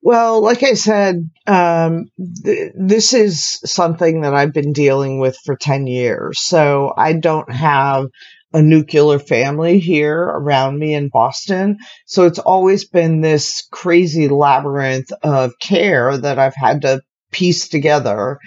Well, 0.00 0.42
like 0.42 0.62
I 0.62 0.74
said, 0.74 1.30
um, 1.46 2.06
th- 2.44 2.72
this 2.74 3.12
is 3.12 3.60
something 3.64 4.22
that 4.22 4.34
I've 4.34 4.52
been 4.52 4.72
dealing 4.72 5.20
with 5.20 5.36
for 5.44 5.56
10 5.56 5.86
years. 5.86 6.40
So 6.40 6.92
I 6.96 7.12
don't 7.12 7.50
have 7.52 8.06
a 8.52 8.62
nuclear 8.62 9.18
family 9.18 9.78
here 9.78 10.20
around 10.20 10.78
me 10.78 10.94
in 10.94 11.08
Boston. 11.08 11.78
So 12.06 12.26
it's 12.26 12.38
always 12.38 12.86
been 12.86 13.20
this 13.20 13.66
crazy 13.70 14.28
labyrinth 14.28 15.12
of 15.22 15.52
care 15.60 16.16
that 16.16 16.38
I've 16.38 16.56
had 16.56 16.82
to 16.82 17.02
piece 17.30 17.68
together. 17.68 18.38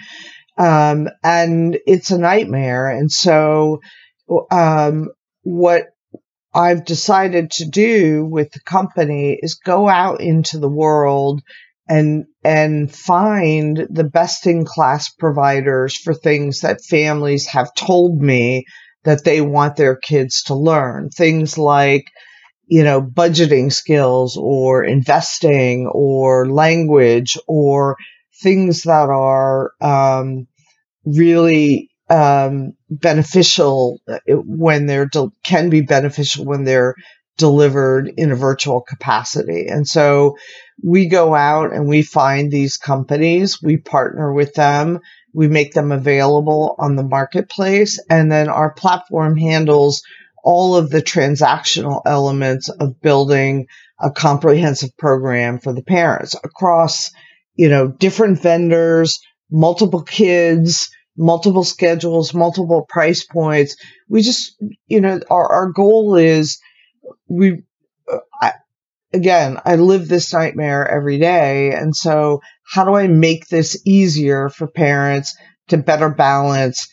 Um, 0.58 1.08
and 1.22 1.78
it's 1.86 2.10
a 2.10 2.18
nightmare. 2.18 2.88
And 2.88 3.10
so, 3.10 3.80
um, 4.50 5.08
what 5.42 5.86
I've 6.54 6.84
decided 6.84 7.50
to 7.52 7.66
do 7.66 8.24
with 8.24 8.50
the 8.52 8.60
company 8.60 9.38
is 9.40 9.54
go 9.54 9.88
out 9.88 10.20
into 10.20 10.58
the 10.58 10.70
world 10.70 11.42
and 11.88 12.24
and 12.42 12.90
find 12.90 13.86
the 13.90 14.04
best 14.04 14.46
in 14.46 14.64
class 14.64 15.10
providers 15.10 15.96
for 15.96 16.14
things 16.14 16.60
that 16.60 16.82
families 16.82 17.46
have 17.48 17.74
told 17.74 18.20
me 18.20 18.64
that 19.06 19.24
they 19.24 19.40
want 19.40 19.76
their 19.76 19.96
kids 19.96 20.44
to 20.44 20.54
learn 20.54 21.10
things 21.10 21.58
like 21.58 22.06
you 22.66 22.84
know 22.84 23.00
budgeting 23.02 23.72
skills 23.72 24.36
or 24.36 24.84
investing 24.84 25.88
or 25.88 26.50
language 26.50 27.38
or 27.48 27.96
things 28.42 28.82
that 28.82 29.08
are 29.08 29.72
um, 29.80 30.46
really 31.04 31.90
um, 32.10 32.72
beneficial 32.90 34.00
uh, 34.08 34.18
when 34.28 34.86
they're 34.86 35.06
de- 35.06 35.30
can 35.42 35.70
be 35.70 35.80
beneficial 35.80 36.44
when 36.44 36.64
they're 36.64 36.94
delivered 37.36 38.12
in 38.16 38.32
a 38.32 38.36
virtual 38.36 38.80
capacity. 38.80 39.66
And 39.68 39.86
so 39.86 40.36
we 40.82 41.08
go 41.08 41.34
out 41.34 41.72
and 41.72 41.86
we 41.88 42.02
find 42.02 42.50
these 42.50 42.76
companies, 42.76 43.62
we 43.62 43.76
partner 43.76 44.32
with 44.32 44.54
them, 44.54 45.00
we 45.36 45.48
make 45.48 45.74
them 45.74 45.92
available 45.92 46.74
on 46.78 46.96
the 46.96 47.02
marketplace, 47.02 48.02
and 48.08 48.32
then 48.32 48.48
our 48.48 48.72
platform 48.72 49.36
handles 49.36 50.02
all 50.42 50.76
of 50.76 50.88
the 50.88 51.02
transactional 51.02 52.00
elements 52.06 52.70
of 52.70 53.02
building 53.02 53.66
a 54.00 54.10
comprehensive 54.10 54.96
program 54.96 55.58
for 55.58 55.74
the 55.74 55.82
parents 55.82 56.34
across, 56.42 57.10
you 57.54 57.68
know, 57.68 57.86
different 57.86 58.40
vendors, 58.40 59.20
multiple 59.50 60.02
kids, 60.02 60.88
multiple 61.18 61.64
schedules, 61.64 62.32
multiple 62.32 62.86
price 62.88 63.22
points. 63.22 63.76
We 64.08 64.22
just, 64.22 64.56
you 64.86 65.02
know, 65.02 65.20
our, 65.28 65.52
our 65.52 65.70
goal 65.70 66.16
is 66.16 66.58
we, 67.28 67.62
uh, 68.10 68.18
I, 68.40 68.52
again, 69.12 69.58
I 69.66 69.76
live 69.76 70.08
this 70.08 70.32
nightmare 70.32 70.88
every 70.88 71.18
day. 71.18 71.72
And 71.72 71.94
so 71.94 72.40
how 72.68 72.84
do 72.84 72.94
I 72.94 73.06
make 73.06 73.48
this 73.48 73.80
easier 73.86 74.48
for 74.48 74.66
parents 74.66 75.36
to 75.68 75.76
better 75.76 76.10
balance 76.10 76.88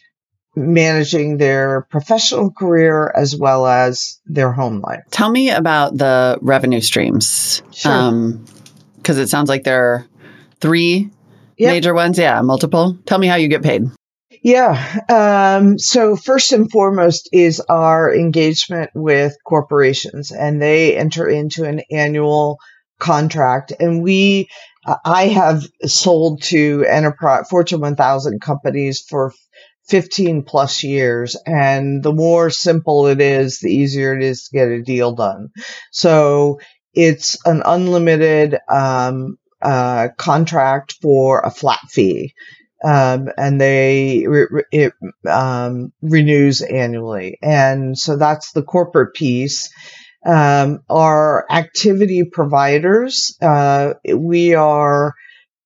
managing 0.56 1.38
their 1.38 1.88
professional 1.90 2.52
career 2.52 3.12
as 3.16 3.36
well 3.36 3.66
as 3.66 4.20
their 4.26 4.52
home 4.52 4.82
life? 4.82 5.02
Tell 5.12 5.30
me 5.30 5.50
about 5.50 5.98
the 5.98 6.38
revenue 6.42 6.82
streams. 6.82 7.62
Sure. 7.72 7.92
Um, 7.92 8.46
cause 9.04 9.18
it 9.18 9.30
sounds 9.30 9.50
like 9.50 9.64
there 9.64 9.94
are 9.94 10.08
three 10.60 11.10
yep. 11.58 11.72
major 11.72 11.94
ones. 11.94 12.18
Yeah. 12.20 12.42
Multiple. 12.42 12.98
Tell 13.06 13.18
me 13.18 13.28
how 13.28 13.36
you 13.36 13.48
get 13.48 13.64
paid. 13.64 13.84
Yeah. 14.44 15.00
Um, 15.10 15.80
so 15.80 16.16
first 16.16 16.52
and 16.52 16.70
foremost 16.70 17.30
is 17.32 17.62
our 17.62 18.14
engagement 18.14 18.92
with 18.94 19.36
corporations 19.46 20.32
and 20.32 20.62
they 20.62 20.98
enter 20.98 21.28
into 21.28 21.64
an 21.64 21.82
annual 21.90 22.58
contract 23.00 23.72
and 23.80 24.04
we, 24.04 24.50
I 25.06 25.28
have 25.28 25.64
sold 25.86 26.42
to 26.44 26.86
enterprise 26.88 27.48
Fortune 27.50 27.80
1000 27.82 28.42
companies 28.42 29.02
for 29.08 29.34
15 29.88 30.44
plus 30.44 30.84
years. 30.84 31.36
And 31.46 32.04
the 32.04 32.14
more 32.14 32.50
simple 32.50 33.08
it 33.08 33.22
is, 33.22 33.60
the 33.60 33.72
easier 33.74 34.16
it 34.18 34.24
is 34.24 34.46
to 34.46 34.58
get 34.58 34.68
a 34.70 34.82
deal 34.82 35.14
done. 35.14 35.50
So 35.92 36.60
it's 36.94 37.38
an 37.46 37.64
unlimited, 37.66 38.58
um, 38.70 39.38
uh, 39.62 40.10
contract 40.18 40.96
for 41.02 41.40
a 41.40 41.50
flat 41.50 41.80
fee 41.90 42.34
um, 42.84 43.30
and 43.38 43.60
they 43.62 44.26
it 44.72 44.94
um, 45.28 45.94
renews 46.02 46.62
annually, 46.62 47.38
and 47.42 47.98
so 47.98 48.18
that's 48.18 48.52
the 48.52 48.62
corporate 48.64 49.14
piece. 49.14 49.70
Um, 50.26 50.80
our 50.90 51.46
activity 51.52 52.24
providers, 52.32 53.36
uh, 53.42 53.94
we 54.16 54.56
are 54.56 55.14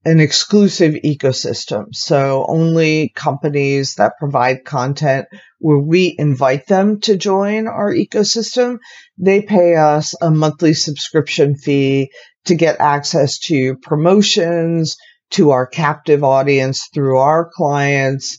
an 0.05 0.19
exclusive 0.21 0.93
ecosystem. 1.03 1.93
So 1.93 2.45
only 2.47 3.11
companies 3.13 3.95
that 3.95 4.13
provide 4.17 4.63
content 4.63 5.27
where 5.59 5.79
we 5.79 6.15
invite 6.17 6.65
them 6.67 7.01
to 7.01 7.17
join 7.17 7.67
our 7.67 7.93
ecosystem, 7.93 8.77
they 9.17 9.41
pay 9.41 9.75
us 9.75 10.13
a 10.21 10.31
monthly 10.31 10.73
subscription 10.73 11.55
fee 11.55 12.09
to 12.45 12.55
get 12.55 12.79
access 12.79 13.39
to 13.39 13.75
promotions, 13.77 14.95
to 15.31 15.51
our 15.51 15.67
captive 15.67 16.23
audience 16.23 16.87
through 16.93 17.17
our 17.17 17.49
clients. 17.53 18.37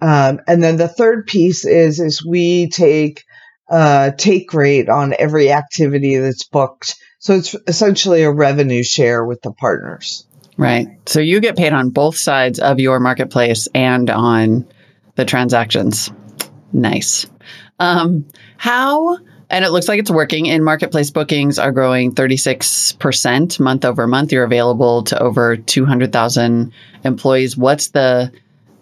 Um, 0.00 0.38
and 0.46 0.62
then 0.62 0.76
the 0.76 0.86
third 0.86 1.26
piece 1.26 1.66
is, 1.66 1.98
is 1.98 2.24
we 2.24 2.68
take, 2.68 3.24
uh, 3.68 4.10
take 4.12 4.52
rate 4.54 4.88
on 4.88 5.14
every 5.18 5.52
activity 5.52 6.16
that's 6.16 6.44
booked. 6.44 6.96
So 7.18 7.34
it's 7.34 7.54
essentially 7.66 8.22
a 8.22 8.30
revenue 8.30 8.82
share 8.82 9.24
with 9.24 9.42
the 9.42 9.52
partners. 9.52 10.26
Right. 10.56 10.88
So 11.06 11.20
you 11.20 11.40
get 11.40 11.56
paid 11.56 11.72
on 11.72 11.90
both 11.90 12.16
sides 12.16 12.58
of 12.58 12.80
your 12.80 12.98
marketplace 12.98 13.68
and 13.74 14.10
on 14.10 14.66
the 15.14 15.24
transactions. 15.24 16.10
Nice. 16.72 17.26
Um, 17.78 18.26
how 18.56 19.18
and 19.50 19.64
it 19.64 19.70
looks 19.70 19.88
like 19.88 19.98
it's 19.98 20.10
working. 20.10 20.46
in 20.46 20.62
marketplace 20.62 21.10
bookings 21.10 21.58
are 21.58 21.72
growing 21.72 22.14
36% 22.14 23.60
month 23.60 23.84
over 23.84 24.06
month. 24.06 24.32
You're 24.32 24.44
available 24.44 25.04
to 25.04 25.18
over 25.22 25.56
200,000 25.56 26.72
employees. 27.04 27.56
What's 27.56 27.88
the 27.88 28.32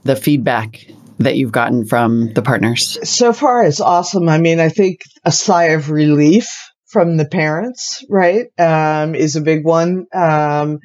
the 0.02 0.16
feedback 0.16 0.86
that 1.18 1.36
you've 1.36 1.52
gotten 1.52 1.84
from 1.86 2.32
the 2.32 2.42
partners? 2.42 2.98
So 3.08 3.32
far, 3.32 3.64
it's 3.64 3.80
awesome. 3.80 4.28
I 4.28 4.38
mean, 4.38 4.60
I 4.60 4.68
think 4.68 5.00
a 5.24 5.32
sigh 5.32 5.70
of 5.70 5.90
relief 5.90 6.48
from 6.86 7.16
the 7.16 7.26
parents, 7.26 8.04
right, 8.08 8.46
um, 8.58 9.14
is 9.14 9.36
a 9.36 9.40
big 9.40 9.64
one. 9.64 10.06
Um, 10.14 10.78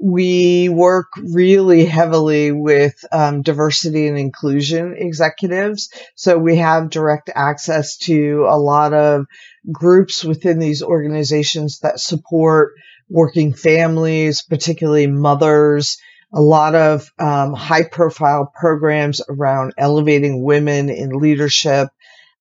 we 0.00 0.68
work 0.68 1.06
really 1.16 1.86
heavily 1.86 2.52
with 2.52 2.94
um, 3.10 3.42
diversity 3.42 4.06
and 4.06 4.18
inclusion 4.18 4.94
executives. 4.96 5.88
So 6.14 6.36
we 6.36 6.56
have 6.56 6.90
direct 6.90 7.30
access 7.34 7.96
to 7.98 8.46
a 8.48 8.58
lot 8.58 8.92
of 8.92 9.24
groups 9.72 10.22
within 10.22 10.58
these 10.58 10.82
organizations 10.82 11.78
that 11.78 11.98
support 11.98 12.74
working 13.08 13.54
families, 13.54 14.42
particularly 14.42 15.06
mothers, 15.06 15.96
a 16.36 16.42
lot 16.42 16.74
of 16.74 17.10
um, 17.18 17.54
high 17.54 17.84
profile 17.84 18.52
programs 18.54 19.22
around 19.26 19.72
elevating 19.78 20.44
women 20.44 20.90
in 20.90 21.08
leadership. 21.08 21.88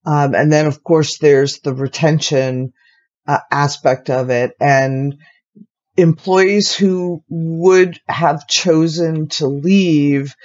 Um, 0.05 0.35
and 0.35 0.51
then, 0.51 0.65
of 0.65 0.83
course, 0.83 1.17
there's 1.17 1.59
the 1.59 1.73
retention 1.73 2.73
uh, 3.25 3.39
aspect 3.49 4.09
of 4.09 4.29
it. 4.29 4.51
And 4.59 5.15
employees 5.95 6.75
who 6.75 7.23
would 7.29 7.97
have 8.09 8.47
chosen 8.47 9.29
to 9.29 9.47
leave 9.47 10.35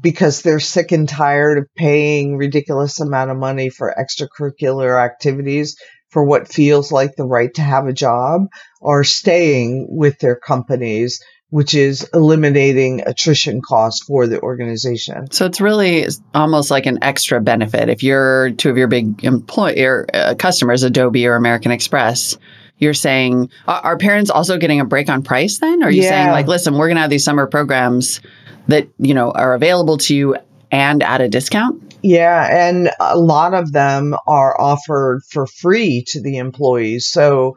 because 0.00 0.40
they're 0.40 0.58
sick 0.58 0.90
and 0.90 1.06
tired 1.06 1.58
of 1.58 1.66
paying 1.76 2.38
ridiculous 2.38 2.98
amount 2.98 3.30
of 3.30 3.36
money 3.36 3.68
for 3.68 3.94
extracurricular 3.94 4.98
activities 4.98 5.76
for 6.08 6.24
what 6.24 6.48
feels 6.48 6.90
like 6.90 7.14
the 7.14 7.26
right 7.26 7.52
to 7.54 7.62
have 7.62 7.86
a 7.86 7.92
job 7.92 8.46
are 8.82 9.04
staying 9.04 9.86
with 9.90 10.18
their 10.18 10.36
companies 10.36 11.20
which 11.50 11.74
is 11.74 12.08
eliminating 12.14 13.02
attrition 13.06 13.60
costs 13.60 14.04
for 14.04 14.26
the 14.26 14.40
organization. 14.40 15.30
So 15.32 15.46
it's 15.46 15.60
really 15.60 16.06
almost 16.32 16.70
like 16.70 16.86
an 16.86 17.02
extra 17.02 17.40
benefit. 17.40 17.88
If 17.88 18.02
you're 18.02 18.52
two 18.52 18.70
of 18.70 18.78
your 18.78 18.88
big 18.88 19.24
employer 19.24 20.06
uh, 20.14 20.34
customers, 20.38 20.84
Adobe 20.84 21.26
or 21.26 21.34
American 21.34 21.72
Express, 21.72 22.38
you're 22.78 22.94
saying 22.94 23.50
are 23.66 23.98
parents 23.98 24.30
also 24.30 24.56
getting 24.58 24.80
a 24.80 24.84
break 24.84 25.08
on 25.08 25.22
price 25.22 25.58
then? 25.58 25.82
Or 25.82 25.86
are 25.86 25.90
you 25.90 26.02
yeah. 26.02 26.08
saying 26.08 26.30
like, 26.30 26.46
listen, 26.46 26.74
we're 26.74 26.86
going 26.86 26.96
to 26.96 27.02
have 27.02 27.10
these 27.10 27.24
summer 27.24 27.46
programs 27.46 28.20
that, 28.68 28.88
you 28.98 29.12
know, 29.12 29.32
are 29.32 29.54
available 29.54 29.98
to 29.98 30.14
you 30.14 30.36
and 30.70 31.02
at 31.02 31.20
a 31.20 31.28
discount? 31.28 31.94
Yeah, 32.02 32.68
and 32.68 32.90
a 32.98 33.18
lot 33.18 33.52
of 33.52 33.72
them 33.72 34.14
are 34.26 34.58
offered 34.58 35.20
for 35.30 35.46
free 35.46 36.04
to 36.08 36.22
the 36.22 36.38
employees. 36.38 37.06
So, 37.06 37.56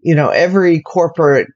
you 0.00 0.14
know, 0.14 0.30
every 0.30 0.80
corporate 0.80 1.48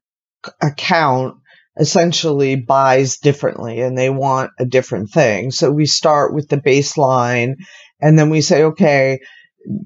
account 0.60 1.36
essentially 1.78 2.56
buys 2.56 3.18
differently 3.18 3.80
and 3.80 3.96
they 3.96 4.10
want 4.10 4.50
a 4.58 4.64
different 4.64 5.10
thing. 5.10 5.50
So 5.50 5.70
we 5.70 5.86
start 5.86 6.34
with 6.34 6.48
the 6.48 6.56
baseline 6.56 7.54
and 8.00 8.18
then 8.18 8.30
we 8.30 8.40
say, 8.40 8.64
okay, 8.64 9.20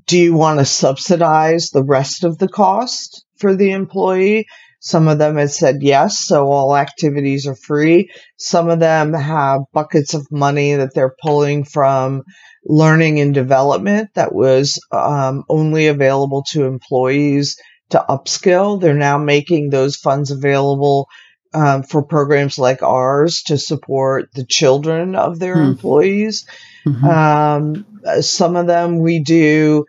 do 0.06 0.18
you 0.18 0.34
want 0.34 0.58
to 0.58 0.64
subsidize 0.64 1.70
the 1.70 1.84
rest 1.84 2.24
of 2.24 2.38
the 2.38 2.48
cost 2.48 3.24
for 3.36 3.56
the 3.56 3.72
employee? 3.72 4.46
Some 4.80 5.08
of 5.08 5.18
them 5.18 5.36
have 5.36 5.52
said 5.52 5.82
yes, 5.82 6.18
so 6.18 6.50
all 6.50 6.76
activities 6.76 7.46
are 7.46 7.54
free. 7.54 8.10
Some 8.36 8.70
of 8.70 8.80
them 8.80 9.12
have 9.12 9.60
buckets 9.74 10.14
of 10.14 10.26
money 10.30 10.74
that 10.74 10.94
they're 10.94 11.14
pulling 11.22 11.64
from 11.64 12.22
learning 12.64 13.20
and 13.20 13.34
development 13.34 14.10
that 14.14 14.34
was 14.34 14.78
um, 14.92 15.44
only 15.48 15.88
available 15.88 16.44
to 16.52 16.64
employees 16.64 17.56
to 17.90 18.04
upskill. 18.08 18.80
They're 18.80 18.94
now 18.94 19.18
making 19.18 19.68
those 19.68 19.96
funds 19.96 20.30
available 20.30 21.08
um, 21.52 21.82
for 21.82 22.02
programs 22.02 22.58
like 22.58 22.82
ours 22.82 23.42
to 23.46 23.58
support 23.58 24.28
the 24.34 24.44
children 24.44 25.14
of 25.16 25.38
their 25.38 25.56
Hmm. 25.56 25.70
employees. 25.70 26.46
Mhm. 26.86 27.04
Um, 27.04 28.22
some 28.22 28.56
of 28.56 28.66
them 28.66 29.00
we 29.00 29.20
do 29.20 29.84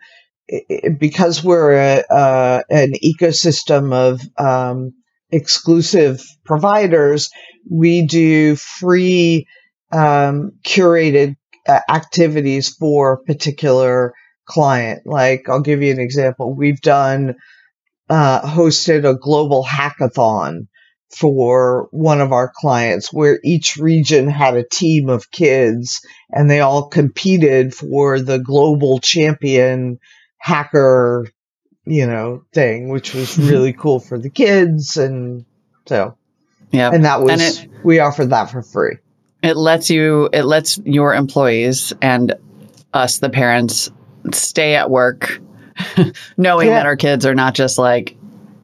because 0.98 1.42
we're 1.42 1.72
a, 1.72 2.04
uh, 2.10 2.62
an 2.68 2.92
ecosystem 3.04 3.92
of 3.92 4.20
um, 4.38 4.92
exclusive 5.30 6.22
providers. 6.44 7.30
We 7.70 8.06
do 8.06 8.56
free 8.56 9.46
um, 9.92 10.52
curated 10.64 11.36
uh, 11.66 11.80
activities 11.88 12.70
for 12.70 13.12
a 13.12 13.22
particular 13.24 14.12
client. 14.46 15.02
Like 15.06 15.48
I'll 15.48 15.60
give 15.60 15.82
you 15.82 15.92
an 15.92 16.00
example. 16.00 16.54
We've 16.54 16.80
done 16.80 17.36
uh, 18.10 18.42
hosted 18.42 19.08
a 19.08 19.16
global 19.16 19.64
hackathon 19.64 20.66
for 21.14 21.88
one 21.90 22.20
of 22.20 22.32
our 22.32 22.50
clients 22.54 23.12
where 23.12 23.38
each 23.44 23.76
region 23.76 24.28
had 24.28 24.56
a 24.56 24.66
team 24.66 25.08
of 25.08 25.30
kids 25.30 26.00
and 26.30 26.50
they 26.50 26.60
all 26.60 26.88
competed 26.88 27.74
for 27.74 28.18
the 28.18 28.38
global 28.38 28.98
champion 28.98 29.98
hacker, 30.38 31.26
you 31.84 32.06
know, 32.06 32.42
thing, 32.52 32.88
which 32.88 33.14
was 33.14 33.36
mm-hmm. 33.36 33.48
really 33.48 33.72
cool 33.72 34.00
for 34.00 34.18
the 34.18 34.30
kids. 34.30 34.96
And 34.96 35.44
so, 35.86 36.16
yeah. 36.70 36.90
and 36.92 37.04
that 37.04 37.20
was, 37.20 37.32
And 37.32 37.40
it- 37.42 37.84
we 37.84 37.98
offered 37.98 38.30
that 38.30 38.50
for 38.50 38.62
free. 38.62 38.96
it 39.42 39.56
lets 39.56 39.90
you 39.90 40.30
it 40.32 40.44
lets 40.44 40.78
your 40.78 41.14
employees 41.14 41.92
and 42.00 42.34
us 42.94 43.18
the 43.18 43.28
parents 43.28 43.90
stay 44.32 44.76
at 44.76 44.88
work 44.88 45.40
knowing 46.36 46.68
Yeah. 46.68 46.74
that 46.74 46.86
our 46.86 46.96
kids 46.96 47.26
are 47.26 47.34
not 47.34 47.54
just 47.54 47.76
like 47.76 48.16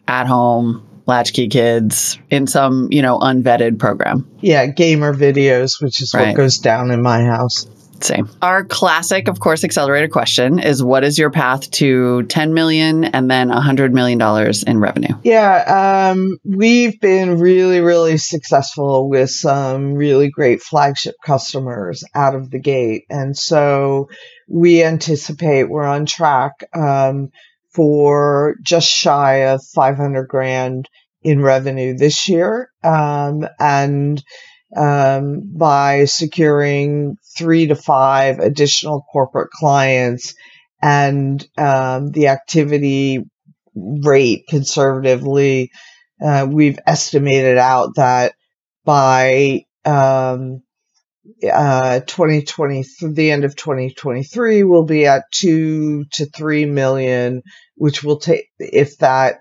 at 0.06 0.26
home 0.26 0.87
latchkey 1.08 1.48
kids 1.48 2.18
in 2.30 2.46
some 2.46 2.88
you 2.92 3.02
know 3.02 3.18
unvetted 3.18 3.78
program 3.78 4.28
Yeah. 4.40 4.66
Gamer 4.66 5.14
videos, 5.14 5.82
which 5.82 6.00
is 6.02 6.12
Right. 6.14 6.28
what 6.28 6.36
goes 6.36 6.58
down 6.58 6.90
in 6.92 7.02
my 7.02 7.24
house. 7.24 7.66
same 8.00 8.28
our 8.42 8.62
classic 8.64 9.26
of 9.26 9.40
course 9.40 9.64
accelerator 9.64 10.06
question 10.06 10.60
is 10.60 10.80
what 10.84 11.02
is 11.02 11.18
your 11.18 11.30
path 11.30 11.68
to 11.72 12.22
10 12.24 12.54
million 12.54 13.02
and 13.04 13.28
then 13.28 13.48
100 13.48 13.92
million 13.92 14.18
dollars 14.18 14.62
in 14.62 14.78
revenue 14.78 15.14
Yeah, 15.24 16.10
um, 16.12 16.38
we've 16.44 17.00
been 17.00 17.40
really, 17.40 17.80
really 17.80 18.18
successful 18.18 19.08
with 19.08 19.30
some 19.30 19.94
really 19.94 20.30
great 20.30 20.62
flagship 20.62 21.14
customers 21.24 22.04
out 22.14 22.36
of 22.36 22.50
the 22.50 22.60
gate. 22.60 23.02
And 23.10 23.36
so 23.36 24.08
we 24.48 24.84
anticipate 24.84 25.64
we're 25.68 25.84
on 25.84 26.06
track 26.06 26.52
um, 26.74 27.30
for 27.78 28.56
just 28.60 28.90
shy 28.90 29.46
of 29.50 29.62
500 29.72 30.26
grand 30.26 30.88
in 31.22 31.40
revenue 31.40 31.96
this 31.96 32.28
year. 32.28 32.70
Um, 32.82 33.46
and 33.60 34.20
um, 34.76 35.52
by 35.56 36.06
securing 36.06 37.18
three 37.38 37.68
to 37.68 37.76
five 37.76 38.40
additional 38.40 39.06
corporate 39.12 39.50
clients 39.50 40.34
and 40.82 41.46
um, 41.56 42.10
the 42.10 42.26
activity 42.26 43.24
rate 43.76 44.42
conservatively, 44.48 45.70
uh, 46.20 46.48
we've 46.50 46.80
estimated 46.84 47.58
out 47.58 47.94
that 47.94 48.34
by 48.84 49.62
um, 49.84 50.62
uh, 51.52 52.00
2020, 52.00 52.82
through 52.82 53.14
the 53.14 53.30
end 53.30 53.44
of 53.44 53.56
2023, 53.56 54.64
we'll 54.64 54.84
be 54.84 55.06
at 55.06 55.24
two 55.32 56.04
to 56.12 56.26
three 56.26 56.64
million, 56.64 57.42
which 57.76 58.02
will 58.02 58.18
take, 58.18 58.46
if 58.58 58.98
that, 58.98 59.40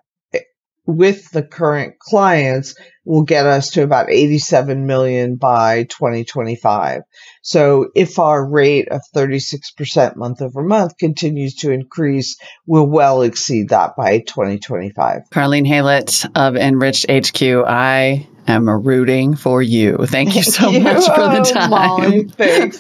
with 0.86 1.30
the 1.32 1.44
current 1.44 2.00
clients, 2.00 2.76
will 3.04 3.24
get 3.24 3.46
us 3.46 3.72
to 3.72 3.84
about 3.84 4.10
87 4.10 4.86
million 4.86 5.36
by 5.36 5.84
2025. 5.84 7.02
So 7.42 7.90
if 7.96 8.20
our 8.20 8.46
rate 8.46 8.90
of 8.90 9.02
36% 9.16 10.16
month 10.18 10.42
over 10.42 10.62
month 10.62 10.98
continues 10.98 11.56
to 11.56 11.72
increase, 11.72 12.38
we'll 12.66 12.88
well 12.88 13.22
exceed 13.22 13.70
that 13.70 13.96
by 13.96 14.20
2025. 14.20 15.24
Carleen 15.32 15.66
Haylett 15.66 16.30
of 16.36 16.56
Enriched 16.58 17.06
HQ, 17.10 17.42
I 17.66 18.28
am 18.48 18.70
rooting 18.70 19.36
for 19.36 19.62
you. 19.62 19.98
Thank 20.06 20.36
you 20.36 20.44
so 20.44 20.64
Thank 20.72 20.78
you. 20.78 20.84
much 20.84 21.06
for 21.06 21.22
the 21.22 21.40
Oh, 21.40 21.44
time. 21.44 21.70
Molly, 21.70 22.24
thanks. 22.26 22.78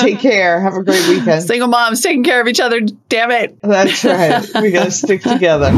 Take 0.00 0.20
care. 0.20 0.60
Have 0.60 0.74
a 0.74 0.82
great 0.82 1.06
weekend. 1.08 1.42
Single 1.42 1.68
moms 1.68 2.00
taking 2.00 2.24
care 2.24 2.40
of 2.40 2.48
each 2.48 2.60
other. 2.60 2.80
Damn 3.08 3.30
it. 3.30 3.58
That's 3.62 4.04
right. 4.04 4.46
We 4.62 4.70
got 4.70 4.84
to 4.84 4.90
stick 4.90 5.22
together. 5.22 5.70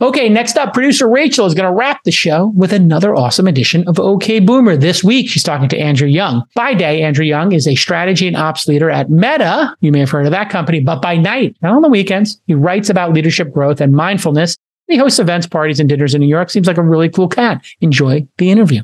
Okay, 0.00 0.28
next 0.28 0.56
up, 0.56 0.74
producer 0.74 1.08
Rachel 1.08 1.46
is 1.46 1.54
going 1.54 1.68
to 1.68 1.74
wrap 1.76 2.04
the 2.04 2.12
show 2.12 2.52
with 2.54 2.72
another 2.72 3.16
awesome 3.16 3.48
edition 3.48 3.82
of 3.88 3.98
OK 3.98 4.38
Boomer. 4.38 4.76
This 4.76 5.02
week, 5.02 5.28
she's 5.28 5.42
talking 5.42 5.68
to 5.70 5.78
Andrew 5.78 6.06
Yeung. 6.08 6.42
By 6.54 6.74
day, 6.74 7.02
Andrew 7.02 7.24
Yeung 7.24 7.52
is 7.52 7.66
a 7.66 7.74
strategy 7.74 8.28
and 8.28 8.36
ops 8.36 8.68
leader 8.68 8.90
at 8.90 9.10
Meta. 9.10 9.74
You 9.80 9.90
may 9.90 9.98
have 10.00 10.10
heard 10.10 10.26
of 10.26 10.30
that 10.32 10.50
company, 10.50 10.78
but 10.80 11.02
by 11.02 11.16
night 11.16 11.56
and 11.62 11.72
on 11.72 11.82
the 11.82 11.88
weekends, 11.88 12.40
he 12.46 12.54
writes 12.54 12.90
about 12.90 13.12
leadership 13.12 13.52
growth 13.52 13.80
and 13.80 13.92
mindfulness. 13.92 14.56
He 14.88 14.96
hosts 14.96 15.18
events, 15.18 15.46
parties, 15.46 15.80
and 15.80 15.88
dinners 15.88 16.14
in 16.14 16.22
New 16.22 16.26
York. 16.26 16.48
Seems 16.48 16.66
like 16.66 16.78
a 16.78 16.82
really 16.82 17.10
cool 17.10 17.28
cat. 17.28 17.62
Enjoy 17.82 18.26
the 18.38 18.50
interview. 18.50 18.82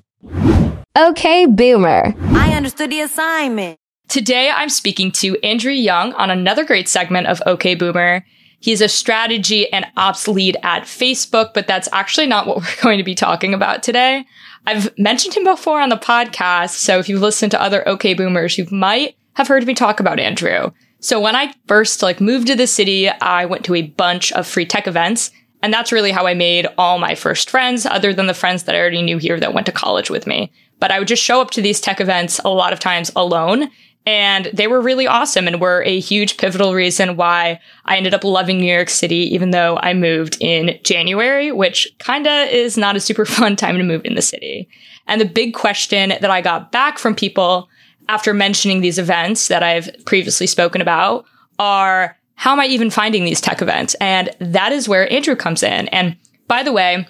Okay, 0.97 1.47
Boomer. 1.47 2.15
I 2.35 2.53
understood 2.55 2.91
the 2.91 3.01
assignment. 3.01 3.79
Today, 4.09 4.51
I'm 4.51 4.69
speaking 4.69 5.11
to 5.13 5.39
Andrew 5.43 5.73
Yeung 5.73 6.15
on 6.19 6.31
another 6.31 6.65
great 6.65 6.91
segment 6.91 7.27
of 7.27 7.43
OK 7.47 7.75
Boomer. 7.75 8.23
He's 8.61 8.83
a 8.83 8.89
strategy 8.89 9.73
and 9.73 9.87
ops 9.97 10.29
lead 10.29 10.59
at 10.63 10.83
Facebook, 10.83 11.55
but 11.55 11.67
that's 11.67 11.89
actually 11.91 12.27
not 12.27 12.47
what 12.47 12.57
we're 12.59 12.83
going 12.83 12.99
to 12.99 13.05
be 13.05 13.15
talking 13.15 13.55
about 13.55 13.83
today. 13.83 14.27
I've 14.67 14.97
mentioned 14.99 15.35
him 15.35 15.45
before 15.45 15.81
on 15.81 15.89
the 15.89 15.97
podcast, 15.97 16.71
so 16.71 16.99
if 16.99 17.09
you've 17.09 17.23
listened 17.23 17.51
to 17.53 17.61
other 17.61 17.87
OK 17.89 18.13
Boomers, 18.13 18.59
you 18.59 18.67
might 18.71 19.17
have 19.35 19.49
heard 19.49 19.67
me 19.67 19.73
talk 19.75 20.01
about 20.01 20.21
Andrew. 20.21 20.71
So 21.01 21.19
when 21.19 21.35
I 21.35 21.55
first 21.67 22.03
like 22.03 22.21
moved 22.21 22.47
to 22.49 22.55
the 22.55 22.67
city, 22.67 23.09
I 23.09 23.47
went 23.47 23.65
to 23.65 23.75
a 23.75 23.83
bunch 23.83 24.33
of 24.33 24.47
free 24.47 24.65
tech 24.67 24.87
events, 24.87 25.31
and 25.65 25.73
that's 25.73 25.93
really 25.93 26.13
how 26.13 26.27
I 26.27 26.35
made 26.35 26.67
all 26.77 26.99
my 26.99 27.15
first 27.15 27.49
friends, 27.49 27.87
other 27.87 28.13
than 28.13 28.27
the 28.27 28.35
friends 28.35 28.65
that 28.65 28.75
I 28.75 28.79
already 28.79 29.01
knew 29.01 29.17
here 29.17 29.41
that 29.41 29.55
went 29.55 29.65
to 29.65 29.73
college 29.73 30.11
with 30.11 30.27
me. 30.27 30.53
But 30.79 30.91
I 30.91 30.99
would 30.99 31.09
just 31.09 31.23
show 31.23 31.41
up 31.41 31.53
to 31.53 31.63
these 31.63 31.81
tech 31.81 32.03
events 32.03 32.39
a 32.45 32.51
lot 32.51 32.75
of 32.75 32.81
times 32.81 33.11
alone 33.17 33.71
and 34.05 34.51
they 34.53 34.67
were 34.67 34.83
really 34.83 35.07
awesome 35.07 35.47
and 35.47 35.63
were 35.63 35.83
a 35.85 36.01
huge 36.01 36.37
pivotal 36.37 36.75
reason 36.75 37.17
why 37.17 37.61
I 37.87 37.97
ended 37.97 38.13
up 38.13 38.25
loving 38.25 38.59
New 38.59 38.71
York 38.71 38.91
City, 38.91 39.35
even 39.35 39.53
though 39.53 39.79
I 39.79 39.95
moved 39.95 40.37
in 40.39 40.79
January, 40.85 41.51
which 41.51 41.89
kinda 41.99 42.55
is 42.55 42.77
not 42.77 42.95
a 42.95 43.01
super 43.01 43.25
fun 43.25 43.57
time 43.57 43.79
to 43.79 43.85
move 43.85 44.03
in 44.05 44.17
the 44.17 44.21
city. 44.21 44.69
And 45.07 45.19
the 45.19 45.25
big 45.25 45.55
question 45.55 46.11
that 46.11 46.31
I 46.31 46.43
got 46.43 46.73
back 46.73 46.99
from 46.99 47.15
people 47.15 47.71
after 48.11 48.35
mentioning 48.35 48.83
these 48.83 48.99
events 48.99 49.49
that 49.49 49.63
I've 49.63 49.89
previously 50.05 50.47
spoken 50.47 50.83
about 50.83 51.25
are 51.59 52.19
how 52.35 52.53
am 52.53 52.61
I 52.61 52.67
even 52.67 52.91
finding 52.91 53.25
these 53.25 53.41
tech 53.41 53.63
events? 53.63 53.95
And 54.01 54.31
that 54.41 54.73
is 54.73 54.89
where 54.89 55.11
Andrew 55.13 55.37
comes 55.37 55.63
in. 55.63 55.89
And 55.89 56.17
by 56.49 56.63
the 56.63 56.73
way, 56.73 57.07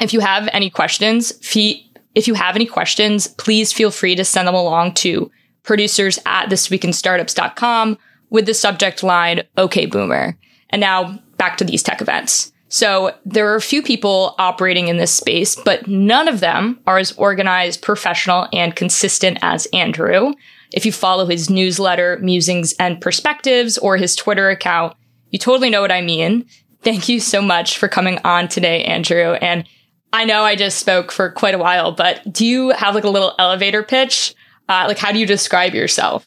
if 0.00 0.12
you 0.12 0.20
have 0.20 0.48
any 0.52 0.70
questions, 0.70 1.32
if 1.40 2.28
you 2.28 2.34
have 2.34 2.56
any 2.56 2.66
questions, 2.66 3.28
please 3.28 3.72
feel 3.72 3.90
free 3.90 4.14
to 4.16 4.24
send 4.24 4.48
them 4.48 4.54
along 4.54 4.94
to 4.94 5.30
producers 5.62 6.18
at 6.26 6.48
thisweekinstartups.com 6.48 7.98
with 8.30 8.46
the 8.46 8.54
subject 8.54 9.02
line, 9.02 9.42
OK 9.56 9.86
Boomer. 9.86 10.36
And 10.70 10.80
now 10.80 11.20
back 11.38 11.56
to 11.58 11.64
these 11.64 11.82
tech 11.82 12.00
events. 12.00 12.52
So 12.68 13.14
there 13.24 13.50
are 13.52 13.56
a 13.56 13.60
few 13.60 13.82
people 13.82 14.34
operating 14.38 14.88
in 14.88 14.96
this 14.96 15.12
space, 15.12 15.54
but 15.54 15.86
none 15.86 16.26
of 16.26 16.40
them 16.40 16.80
are 16.86 16.98
as 16.98 17.12
organized, 17.12 17.80
professional, 17.80 18.48
and 18.52 18.74
consistent 18.74 19.38
as 19.42 19.66
Andrew. 19.72 20.32
If 20.72 20.86
you 20.86 20.92
follow 20.92 21.26
his 21.26 21.50
newsletter, 21.50 22.18
Musings 22.22 22.72
and 22.74 23.00
Perspectives, 23.00 23.78
or 23.78 23.96
his 23.96 24.16
Twitter 24.16 24.50
account, 24.50 24.96
you 25.30 25.38
totally 25.38 25.70
know 25.70 25.80
what 25.80 25.92
I 25.92 26.02
mean. 26.02 26.46
Thank 26.82 27.08
you 27.08 27.20
so 27.20 27.42
much 27.42 27.78
for 27.78 27.88
coming 27.88 28.18
on 28.24 28.48
today, 28.48 28.84
Andrew. 28.84 29.32
And 29.34 29.64
I 30.12 30.24
know 30.24 30.42
I 30.42 30.56
just 30.56 30.78
spoke 30.78 31.10
for 31.12 31.30
quite 31.30 31.54
a 31.54 31.58
while, 31.58 31.92
but 31.92 32.32
do 32.32 32.46
you 32.46 32.70
have 32.70 32.94
like 32.94 33.04
a 33.04 33.10
little 33.10 33.34
elevator 33.38 33.82
pitch? 33.82 34.34
Uh, 34.68 34.84
like, 34.88 34.98
how 34.98 35.12
do 35.12 35.18
you 35.18 35.26
describe 35.26 35.74
yourself? 35.74 36.26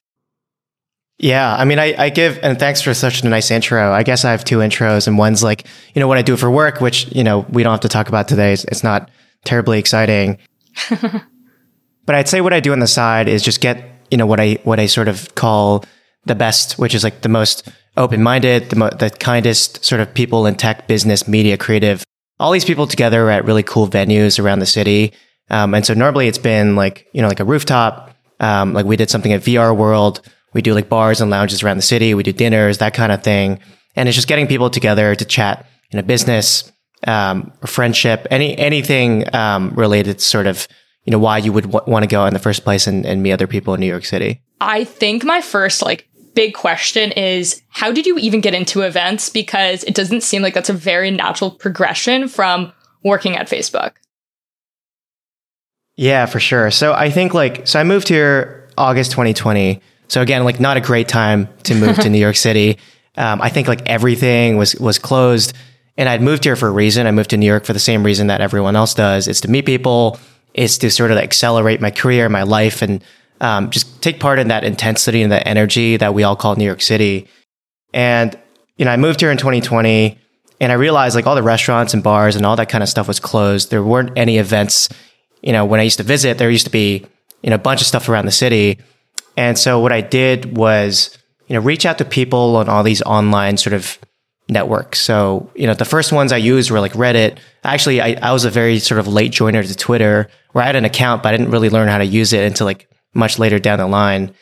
Yeah, 1.18 1.54
I 1.54 1.66
mean, 1.66 1.80
I, 1.80 1.96
I 1.98 2.10
give, 2.10 2.40
and 2.42 2.58
thanks 2.58 2.82
for 2.82 2.94
such 2.94 3.24
a 3.24 3.28
nice 3.28 3.52
intro. 3.52 3.92
I 3.92 4.04
guess 4.04 4.24
I 4.24 4.32
have 4.32 4.46
two 4.46 4.60
intros, 4.60 5.06
and 5.06 5.18
one's 5.18 5.44
like, 5.44 5.66
you 5.94 6.00
know, 6.00 6.08
what 6.08 6.18
I 6.18 6.22
do 6.22 6.38
for 6.38 6.50
work, 6.50 6.80
which, 6.80 7.14
you 7.14 7.26
know, 7.26 7.46
we 7.50 7.62
don't 7.62 7.72
have 7.74 7.82
to 7.82 7.90
talk 7.90 8.08
about 8.08 8.30
today. 8.30 8.54
It's, 8.54 8.64
it's 8.66 8.84
not 8.86 9.12
terribly 9.44 9.80
exciting. 9.80 10.38
but 10.90 12.16
I'd 12.16 12.30
say 12.30 12.40
what 12.40 12.54
I 12.54 12.62
do 12.62 12.72
on 12.72 12.80
the 12.80 12.88
side 12.88 13.28
is 13.28 13.44
just 13.44 13.60
get, 13.60 13.89
you 14.12 14.18
know, 14.18 14.26
what 14.26 14.40
I, 14.40 14.60
what 14.64 14.80
I 14.80 14.86
sort 14.86 15.08
of 15.08 15.36
call 15.36 15.86
the 16.26 16.36
best, 16.36 16.78
which 16.78 16.94
is 16.94 17.04
like 17.04 17.22
the 17.22 17.30
most 17.30 17.70
open 17.98 18.22
minded, 18.24 18.70
the, 18.70 18.76
mo- 18.76 18.90
the 18.90 19.10
kindest 19.10 19.84
sort 19.84 20.02
of 20.02 20.14
people 20.14 20.46
in 20.46 20.56
tech, 20.56 20.88
business, 20.88 21.28
media, 21.28 21.58
creative, 21.58 22.04
all 22.40 22.52
these 22.52 22.66
people 22.66 22.88
together 22.88 23.30
at 23.30 23.46
really 23.46 23.64
cool 23.64 23.88
venues 23.88 24.42
around 24.42 24.60
the 24.60 24.66
city. 24.66 25.14
Um, 25.50 25.74
and 25.74 25.86
so 25.86 25.94
normally 25.94 26.28
it's 26.28 26.38
been 26.38 26.76
like, 26.76 27.08
you 27.14 27.22
know, 27.22 27.28
like 27.28 27.40
a 27.40 27.46
rooftop. 27.46 28.16
Um, 28.40 28.74
like 28.74 28.86
we 28.86 28.96
did 28.96 29.10
something 29.10 29.34
at 29.34 29.42
VR 29.42 29.76
World. 29.76 30.22
We 30.54 30.62
do 30.62 30.74
like 30.74 30.88
bars 30.88 31.20
and 31.22 31.30
lounges 31.30 31.62
around 31.62 31.78
the 31.78 31.84
city. 31.84 32.14
We 32.14 32.24
do 32.24 32.32
dinners, 32.32 32.78
that 32.78 32.94
kind 32.94 33.12
of 33.12 33.24
thing. 33.24 33.60
And 33.96 34.08
it's 34.08 34.16
just 34.16 34.28
getting 34.28 34.48
people 34.48 34.70
together 34.70 35.14
to 35.14 35.26
chat, 35.26 35.66
you 35.92 35.98
know, 35.98 36.04
business, 36.04 36.72
um, 37.06 37.52
friendship, 37.66 38.28
any 38.32 38.58
anything 38.58 39.34
um, 39.36 39.72
related 39.72 40.22
sort 40.22 40.48
of 40.48 40.68
you 41.10 41.12
know 41.12 41.18
why 41.18 41.40
you 41.40 41.52
would 41.52 41.72
w- 41.72 41.92
want 41.92 42.04
to 42.04 42.08
go 42.08 42.24
in 42.28 42.36
the 42.36 42.40
first 42.40 42.64
place 42.64 42.86
and, 42.86 43.04
and 43.04 43.24
meet 43.24 43.32
other 43.32 43.48
people 43.48 43.74
in 43.74 43.80
New 43.80 43.88
York 43.88 44.06
City? 44.06 44.44
I 44.62 44.84
think 44.84 45.24
my 45.24 45.42
first 45.42 45.82
like 45.82 46.08
big 46.36 46.54
question 46.54 47.12
is 47.14 47.64
how 47.70 47.92
did 47.92 48.06
you 48.06 48.20
even 48.20 48.42
get 48.42 48.54
into 48.54 48.82
events? 48.82 49.28
Because 49.28 49.84
it 49.86 49.96
doesn't 49.96 50.22
seem 50.22 50.44
like 50.44 50.54
that's 50.54 50.70
a 50.70 50.74
very 50.74 51.10
natural 51.10 51.50
progression 51.50 52.28
from 52.28 52.72
working 53.04 53.36
at 53.36 53.50
Facebook. 53.50 53.94
Yeah, 55.96 56.28
for 56.28 56.40
sure. 56.40 56.70
So 56.70 56.94
I 56.94 57.10
think 57.10 57.34
like 57.34 57.66
so 57.66 57.80
I 57.80 57.84
moved 57.84 58.08
here 58.08 58.70
August 58.78 59.10
2020. 59.10 59.82
So 60.10 60.22
again, 60.22 60.44
like 60.44 60.60
not 60.60 60.78
a 60.78 60.82
great 60.82 61.08
time 61.08 61.50
to 61.64 61.74
move 61.74 61.96
to 61.98 62.10
New 62.12 62.20
York 62.20 62.36
City. 62.36 62.78
Um, 63.18 63.42
I 63.42 63.50
think 63.50 63.68
like 63.68 63.90
everything 63.90 64.58
was 64.58 64.76
was 64.76 65.00
closed, 65.00 65.54
and 65.98 66.08
I'd 66.08 66.22
moved 66.22 66.44
here 66.44 66.56
for 66.56 66.68
a 66.68 66.72
reason. 66.72 67.08
I 67.08 67.12
moved 67.12 67.32
to 67.32 67.38
New 67.38 67.48
York 67.48 67.66
for 67.66 67.74
the 67.74 67.80
same 67.80 68.04
reason 68.04 68.28
that 68.28 68.42
everyone 68.42 68.76
else 68.76 68.94
does. 68.94 69.28
It's 69.28 69.42
to 69.42 69.50
meet 69.50 69.66
people. 69.66 70.20
It's 70.60 70.78
to 70.80 70.92
sort 70.92 71.12
of 71.12 71.18
accelerate 71.18 71.80
my 71.80 71.90
career, 71.92 72.28
my 72.28 72.44
life, 72.44 72.82
and 72.82 73.02
um, 73.40 73.70
just 73.70 74.02
take 74.02 74.20
part 74.20 74.40
in 74.40 74.50
that 74.50 74.66
intensity 74.66 75.22
and 75.22 75.32
that 75.32 75.48
energy 75.48 75.96
that 75.96 76.14
we 76.14 76.24
all 76.24 76.36
call 76.36 76.56
New 76.56 76.66
York 76.66 76.82
City. 76.82 77.28
And 77.94 78.38
you 78.76 78.84
know, 78.84 78.92
I 78.92 78.98
moved 78.98 79.22
here 79.22 79.32
in 79.32 79.38
2020, 79.38 80.18
and 80.60 80.72
I 80.72 80.76
realized 80.76 81.16
like 81.16 81.26
all 81.26 81.36
the 81.36 81.44
restaurants 81.44 81.94
and 81.94 82.04
bars 82.04 82.36
and 82.36 82.46
all 82.46 82.58
that 82.58 82.68
kind 82.68 82.84
of 82.84 82.90
stuff 82.90 83.08
was 83.08 83.20
closed. 83.20 83.70
There 83.70 83.84
weren't 83.84 84.18
any 84.18 84.38
events. 84.38 84.90
You 85.42 85.54
know, 85.54 85.64
when 85.64 85.80
I 85.80 85.84
used 85.84 85.98
to 85.98 86.04
visit, 86.04 86.38
there 86.38 86.50
used 86.50 86.66
to 86.66 86.72
be 86.72 87.06
you 87.42 87.50
know 87.50 87.56
a 87.56 87.60
bunch 87.60 87.80
of 87.80 87.88
stuff 87.88 88.10
around 88.10 88.26
the 88.26 88.32
city. 88.32 88.80
And 89.38 89.58
so 89.58 89.80
what 89.80 89.94
I 89.94 90.02
did 90.02 90.58
was 90.58 91.18
you 91.50 91.56
know, 91.56 91.62
reach 91.62 91.86
out 91.86 91.98
to 91.98 92.06
people 92.06 92.56
on 92.58 92.70
all 92.70 92.84
these 92.84 93.02
online 93.02 93.58
sort 93.58 93.74
of 93.74 93.98
networks. 94.50 95.00
So, 95.00 95.50
you 95.56 95.68
know, 95.68 95.74
the 95.74 95.86
first 95.86 96.12
ones 96.12 96.32
I 96.32 96.38
used 96.38 96.72
were 96.72 96.80
like 96.80 96.94
Reddit. 96.94 97.38
Actually, 97.64 98.02
I, 98.02 98.18
I 98.22 98.32
was 98.32 98.46
a 98.46 98.50
very 98.50 98.80
sort 98.80 99.00
of 99.00 99.08
late 99.08 99.32
joiner 99.32 99.64
to 99.64 99.76
Twitter 99.76 100.30
where 100.52 100.64
I 100.64 100.68
had 100.68 100.76
an 100.76 100.86
account, 100.86 101.24
but 101.24 101.34
I 101.34 101.38
didn't 101.38 101.52
really 101.52 101.70
learn 101.70 101.88
how 101.88 102.00
to 102.00 102.06
use 102.06 102.34
it 102.34 102.46
until 102.46 102.66
like 102.66 102.90
much 103.14 103.40
later 103.40 103.60
down 103.60 103.80
the 103.80 103.88
line. 103.88 104.34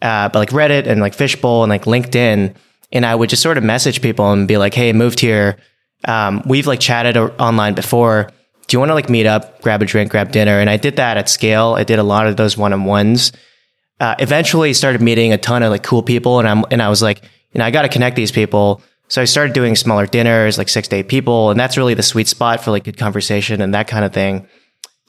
Uh, 0.00 0.28
but 0.28 0.38
like 0.40 0.50
Reddit 0.50 0.86
and 0.86 1.00
like 1.00 1.14
Fishbowl 1.14 1.62
and 1.62 1.70
like 1.70 1.84
LinkedIn. 1.84 2.54
And 2.90 3.06
I 3.06 3.14
would 3.14 3.30
just 3.30 3.42
sort 3.42 3.58
of 3.58 3.64
message 3.64 4.02
people 4.02 4.32
and 4.32 4.48
be 4.48 4.58
like, 4.58 4.74
Hey, 4.74 4.90
I 4.90 4.92
moved 4.92 5.20
here. 5.20 5.56
Um, 6.04 6.42
we've 6.44 6.66
like 6.66 6.80
chatted 6.80 7.16
online 7.16 7.74
before. 7.74 8.28
Do 8.66 8.74
you 8.74 8.78
want 8.78 8.90
to 8.90 8.94
like 8.94 9.08
meet 9.08 9.26
up, 9.26 9.60
grab 9.62 9.82
a 9.82 9.86
drink, 9.86 10.10
grab 10.10 10.32
dinner? 10.32 10.58
And 10.58 10.68
I 10.68 10.76
did 10.76 10.96
that 10.96 11.16
at 11.16 11.28
scale. 11.28 11.74
I 11.74 11.84
did 11.84 11.98
a 11.98 12.02
lot 12.02 12.26
of 12.26 12.36
those 12.36 12.56
one 12.56 12.72
on 12.72 12.84
ones 12.84 13.32
uh, 14.02 14.16
eventually 14.18 14.74
started 14.74 15.00
meeting 15.00 15.32
a 15.32 15.38
ton 15.38 15.62
of 15.62 15.70
like 15.70 15.84
cool 15.84 16.02
people 16.02 16.40
and 16.40 16.48
I'm, 16.48 16.64
and 16.72 16.82
I 16.82 16.88
was 16.88 17.02
like, 17.02 17.22
you 17.52 17.60
know, 17.60 17.64
I 17.64 17.70
got 17.70 17.82
to 17.82 17.88
connect 17.88 18.16
these 18.16 18.32
people. 18.32 18.82
So 19.12 19.20
I 19.20 19.26
started 19.26 19.52
doing 19.52 19.76
smaller 19.76 20.06
dinners, 20.06 20.56
like 20.56 20.70
six 20.70 20.88
to 20.88 20.96
eight 20.96 21.08
people. 21.08 21.50
And 21.50 21.60
that's 21.60 21.76
really 21.76 21.92
the 21.92 22.02
sweet 22.02 22.28
spot 22.28 22.64
for 22.64 22.70
like 22.70 22.84
good 22.84 22.96
conversation 22.96 23.60
and 23.60 23.74
that 23.74 23.86
kind 23.86 24.06
of 24.06 24.14
thing. 24.14 24.48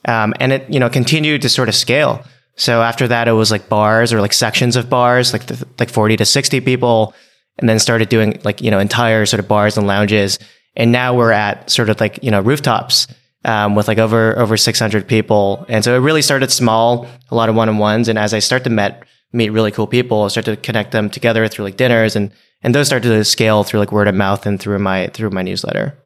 Um, 0.04 0.34
and 0.42 0.52
it, 0.52 0.70
you 0.70 0.78
know, 0.78 0.90
continued 0.90 1.42
to 1.44 1.48
sort 1.48 1.70
of 1.70 1.76
scale. 1.76 2.22
So 2.58 2.82
after 2.82 3.08
that, 3.08 3.30
it 3.30 3.32
was 3.32 3.50
like 3.50 3.70
bars 3.70 4.12
or 4.12 4.20
like 4.20 4.34
sections 4.34 4.76
of 4.76 4.90
bars, 4.90 5.32
like, 5.32 5.44
like 5.80 5.90
40 5.90 6.18
to 6.18 6.26
60 6.26 6.60
people. 6.60 7.14
And 7.60 7.70
then 7.70 7.80
started 7.80 8.10
doing 8.10 8.42
like, 8.44 8.60
you 8.60 8.72
know, 8.72 8.80
entire 8.80 9.26
sort 9.26 9.40
of 9.40 9.48
bars 9.48 9.78
and 9.78 9.88
lounges. 9.88 10.38
And 10.76 10.92
now 10.92 11.16
we're 11.16 11.32
at 11.32 11.70
sort 11.70 11.88
of 11.88 12.02
like, 12.02 12.22
you 12.22 12.30
know, 12.30 12.42
rooftops 12.42 13.08
um, 13.46 13.74
with 13.74 13.88
like 13.88 14.00
over 14.00 14.38
over 14.38 14.58
600 14.58 15.08
people. 15.08 15.66
And 15.70 15.82
so 15.82 15.96
it 15.96 16.00
really 16.00 16.22
started 16.22 16.52
small, 16.52 17.08
a 17.32 17.36
lot 17.36 17.48
of 17.48 17.56
one 17.56 17.70
on 17.70 17.78
ones. 17.78 18.10
And 18.10 18.20
as 18.20 18.34
I 18.34 18.40
start 18.40 18.66
to 18.66 18.70
met 18.70 19.06
meet 19.32 19.50
really 19.50 19.72
cool 19.72 19.88
people, 19.88 20.24
I 20.24 20.28
start 20.28 20.46
to 20.46 20.58
connect 20.58 20.92
them 20.92 21.10
together 21.10 21.48
through 21.48 21.66
like 21.66 21.78
dinners, 21.78 22.16
and 22.16 22.32
and 22.64 22.74
those 22.74 22.88
start 22.88 23.04
to 23.04 23.24
scale 23.24 23.64
through 23.64 23.80
like 23.80 23.92
word 23.92 24.08
of 24.08 24.16
mouth 24.16 24.46
and 24.46 24.60
through 24.60 24.80
my 24.80 25.08
through 25.08 25.30
my 25.30 25.42
newsletter. 25.42 25.98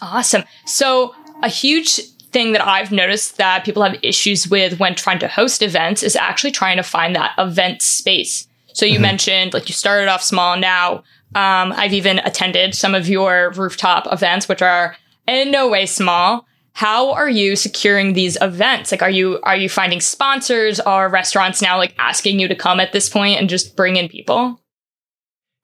Awesome. 0.00 0.44
So 0.66 1.14
a 1.42 1.48
huge 1.48 2.00
thing 2.32 2.52
that 2.52 2.66
I've 2.66 2.92
noticed 2.92 3.38
that 3.38 3.64
people 3.64 3.82
have 3.82 3.98
issues 4.02 4.48
with 4.48 4.78
when 4.78 4.94
trying 4.94 5.18
to 5.20 5.28
host 5.28 5.62
events 5.62 6.02
is 6.02 6.16
actually 6.16 6.50
trying 6.50 6.76
to 6.76 6.82
find 6.82 7.16
that 7.16 7.32
event 7.38 7.82
space. 7.82 8.46
So 8.74 8.84
you 8.84 8.94
mm-hmm. 8.94 9.02
mentioned 9.02 9.54
like 9.54 9.68
you 9.68 9.74
started 9.74 10.08
off 10.08 10.22
small. 10.22 10.56
Now 10.56 11.02
um, 11.34 11.72
I've 11.72 11.94
even 11.94 12.18
attended 12.20 12.74
some 12.74 12.94
of 12.94 13.08
your 13.08 13.52
rooftop 13.52 14.06
events, 14.12 14.48
which 14.48 14.62
are 14.62 14.96
in 15.26 15.50
no 15.50 15.68
way 15.68 15.86
small 15.86 16.46
how 16.76 17.12
are 17.12 17.30
you 17.30 17.56
securing 17.56 18.12
these 18.12 18.36
events 18.42 18.92
like 18.92 19.00
are 19.00 19.10
you 19.10 19.40
are 19.44 19.56
you 19.56 19.66
finding 19.66 19.98
sponsors 19.98 20.78
are 20.78 21.08
restaurants 21.08 21.62
now 21.62 21.78
like 21.78 21.94
asking 21.98 22.38
you 22.38 22.46
to 22.46 22.54
come 22.54 22.80
at 22.80 22.92
this 22.92 23.08
point 23.08 23.40
and 23.40 23.48
just 23.48 23.74
bring 23.76 23.96
in 23.96 24.10
people 24.10 24.60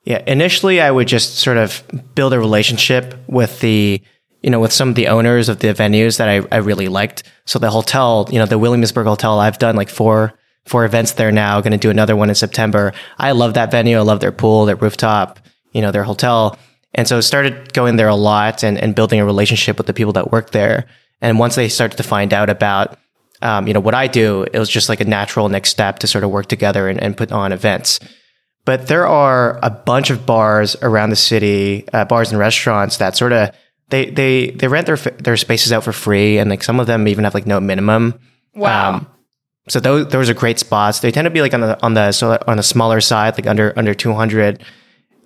yeah 0.05 0.23
initially 0.27 0.81
i 0.81 0.91
would 0.91 1.09
just 1.09 1.39
sort 1.39 1.57
of 1.57 1.83
build 2.15 2.33
a 2.33 2.39
relationship 2.39 3.15
with 3.27 3.61
the 3.61 4.01
you 4.43 4.51
know 4.51 4.61
with 4.61 4.73
some 4.73 4.89
of 4.89 4.95
the 4.95 5.09
owners 5.09 5.49
of 5.49 5.61
the 5.61 5.69
venues 5.69 6.19
that 6.19 6.29
i, 6.29 6.47
I 6.55 6.59
really 6.59 6.89
liked. 6.89 7.23
So 7.45 7.59
the 7.59 7.71
hotel 7.71 8.29
you 8.31 8.39
know 8.39 8.47
the 8.47 8.59
williamsburg 8.59 9.07
hotel 9.07 9.39
i've 9.41 9.59
done 9.59 9.77
like 9.77 9.89
four 9.89 10.35
four 10.65 10.85
events 10.85 11.13
there 11.13 11.33
now. 11.33 11.61
Going 11.61 11.73
to 11.73 11.77
do 11.77 11.91
another 11.91 12.15
one 12.15 12.29
in 12.29 12.37
september. 12.37 12.93
I 13.19 13.33
love 13.33 13.55
that 13.55 13.73
venue. 13.73 13.99
I 13.99 14.03
love 14.03 14.21
their 14.21 14.33
pool 14.33 14.65
their 14.65 14.77
rooftop 14.77 15.41
you 15.73 15.83
know 15.83 15.91
their 15.91 16.05
hotel. 16.05 16.57
And 16.95 17.09
so 17.09 17.21
started 17.21 17.73
going 17.73 17.97
there 17.97 18.09
a 18.09 18.15
lot 18.15 18.63
and, 18.63 18.79
and 18.79 18.95
building 18.95 19.19
a 19.19 19.25
relationship 19.25 19.79
with 19.79 19.87
the 19.87 19.95
people 19.95 20.13
that 20.13 20.31
work 20.31 20.51
there. 20.51 20.87
And 21.21 21.39
once 21.39 21.55
they 21.55 21.69
started 21.69 21.97
to 21.97 22.03
find 22.03 22.35
out 22.35 22.51
about, 22.51 22.99
um, 23.41 23.67
you 23.67 23.73
know, 23.73 23.81
what 23.81 23.95
I 23.95 24.09
do, 24.09 24.45
it 24.53 24.59
was 24.59 24.69
just 24.69 24.89
like 24.89 25.01
a 25.01 25.05
natural 25.05 25.49
next 25.49 25.71
step 25.71 26.01
to 26.01 26.07
sort 26.07 26.25
of 26.25 26.31
work 26.31 26.47
together 26.47 26.89
and, 26.89 27.01
and 27.01 27.17
put 27.17 27.33
on 27.33 27.53
events. 27.53 27.99
But 28.65 28.87
there 28.87 29.07
are 29.07 29.59
a 29.63 29.71
bunch 29.71 30.11
of 30.11 30.25
bars 30.25 30.77
around 30.83 31.11
the 31.11 31.17
city, 31.17 31.85
uh, 31.93 32.05
bars 32.05 32.31
and 32.31 32.39
restaurants 32.39 32.99
that 32.99 33.17
sort 33.17 33.33
of 33.33 33.51
they 33.89 34.11
they 34.11 34.51
they 34.51 34.69
rent 34.69 34.87
their 34.87 34.97
their 34.97 35.37
spaces 35.37 35.73
out 35.73 35.85
for 35.85 35.93
free, 35.93 36.39
and 36.39 36.49
like 36.49 36.63
some 36.63 36.81
of 36.81 36.87
them 36.87 37.09
even 37.09 37.25
have 37.25 37.35
like 37.35 37.47
no 37.47 37.61
minimum. 37.61 38.19
Wow. 38.55 38.95
Um, 38.95 39.07
so 39.69 39.81
those 39.81 40.09
those 40.09 40.31
are 40.31 40.35
great 40.35 40.59
spots. 40.59 41.01
They 41.01 41.11
tend 41.11 41.27
to 41.27 41.31
be 41.31 41.41
like 41.41 41.55
on 41.55 41.61
the 41.61 41.83
on 41.83 41.95
the 41.95 42.13
so 42.13 42.39
on 42.47 42.57
the 42.57 42.63
smaller 42.63 43.01
side, 43.01 43.37
like 43.37 43.47
under 43.47 43.73
under 43.77 43.95
two 43.95 44.15
hundred. 44.15 44.63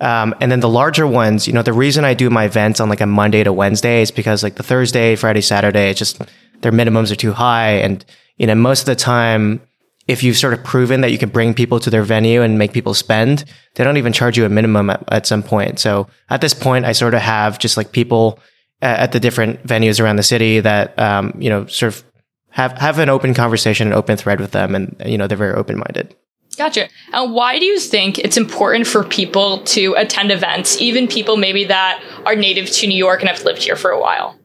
Um, 0.00 0.34
and 0.40 0.52
then 0.52 0.60
the 0.60 0.68
larger 0.68 1.06
ones, 1.06 1.46
you 1.46 1.54
know, 1.54 1.62
the 1.62 1.72
reason 1.72 2.04
I 2.04 2.12
do 2.12 2.28
my 2.28 2.44
events 2.44 2.80
on 2.80 2.90
like 2.90 3.00
a 3.00 3.06
Monday 3.06 3.42
to 3.44 3.52
Wednesday 3.52 4.02
is 4.02 4.10
because 4.10 4.42
like 4.42 4.56
the 4.56 4.62
Thursday, 4.62 5.16
Friday, 5.16 5.40
Saturday, 5.40 5.88
it's 5.88 5.98
just 5.98 6.20
their 6.60 6.72
minimums 6.72 7.10
are 7.10 7.16
too 7.16 7.32
high. 7.32 7.78
And, 7.78 8.04
you 8.36 8.46
know, 8.46 8.54
most 8.54 8.80
of 8.80 8.86
the 8.86 8.94
time, 8.94 9.62
if 10.06 10.22
you've 10.22 10.36
sort 10.36 10.54
of 10.54 10.62
proven 10.62 11.00
that 11.00 11.10
you 11.10 11.18
can 11.18 11.28
bring 11.28 11.52
people 11.52 11.80
to 11.80 11.90
their 11.90 12.04
venue 12.04 12.42
and 12.42 12.58
make 12.58 12.72
people 12.72 12.94
spend, 12.94 13.44
they 13.74 13.84
don't 13.84 13.96
even 13.96 14.12
charge 14.12 14.38
you 14.38 14.44
a 14.44 14.48
minimum 14.48 14.90
at, 14.90 15.02
at 15.08 15.26
some 15.26 15.42
point. 15.42 15.78
So 15.78 16.08
at 16.30 16.40
this 16.40 16.54
point, 16.54 16.84
I 16.84 16.92
sort 16.92 17.14
of 17.14 17.20
have 17.20 17.58
just 17.58 17.76
like 17.76 17.92
people 17.92 18.38
at 18.82 19.12
the 19.12 19.20
different 19.20 19.66
venues 19.66 20.00
around 20.00 20.16
the 20.16 20.22
city 20.22 20.60
that, 20.60 20.96
um, 20.98 21.34
you 21.38 21.50
know, 21.50 21.66
sort 21.66 21.94
of 21.94 22.04
have, 22.50 22.72
have 22.78 22.98
an 22.98 23.08
open 23.08 23.34
conversation, 23.34 23.88
an 23.88 23.94
open 23.94 24.16
thread 24.16 24.40
with 24.40 24.52
them. 24.52 24.74
And, 24.74 24.94
you 25.04 25.18
know, 25.18 25.26
they're 25.26 25.36
very 25.36 25.54
open 25.54 25.76
minded. 25.76 26.14
Gotcha. 26.56 26.88
And 27.12 27.34
why 27.34 27.58
do 27.58 27.64
you 27.64 27.80
think 27.80 28.18
it's 28.18 28.36
important 28.36 28.86
for 28.86 29.02
people 29.02 29.64
to 29.64 29.94
attend 29.94 30.30
events, 30.30 30.80
even 30.80 31.08
people 31.08 31.36
maybe 31.36 31.64
that 31.64 32.02
are 32.24 32.36
native 32.36 32.70
to 32.70 32.86
New 32.86 32.96
York 32.96 33.20
and 33.20 33.28
have 33.28 33.44
lived 33.44 33.62
here 33.62 33.76
for 33.76 33.90
a 33.90 34.00
while? 34.00 34.38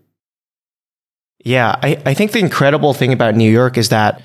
Yeah, 1.45 1.76
I, 1.82 2.01
I 2.05 2.14
think 2.14 2.34
the 2.34 2.39
incredible 2.39 2.93
thing 2.93 3.14
about 3.14 3.36
New 3.36 3.49
York 3.49 3.78
is 3.78 3.89
that, 3.89 4.22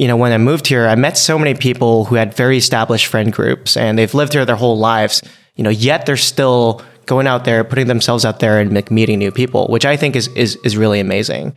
you 0.00 0.08
know, 0.08 0.16
when 0.16 0.32
I 0.32 0.38
moved 0.38 0.66
here, 0.66 0.86
I 0.86 0.94
met 0.94 1.18
so 1.18 1.38
many 1.38 1.52
people 1.52 2.06
who 2.06 2.14
had 2.14 2.32
very 2.32 2.56
established 2.56 3.04
friend 3.04 3.30
groups 3.30 3.76
and 3.76 3.98
they've 3.98 4.14
lived 4.14 4.32
here 4.32 4.46
their 4.46 4.56
whole 4.56 4.78
lives, 4.78 5.20
you 5.56 5.62
know, 5.62 5.68
yet 5.68 6.06
they're 6.06 6.16
still 6.16 6.80
going 7.04 7.26
out 7.26 7.44
there, 7.44 7.62
putting 7.64 7.86
themselves 7.86 8.24
out 8.24 8.40
there 8.40 8.58
and 8.60 8.90
meeting 8.90 9.18
new 9.18 9.30
people, 9.30 9.66
which 9.68 9.84
I 9.84 9.98
think 9.98 10.16
is, 10.16 10.28
is, 10.28 10.56
is 10.64 10.74
really 10.74 11.00
amazing. 11.00 11.54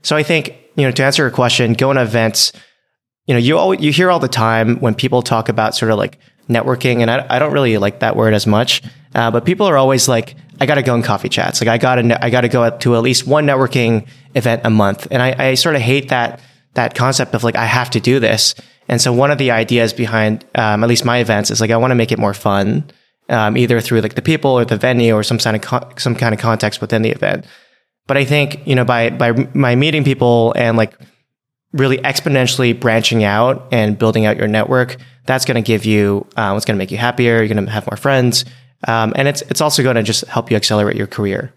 So 0.00 0.16
I 0.16 0.22
think, 0.22 0.54
you 0.74 0.86
know, 0.86 0.90
to 0.90 1.04
answer 1.04 1.24
your 1.24 1.30
question, 1.30 1.74
going 1.74 1.96
to 1.96 2.02
events, 2.02 2.54
you 3.26 3.34
know, 3.34 3.38
you 3.38 3.74
you 3.74 3.92
hear 3.92 4.10
all 4.10 4.20
the 4.20 4.26
time 4.26 4.80
when 4.80 4.94
people 4.94 5.20
talk 5.20 5.50
about 5.50 5.74
sort 5.74 5.92
of 5.92 5.98
like 5.98 6.18
networking, 6.48 7.02
and 7.02 7.10
I, 7.10 7.26
I 7.28 7.38
don't 7.38 7.52
really 7.52 7.76
like 7.76 8.00
that 8.00 8.16
word 8.16 8.32
as 8.32 8.46
much, 8.46 8.82
uh, 9.14 9.30
but 9.30 9.44
people 9.44 9.66
are 9.66 9.76
always 9.76 10.08
like, 10.08 10.34
I 10.60 10.64
got 10.64 10.76
to 10.76 10.82
go 10.82 10.94
in 10.94 11.02
coffee 11.02 11.28
chats. 11.28 11.60
Like 11.60 11.68
I 11.68 11.76
got 11.76 11.96
to, 11.96 12.24
I 12.24 12.30
got 12.30 12.40
to 12.40 12.48
go 12.48 12.70
to 12.70 12.96
at 12.96 13.02
least 13.02 13.26
one 13.26 13.46
networking 13.46 14.06
event 14.34 14.62
a 14.64 14.70
month. 14.70 15.08
And 15.10 15.20
I, 15.20 15.50
I 15.50 15.54
sort 15.56 15.76
of 15.76 15.82
hate 15.82 16.08
that, 16.08 16.40
that 16.74 16.94
concept 16.94 17.34
of 17.34 17.44
like, 17.44 17.56
I 17.56 17.66
have 17.66 17.90
to 17.90 18.00
do 18.00 18.18
this. 18.20 18.54
And 18.88 19.00
so 19.00 19.12
one 19.12 19.30
of 19.30 19.38
the 19.38 19.50
ideas 19.50 19.92
behind, 19.92 20.44
um, 20.54 20.82
at 20.82 20.88
least 20.88 21.04
my 21.04 21.18
events 21.18 21.50
is 21.50 21.60
like, 21.60 21.70
I 21.70 21.76
want 21.76 21.90
to 21.92 21.94
make 21.94 22.12
it 22.12 22.18
more 22.18 22.34
fun, 22.34 22.90
um, 23.28 23.56
either 23.56 23.80
through 23.80 24.00
like 24.00 24.14
the 24.14 24.22
people 24.22 24.50
or 24.50 24.64
the 24.64 24.76
venue 24.76 25.14
or 25.14 25.22
some 25.22 25.38
kind 25.38 25.56
of, 25.56 25.62
con- 25.62 25.98
some 25.98 26.14
kind 26.14 26.34
of 26.34 26.40
context 26.40 26.80
within 26.80 27.02
the 27.02 27.10
event. 27.10 27.46
But 28.06 28.16
I 28.16 28.24
think, 28.24 28.66
you 28.66 28.74
know, 28.74 28.84
by, 28.84 29.10
by, 29.10 29.32
by 29.32 29.76
meeting 29.76 30.02
people 30.02 30.52
and 30.56 30.76
like 30.76 30.98
really 31.72 31.98
exponentially 31.98 32.78
branching 32.78 33.22
out 33.22 33.68
and 33.70 33.98
building 33.98 34.26
out 34.26 34.36
your 34.36 34.48
network, 34.48 34.96
that's 35.24 35.44
going 35.44 35.62
to 35.62 35.66
give 35.66 35.84
you, 35.84 36.26
uh, 36.36 36.52
it's 36.56 36.64
going 36.64 36.76
to 36.76 36.78
make 36.78 36.90
you 36.90 36.98
happier. 36.98 37.38
You're 37.38 37.54
going 37.54 37.64
to 37.64 37.70
have 37.70 37.88
more 37.88 37.96
friends. 37.96 38.44
Um, 38.88 39.12
and 39.14 39.28
it's, 39.28 39.42
it's 39.42 39.60
also 39.60 39.84
going 39.84 39.96
to 39.96 40.02
just 40.02 40.24
help 40.26 40.50
you 40.50 40.56
accelerate 40.56 40.96
your 40.96 41.06
career. 41.06 41.54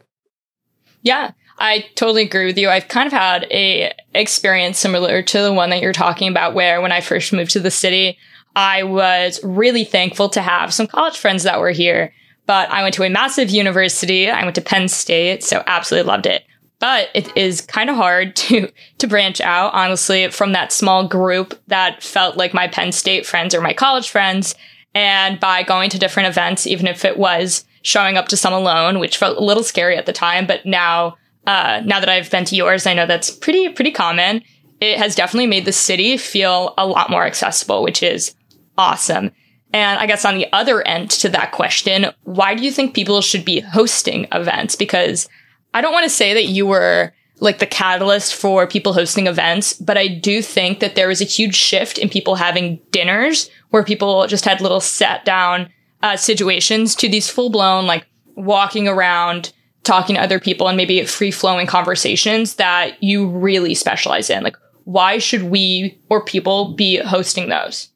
Yeah, 1.02 1.32
I 1.58 1.86
totally 1.96 2.24
agree 2.24 2.46
with 2.46 2.58
you. 2.58 2.70
I've 2.70 2.88
kind 2.90 3.08
of 3.08 3.14
had 3.14 3.46
a 3.50 3.94
experience 4.14 4.78
similar 4.78 5.22
to 5.22 5.42
the 5.42 5.54
one 5.54 5.70
that 5.70 5.82
you're 5.82 5.94
talking 5.94 6.28
about 6.30 6.54
where 6.54 6.82
when 6.82 6.92
I 6.92 7.02
first 7.02 7.32
moved 7.32 7.52
to 7.52 7.60
the 7.60 7.72
city, 7.72 8.18
I 8.56 8.84
was 8.84 9.40
really 9.44 9.84
thankful 9.86 10.30
to 10.30 10.42
have 10.42 10.74
some 10.74 10.88
college 10.88 11.18
friends 11.18 11.44
that 11.44 11.60
were 11.60 11.72
here. 11.72 12.14
But 12.46 12.70
I 12.70 12.84
went 12.84 12.94
to 12.96 13.04
a 13.04 13.10
massive 13.10 13.50
university. 13.50 14.30
I 14.30 14.44
went 14.44 14.56
to 14.56 14.62
Penn 14.62 14.88
State, 14.88 15.44
so 15.44 15.64
absolutely 15.66 16.08
loved 16.08 16.26
it. 16.26 16.44
but 16.80 17.10
it 17.14 17.36
is 17.38 17.62
kind 17.62 17.90
of 17.90 17.96
hard 17.96 18.36
to 18.44 18.70
to 18.98 19.08
branch 19.08 19.42
out 19.42 19.74
honestly 19.74 20.30
from 20.30 20.52
that 20.54 20.72
small 20.72 21.08
group 21.08 21.60
that 21.68 22.04
felt 22.04 22.38
like 22.38 22.54
my 22.54 22.68
Penn 22.68 22.92
State 22.92 23.26
friends 23.26 23.56
or 23.56 23.62
my 23.62 23.74
college 23.74 24.10
friends 24.10 24.56
and 24.94 25.40
by 25.40 25.64
going 25.64 25.90
to 25.90 26.00
different 26.00 26.30
events 26.30 26.68
even 26.68 26.88
if 26.88 27.04
it 27.06 27.18
was 27.18 27.66
showing 27.82 28.18
up 28.18 28.28
to 28.28 28.38
some 28.38 28.54
alone 28.54 29.00
which 29.00 29.18
felt 29.18 29.38
a 29.38 29.44
little 29.44 29.64
scary 29.64 29.96
at 29.98 30.06
the 30.06 30.14
time 30.14 30.46
but 30.46 30.66
now 30.66 31.16
uh, 31.48 31.82
now 31.86 32.00
that 32.00 32.10
I've 32.10 32.32
been 32.32 32.46
to 32.46 32.56
yours 32.56 32.88
I 32.88 32.94
know 32.94 33.06
that's 33.06 33.30
pretty 33.30 33.70
pretty 33.70 33.92
common 33.92 34.42
it 34.82 34.98
has 34.98 35.16
definitely 35.16 35.48
made 35.48 35.66
the 35.66 35.72
city 35.72 36.18
feel 36.18 36.74
a 36.78 36.86
lot 36.86 37.10
more 37.10 37.26
accessible 37.26 37.84
which 37.84 38.04
is 38.04 38.36
awesome 38.78 39.32
and 39.76 40.00
I 40.00 40.06
guess 40.06 40.24
on 40.24 40.38
the 40.38 40.48
other 40.54 40.88
end 40.88 41.12
to 41.12 41.28
that 41.30 41.52
question, 41.52 42.06
why 42.24 42.56
do 42.56 42.64
you 42.64 42.72
think 42.72 42.94
people 42.94 43.20
should 43.20 43.44
be 43.44 43.60
hosting 43.60 44.26
events? 44.32 44.74
Because 44.74 45.28
I 45.74 45.82
don't 45.82 45.92
want 45.92 46.06
to 46.06 46.10
say 46.10 46.34
that 46.34 46.46
you 46.46 46.66
were 46.66 47.12
like 47.42 47.60
the 47.60 47.66
catalyst 47.66 48.36
for 48.36 48.66
people 48.66 48.94
hosting 48.94 49.28
events, 49.28 49.74
but 49.74 49.98
I 49.98 50.08
do 50.08 50.42
think 50.42 50.80
that 50.80 50.96
there 50.96 51.10
was 51.10 51.20
a 51.20 51.26
huge 51.26 51.56
shift 51.56 51.98
in 51.98 52.08
people 52.08 52.36
having 52.36 52.80
dinners 52.92 53.50
where 53.72 53.84
people 53.84 54.26
just 54.28 54.46
had 54.46 54.62
little 54.62 54.80
sat 54.80 55.26
down 55.26 55.70
uh, 56.02 56.16
situations 56.16 56.96
to 56.96 57.10
these 57.10 57.30
full 57.30 57.50
blown, 57.50 57.86
like 57.86 58.08
walking 58.36 58.88
around, 58.88 59.52
talking 59.86 60.16
to 60.16 60.22
other 60.22 60.40
people 60.40 60.68
and 60.68 60.76
maybe 60.76 61.04
free 61.06 61.32
flowing 61.32 61.68
conversations 61.68 62.56
that 62.56 63.02
you 63.02 63.28
really 63.28 63.76
specialize 63.76 64.30
in. 64.30 64.44
Like, 64.44 64.58
why 64.84 65.18
should 65.18 65.44
we 65.44 66.00
or 66.10 66.24
people 66.24 66.74
be 66.74 66.98
hosting 66.98 67.50
those? 67.50 67.90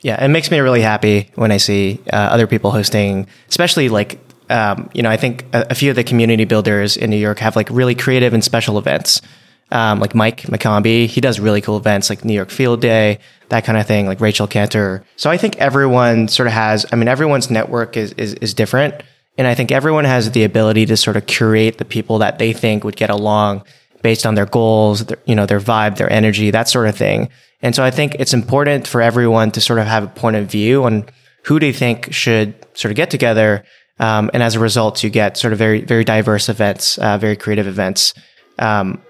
Yeah, 0.00 0.22
it 0.22 0.28
makes 0.28 0.50
me 0.50 0.58
really 0.58 0.82
happy 0.82 1.30
when 1.34 1.50
I 1.50 1.56
see 1.56 2.00
uh, 2.12 2.16
other 2.16 2.46
people 2.46 2.70
hosting, 2.70 3.26
especially 3.48 3.88
like 3.88 4.18
um, 4.50 4.90
you 4.92 5.02
know, 5.02 5.08
I 5.08 5.16
think 5.16 5.46
a, 5.54 5.68
a, 5.70 5.74
few 5.74 5.88
of 5.88 5.96
the 5.96 6.04
community 6.04 6.44
builders 6.44 6.98
in 6.98 7.08
New 7.08 7.16
York 7.16 7.38
have 7.38 7.56
like 7.56 7.68
really 7.70 7.94
creative 7.94 8.34
and 8.34 8.44
special 8.44 8.76
events. 8.76 9.22
Um, 9.70 10.00
like 10.00 10.14
Mike 10.14 10.42
McCombie, 10.42 11.06
he 11.06 11.22
does 11.22 11.40
really 11.40 11.62
cool 11.62 11.78
events 11.78 12.10
like 12.10 12.24
New 12.26 12.34
York 12.34 12.50
Field 12.50 12.82
Day, 12.82 13.20
that 13.48 13.64
kind 13.64 13.78
of 13.78 13.86
thing, 13.86 14.06
like 14.06 14.20
Rachel 14.20 14.46
Cantor. 14.46 15.02
So 15.16 15.30
I 15.30 15.38
think 15.38 15.56
everyone 15.56 16.28
sort 16.28 16.46
of 16.46 16.52
has, 16.52 16.84
I 16.92 16.96
mean, 16.96 17.08
everyone's 17.08 17.50
network 17.50 17.96
is, 17.96 18.12
is, 18.12 18.34
is 18.34 18.52
different. 18.52 19.02
And 19.36 19.46
I 19.46 19.54
think 19.54 19.72
everyone 19.72 20.04
has 20.04 20.30
the 20.30 20.44
ability 20.44 20.86
to 20.86 20.96
sort 20.96 21.16
of 21.16 21.26
curate 21.26 21.78
the 21.78 21.84
people 21.84 22.18
that 22.18 22.38
they 22.38 22.52
think 22.52 22.84
would 22.84 22.96
get 22.96 23.10
along 23.10 23.64
based 24.02 24.26
on 24.26 24.34
their 24.34 24.46
goals, 24.46 25.06
their, 25.06 25.18
you 25.24 25.34
know, 25.34 25.46
their 25.46 25.60
vibe, 25.60 25.96
their 25.96 26.12
energy, 26.12 26.50
that 26.50 26.68
sort 26.68 26.88
of 26.88 26.96
thing. 26.96 27.28
And 27.62 27.74
so 27.74 27.82
I 27.82 27.90
think 27.90 28.14
it's 28.16 28.34
important 28.34 28.86
for 28.86 29.00
everyone 29.00 29.50
to 29.52 29.60
sort 29.60 29.78
of 29.78 29.86
have 29.86 30.04
a 30.04 30.08
point 30.08 30.36
of 30.36 30.50
view 30.50 30.84
on 30.84 31.06
who 31.44 31.58
you 31.64 31.72
think 31.72 32.12
should 32.12 32.54
sort 32.74 32.92
of 32.92 32.96
get 32.96 33.10
together. 33.10 33.64
Um, 33.98 34.30
and 34.34 34.42
as 34.42 34.54
a 34.54 34.60
result, 34.60 35.02
you 35.02 35.10
get 35.10 35.36
sort 35.36 35.52
of 35.52 35.58
very, 35.58 35.80
very 35.80 36.04
diverse 36.04 36.48
events, 36.48 36.98
uh, 36.98 37.16
very 37.18 37.36
creative 37.36 37.66
events 37.66 38.12
um, 38.58 39.00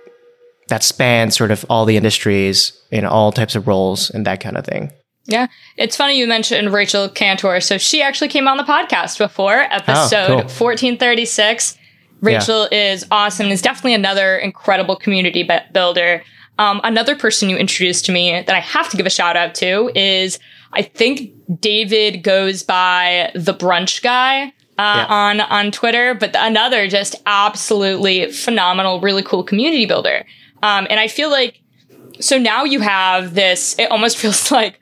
that 0.68 0.82
span 0.82 1.30
sort 1.30 1.50
of 1.50 1.64
all 1.68 1.84
the 1.84 1.96
industries 1.96 2.72
in 2.90 3.04
all 3.04 3.32
types 3.32 3.56
of 3.56 3.66
roles 3.66 4.10
and 4.10 4.26
that 4.26 4.40
kind 4.40 4.56
of 4.56 4.64
thing. 4.64 4.92
Yeah. 5.26 5.46
It's 5.76 5.96
funny 5.96 6.18
you 6.18 6.26
mentioned 6.26 6.72
Rachel 6.72 7.08
Cantor. 7.08 7.60
So 7.60 7.78
she 7.78 8.02
actually 8.02 8.28
came 8.28 8.46
on 8.46 8.56
the 8.56 8.62
podcast 8.62 9.18
before, 9.18 9.60
episode 9.72 10.24
oh, 10.24 10.26
cool. 10.26 10.66
1436. 10.66 11.78
Rachel 12.20 12.68
yeah. 12.70 12.92
is 12.92 13.06
awesome 13.10 13.44
and 13.44 13.52
is 13.52 13.62
definitely 13.62 13.94
another 13.94 14.36
incredible 14.36 14.96
community 14.96 15.48
builder. 15.72 16.22
Um, 16.58 16.80
another 16.84 17.16
person 17.16 17.48
you 17.50 17.56
introduced 17.56 18.04
to 18.06 18.12
me 18.12 18.32
that 18.32 18.54
I 18.54 18.60
have 18.60 18.88
to 18.90 18.96
give 18.96 19.06
a 19.06 19.10
shout 19.10 19.36
out 19.36 19.54
to 19.56 19.90
is 19.94 20.38
I 20.72 20.82
think 20.82 21.32
David 21.60 22.22
goes 22.22 22.62
by 22.62 23.30
the 23.34 23.54
brunch 23.54 24.02
guy. 24.02 24.52
Uh, 24.76 25.06
yeah. 25.08 25.14
on 25.14 25.40
on 25.40 25.70
Twitter, 25.70 26.14
but 26.14 26.34
another 26.36 26.88
just 26.88 27.14
absolutely 27.26 28.32
phenomenal, 28.32 29.00
really 29.00 29.22
cool 29.22 29.44
community 29.44 29.86
builder. 29.86 30.26
Um, 30.64 30.88
and 30.90 30.98
I 30.98 31.06
feel 31.06 31.30
like 31.30 31.60
so 32.20 32.38
now 32.38 32.64
you 32.64 32.80
have 32.80 33.34
this. 33.34 33.78
It 33.78 33.88
almost 33.92 34.16
feels 34.18 34.50
like 34.50 34.80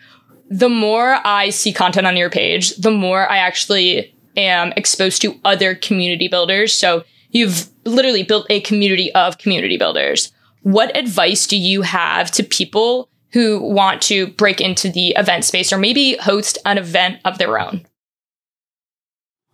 the 0.53 0.68
more 0.68 1.18
I 1.24 1.50
see 1.50 1.72
content 1.72 2.07
on 2.07 2.16
your 2.16 2.30
page, 2.30 2.76
the 2.76 2.90
more 2.90 3.28
I 3.28 3.38
actually 3.38 4.14
am 4.36 4.72
exposed 4.76 5.22
to 5.22 5.38
other 5.44 5.74
community 5.74 6.28
builders. 6.28 6.74
So 6.74 7.05
you've 7.30 7.68
literally 7.84 8.22
built 8.22 8.46
a 8.50 8.61
community 8.61 9.12
of 9.14 9.38
community 9.38 9.76
builders 9.76 10.32
what 10.62 10.96
advice 10.96 11.46
do 11.46 11.57
you 11.57 11.82
have 11.82 12.30
to 12.32 12.42
people 12.42 13.09
who 13.32 13.61
want 13.61 14.03
to 14.03 14.28
break 14.28 14.61
into 14.61 14.90
the 14.90 15.11
event 15.11 15.44
space 15.44 15.72
or 15.72 15.78
maybe 15.78 16.16
host 16.16 16.59
an 16.64 16.78
event 16.78 17.18
of 17.24 17.38
their 17.38 17.59
own? 17.59 17.84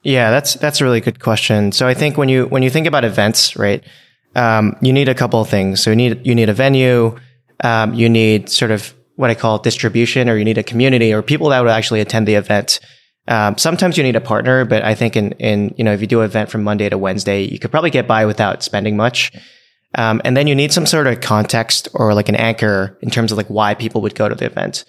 Yeah, 0.02 0.30
that's 0.30 0.54
that's 0.54 0.80
a 0.80 0.84
really 0.84 1.00
good 1.00 1.20
question. 1.20 1.72
So 1.72 1.86
I 1.86 1.94
think 1.94 2.16
when 2.16 2.28
you 2.28 2.46
when 2.46 2.62
you 2.62 2.70
think 2.70 2.86
about 2.86 3.04
events, 3.04 3.56
right, 3.56 3.82
um, 4.36 4.76
you 4.80 4.92
need 4.92 5.08
a 5.08 5.14
couple 5.14 5.40
of 5.40 5.48
things. 5.48 5.82
So 5.82 5.90
you 5.90 5.96
need 5.96 6.26
you 6.26 6.34
need 6.34 6.48
a 6.48 6.54
venue, 6.54 7.16
um, 7.64 7.94
you 7.94 8.08
need 8.08 8.48
sort 8.48 8.70
of 8.70 8.94
what 9.18 9.30
I 9.30 9.34
call 9.34 9.58
distribution, 9.58 10.28
or 10.28 10.36
you 10.36 10.44
need 10.44 10.58
a 10.58 10.62
community 10.62 11.12
or 11.12 11.22
people 11.22 11.48
that 11.48 11.58
would 11.60 11.70
actually 11.70 12.00
attend 12.00 12.28
the 12.28 12.36
event. 12.36 12.78
Um, 13.26 13.58
sometimes 13.58 13.98
you 13.98 14.04
need 14.04 14.14
a 14.14 14.20
partner, 14.20 14.64
but 14.64 14.84
I 14.84 14.94
think 14.94 15.16
in 15.16 15.32
in 15.32 15.74
you 15.76 15.82
know 15.82 15.92
if 15.92 16.00
you 16.00 16.06
do 16.06 16.20
an 16.20 16.26
event 16.26 16.50
from 16.50 16.62
Monday 16.62 16.88
to 16.88 16.96
Wednesday, 16.96 17.42
you 17.42 17.58
could 17.58 17.72
probably 17.72 17.90
get 17.90 18.06
by 18.06 18.26
without 18.26 18.62
spending 18.62 18.96
much. 18.96 19.32
Um, 19.96 20.22
and 20.24 20.36
then 20.36 20.46
you 20.46 20.54
need 20.54 20.72
some 20.72 20.86
sort 20.86 21.08
of 21.08 21.20
context 21.20 21.88
or 21.94 22.14
like 22.14 22.28
an 22.28 22.36
anchor 22.36 22.96
in 23.02 23.10
terms 23.10 23.32
of 23.32 23.38
like 23.38 23.48
why 23.48 23.74
people 23.74 24.02
would 24.02 24.14
go 24.14 24.28
to 24.28 24.36
the 24.36 24.46
event. 24.46 24.84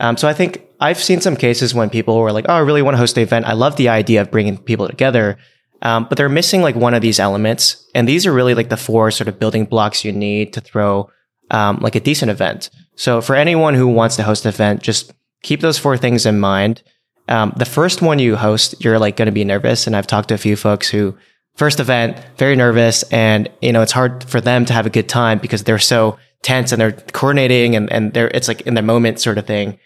Um, 0.00 0.16
so 0.16 0.26
I 0.26 0.32
think 0.32 0.66
I've 0.80 0.98
seen 0.98 1.20
some 1.20 1.36
cases 1.36 1.72
when 1.72 1.90
people 1.90 2.18
were 2.18 2.32
like, 2.32 2.46
"Oh, 2.48 2.54
I 2.54 2.58
really 2.58 2.82
want 2.82 2.94
to 2.94 2.98
host 2.98 3.14
the 3.14 3.22
event. 3.22 3.46
I 3.46 3.52
love 3.52 3.76
the 3.76 3.88
idea 3.88 4.20
of 4.20 4.32
bringing 4.32 4.58
people 4.58 4.88
together," 4.88 5.38
um, 5.82 6.06
but 6.08 6.18
they're 6.18 6.28
missing 6.28 6.62
like 6.62 6.74
one 6.74 6.94
of 6.94 7.02
these 7.02 7.20
elements. 7.20 7.86
And 7.94 8.08
these 8.08 8.26
are 8.26 8.32
really 8.32 8.54
like 8.54 8.68
the 8.68 8.76
four 8.76 9.12
sort 9.12 9.28
of 9.28 9.38
building 9.38 9.64
blocks 9.64 10.04
you 10.04 10.10
need 10.10 10.54
to 10.54 10.60
throw 10.60 11.08
um, 11.52 11.78
like 11.80 11.94
a 11.94 12.00
decent 12.00 12.32
event. 12.32 12.70
So 13.00 13.22
for 13.22 13.34
anyone 13.34 13.72
who 13.72 13.88
wants 13.88 14.16
to 14.16 14.22
host 14.22 14.44
an 14.44 14.50
event, 14.50 14.82
just 14.82 15.14
keep 15.42 15.62
those 15.62 15.78
four 15.78 15.96
things 15.96 16.26
in 16.26 16.38
mind. 16.38 16.82
Um, 17.28 17.54
the 17.56 17.64
first 17.64 18.02
one 18.02 18.18
you 18.18 18.36
host, 18.36 18.74
you're 18.84 18.98
like 18.98 19.16
going 19.16 19.24
to 19.24 19.32
be 19.32 19.42
nervous, 19.42 19.86
and 19.86 19.96
I've 19.96 20.06
talked 20.06 20.28
to 20.28 20.34
a 20.34 20.38
few 20.38 20.54
folks 20.54 20.86
who 20.86 21.16
first 21.56 21.80
event, 21.80 22.18
very 22.36 22.56
nervous. 22.56 23.02
And, 23.04 23.48
you 23.62 23.72
know, 23.72 23.80
it's 23.80 23.92
hard 23.92 24.24
for 24.24 24.38
them 24.42 24.66
to 24.66 24.74
have 24.74 24.84
a 24.84 24.90
good 24.90 25.08
time 25.08 25.38
because 25.38 25.64
they're 25.64 25.78
so 25.78 26.18
tense 26.42 26.72
and 26.72 26.80
they're 26.80 26.92
coordinating 26.92 27.74
and, 27.74 27.90
and 27.90 28.12
they're, 28.12 28.28
it's 28.28 28.48
like 28.48 28.60
in 28.62 28.74
the 28.74 28.82
moment 28.82 29.18
sort 29.18 29.38
of 29.38 29.46
thing. 29.46 29.78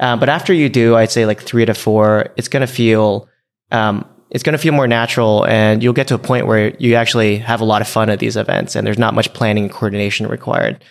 Um, 0.00 0.18
but 0.18 0.30
after 0.30 0.54
you 0.54 0.70
do, 0.70 0.96
I'd 0.96 1.10
say 1.10 1.26
like 1.26 1.42
three 1.42 1.66
to 1.66 1.74
four, 1.74 2.30
it's 2.38 2.48
going 2.48 2.62
to 2.62 2.72
feel, 2.72 3.28
um, 3.70 4.08
it's 4.30 4.42
going 4.42 4.54
to 4.54 4.58
feel 4.58 4.72
more 4.72 4.88
natural 4.88 5.44
and 5.44 5.82
you'll 5.82 5.92
get 5.92 6.08
to 6.08 6.14
a 6.14 6.18
point 6.18 6.46
where 6.46 6.74
you 6.78 6.94
actually 6.94 7.36
have 7.36 7.60
a 7.60 7.66
lot 7.66 7.82
of 7.82 7.88
fun 7.88 8.08
at 8.08 8.18
these 8.18 8.38
events 8.38 8.74
and 8.74 8.86
there's 8.86 8.98
not 8.98 9.12
much 9.12 9.34
planning 9.34 9.64
and 9.64 9.72
coordination 9.72 10.26
required. 10.26 10.82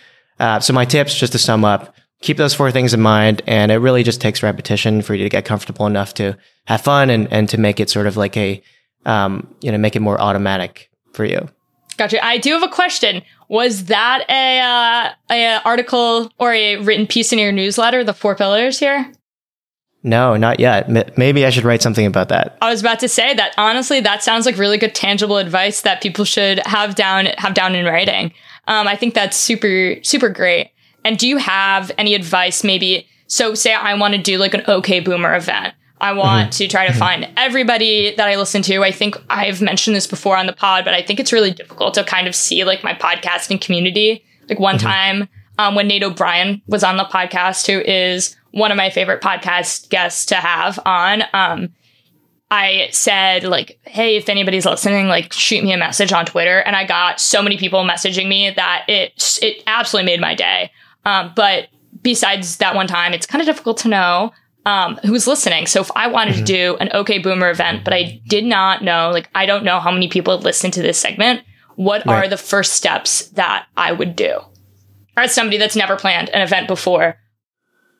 Uh, 0.42 0.58
so 0.58 0.72
my 0.72 0.84
tips, 0.84 1.14
just 1.14 1.30
to 1.32 1.38
sum 1.38 1.64
up, 1.64 1.94
keep 2.20 2.36
those 2.36 2.52
four 2.52 2.72
things 2.72 2.92
in 2.92 3.00
mind. 3.00 3.42
And 3.46 3.70
it 3.70 3.76
really 3.76 4.02
just 4.02 4.20
takes 4.20 4.42
repetition 4.42 5.00
for 5.00 5.14
you 5.14 5.22
to 5.22 5.28
get 5.28 5.44
comfortable 5.44 5.86
enough 5.86 6.14
to 6.14 6.36
have 6.66 6.80
fun 6.80 7.10
and, 7.10 7.32
and 7.32 7.48
to 7.50 7.58
make 7.58 7.78
it 7.78 7.88
sort 7.88 8.08
of 8.08 8.16
like 8.16 8.36
a, 8.36 8.60
um, 9.06 9.54
you 9.60 9.70
know, 9.70 9.78
make 9.78 9.94
it 9.94 10.00
more 10.00 10.20
automatic 10.20 10.90
for 11.12 11.24
you. 11.24 11.48
Gotcha. 11.96 12.24
I 12.24 12.38
do 12.38 12.54
have 12.54 12.64
a 12.64 12.68
question. 12.68 13.22
Was 13.48 13.84
that 13.84 14.24
a, 14.28 14.58
uh, 14.58 15.12
a 15.30 15.60
article 15.64 16.32
or 16.40 16.52
a 16.52 16.78
written 16.78 17.06
piece 17.06 17.32
in 17.32 17.38
your 17.38 17.52
newsletter, 17.52 18.02
the 18.02 18.14
four 18.14 18.34
pillars 18.34 18.80
here? 18.80 19.12
No, 20.02 20.36
not 20.36 20.58
yet. 20.58 20.88
Maybe 21.16 21.46
I 21.46 21.50
should 21.50 21.62
write 21.62 21.82
something 21.82 22.06
about 22.06 22.28
that. 22.30 22.58
I 22.60 22.70
was 22.70 22.80
about 22.80 22.98
to 23.00 23.08
say 23.08 23.34
that 23.34 23.54
honestly, 23.56 24.00
that 24.00 24.24
sounds 24.24 24.46
like 24.46 24.58
really 24.58 24.78
good 24.78 24.96
tangible 24.96 25.36
advice 25.36 25.82
that 25.82 26.02
people 26.02 26.24
should 26.24 26.58
have 26.66 26.96
down 26.96 27.26
have 27.38 27.54
down 27.54 27.76
in 27.76 27.86
writing. 27.86 28.32
Um, 28.66 28.86
I 28.86 28.96
think 28.96 29.14
that's 29.14 29.36
super 29.36 29.96
super 30.02 30.28
great. 30.28 30.70
And 31.04 31.18
do 31.18 31.28
you 31.28 31.38
have 31.38 31.90
any 31.98 32.14
advice? 32.14 32.62
Maybe 32.62 33.08
so. 33.26 33.54
Say 33.54 33.74
I 33.74 33.94
want 33.94 34.14
to 34.14 34.22
do 34.22 34.38
like 34.38 34.54
an 34.54 34.62
OK 34.66 35.00
Boomer 35.00 35.34
event. 35.34 35.74
I 36.00 36.12
want 36.12 36.50
mm-hmm. 36.50 36.58
to 36.58 36.68
try 36.68 36.86
to 36.86 36.90
mm-hmm. 36.90 36.98
find 36.98 37.28
everybody 37.36 38.14
that 38.16 38.28
I 38.28 38.36
listen 38.36 38.62
to. 38.62 38.82
I 38.82 38.90
think 38.90 39.16
I've 39.30 39.62
mentioned 39.62 39.94
this 39.94 40.08
before 40.08 40.36
on 40.36 40.46
the 40.46 40.52
pod, 40.52 40.84
but 40.84 40.94
I 40.94 41.02
think 41.02 41.20
it's 41.20 41.32
really 41.32 41.52
difficult 41.52 41.94
to 41.94 42.04
kind 42.04 42.26
of 42.26 42.34
see 42.34 42.64
like 42.64 42.82
my 42.82 42.92
podcasting 42.92 43.60
community. 43.60 44.24
Like 44.48 44.58
one 44.58 44.76
mm-hmm. 44.78 44.86
time 44.86 45.28
um, 45.58 45.76
when 45.76 45.86
Nate 45.86 46.02
O'Brien 46.02 46.60
was 46.66 46.82
on 46.82 46.96
the 46.96 47.04
podcast, 47.04 47.66
who 47.66 47.80
is 47.80 48.36
one 48.50 48.70
of 48.70 48.76
my 48.76 48.90
favorite 48.90 49.22
podcast 49.22 49.88
guests 49.88 50.26
to 50.26 50.34
have 50.36 50.78
on, 50.84 51.22
um, 51.32 51.72
I 52.52 52.90
said 52.92 53.44
like, 53.44 53.80
"Hey, 53.84 54.16
if 54.16 54.28
anybody's 54.28 54.66
listening, 54.66 55.08
like 55.08 55.32
shoot 55.32 55.64
me 55.64 55.72
a 55.72 55.78
message 55.78 56.12
on 56.12 56.26
Twitter." 56.26 56.58
And 56.58 56.76
I 56.76 56.86
got 56.86 57.18
so 57.18 57.42
many 57.42 57.56
people 57.56 57.82
messaging 57.82 58.28
me 58.28 58.50
that 58.50 58.84
it 58.88 59.38
it 59.40 59.62
absolutely 59.66 60.12
made 60.12 60.20
my 60.20 60.34
day. 60.34 60.70
Um, 61.06 61.32
but 61.34 61.68
besides 62.02 62.58
that 62.58 62.74
one 62.74 62.86
time, 62.86 63.14
it's 63.14 63.26
kind 63.26 63.40
of 63.40 63.46
difficult 63.46 63.78
to 63.78 63.88
know 63.88 64.32
um, 64.66 64.96
who's 65.04 65.26
listening. 65.26 65.66
So 65.66 65.80
if 65.80 65.90
I 65.96 66.08
wanted 66.08 66.34
mm-hmm. 66.34 66.44
to 66.44 66.52
do 66.52 66.76
an 66.76 66.90
OK 66.92 67.18
Boomer 67.18 67.50
event, 67.50 67.84
but 67.84 67.94
I 67.94 68.20
did 68.28 68.44
not 68.44 68.82
know, 68.82 69.10
like, 69.10 69.28
I 69.34 69.46
don't 69.46 69.64
know 69.64 69.80
how 69.80 69.90
many 69.90 70.08
people 70.08 70.38
listen 70.38 70.70
to 70.72 70.82
this 70.82 70.98
segment, 70.98 71.42
what 71.76 72.04
right. 72.06 72.26
are 72.26 72.28
the 72.28 72.36
first 72.36 72.74
steps 72.74 73.28
that 73.30 73.66
I 73.76 73.92
would 73.92 74.14
do? 74.14 74.40
As 75.16 75.34
somebody 75.34 75.58
that's 75.58 75.76
never 75.76 75.96
planned 75.96 76.28
an 76.30 76.42
event 76.42 76.68
before. 76.68 77.16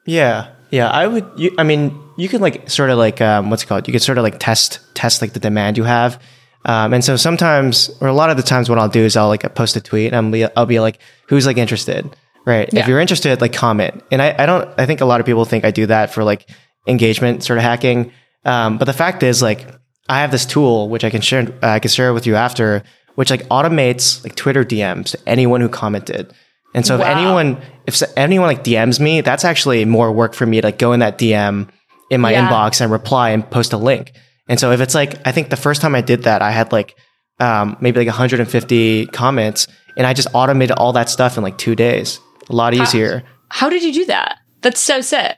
Yeah. 0.07 0.53
Yeah. 0.71 0.89
I 0.89 1.07
would, 1.07 1.31
you, 1.37 1.55
I 1.59 1.65
mean, 1.65 1.99
you 2.17 2.29
can 2.29 2.41
like 2.41 2.69
sort 2.69 2.91
of 2.91 2.99
like, 2.99 3.21
um, 3.21 3.51
what's 3.51 3.63
it 3.63 3.67
called? 3.67 3.89
You 3.89 3.93
can 3.93 4.01
sort 4.01 4.19
of 4.19 4.25
like 4.25 4.39
test, 4.39 4.81
test 4.95 5.23
like 5.23 5.33
the 5.33 5.41
demand 5.41 5.77
you 5.77 5.85
have. 5.85 6.23
Um, 6.65 6.95
and 6.95 7.05
so 7.05 7.17
sometimes, 7.17 7.91
or 8.01 8.09
a 8.09 8.13
lot 8.13 8.31
of 8.31 8.37
the 8.37 8.43
times, 8.43 8.69
what 8.69 8.79
I'll 8.79 8.89
do 8.89 9.01
is 9.01 9.17
I'll 9.17 9.29
like 9.29 9.55
post 9.55 9.77
a 9.77 9.81
tweet 9.81 10.13
and 10.13 10.27
I'll 10.27 10.33
be, 10.33 10.57
I'll 10.57 10.67
be 10.67 10.81
like, 10.81 10.99
who's 11.29 11.47
like 11.47 11.57
interested, 11.57 12.15
right? 12.45 12.69
Yeah. 12.73 12.81
If 12.81 12.89
you're 12.89 13.01
interested, 13.01 13.41
like 13.41 13.53
comment. 13.53 14.03
And 14.13 14.23
I, 14.23 14.35
I 14.39 14.47
don't, 14.47 14.69
I 14.79 14.87
think 14.87 15.01
a 15.01 15.05
lot 15.05 15.21
of 15.21 15.27
people 15.27 15.45
think 15.45 15.65
I 15.65 15.71
do 15.71 15.87
that 15.87 16.13
for 16.13 16.23
like 16.23 16.49
engagement 16.87 17.43
sort 17.43 17.59
of 17.59 17.65
hacking. 17.65 18.13
Um, 18.45 18.79
but 18.79 18.85
the 18.85 18.93
fact 18.93 19.23
is, 19.23 19.41
like, 19.43 19.67
I 20.09 20.21
have 20.21 20.31
this 20.31 20.45
tool 20.45 20.89
which 20.89 21.05
I 21.05 21.11
can 21.11 21.21
share, 21.21 21.43
uh, 21.63 21.67
I 21.67 21.79
can 21.79 21.91
share 21.91 22.13
with 22.13 22.27
you 22.27 22.35
after, 22.37 22.83
which 23.15 23.31
like 23.31 23.43
automates 23.49 24.23
like 24.25 24.35
Twitter 24.35 24.65
DMs 24.65 25.13
to 25.13 25.19
anyone 25.27 25.61
who 25.61 25.69
commented. 25.69 26.33
And 26.75 26.87
so 26.87 26.97
if 26.97 27.03
anyone, 27.03 27.61
if 27.87 28.03
anyone 28.17 28.47
like 28.47 28.65
DMs 28.65 28.99
me, 28.99 29.21
that's 29.21 29.45
actually 29.45 29.85
more 29.85 30.11
work 30.11 30.35
for 30.35 30.47
me 30.47 30.61
to 30.61 30.69
like 30.69 30.79
go 30.79 30.93
in 30.93 31.01
that 31.01 31.19
DM 31.19 31.69
in 32.13 32.21
my 32.21 32.33
Yeah. 32.33 32.49
inbox 32.49 32.81
and 32.81 32.91
reply 32.93 33.31
and 33.31 33.49
post 33.51 33.73
a 33.73 33.77
link. 33.77 34.13
And 34.49 34.61
so 34.61 34.71
if 34.73 34.81
it's 34.81 34.95
like, 34.95 35.13
I 35.27 35.33
think 35.33 35.49
the 35.51 35.57
first 35.67 35.81
time 35.81 35.95
I 35.95 36.01
did 36.03 36.25
that, 36.25 36.43
I 36.43 36.51
had 36.51 36.71
like, 36.73 36.95
um, 37.41 37.77
maybe 37.81 37.99
like 38.01 38.09
150 38.09 39.07
comments 39.07 39.67
and 39.97 40.07
I 40.07 40.13
just 40.13 40.29
automated 40.35 40.77
all 40.77 40.93
that 40.93 41.09
stuff 41.09 41.37
in 41.37 41.43
like 41.43 41.57
two 41.59 41.75
days. 41.75 42.21
A 42.51 42.55
lot 42.55 42.75
easier. 42.75 43.23
How 43.49 43.69
did 43.71 43.83
you 43.83 43.93
do 43.93 44.05
that? 44.07 44.39
That's 44.63 44.81
so 44.81 45.01
sick. 45.01 45.37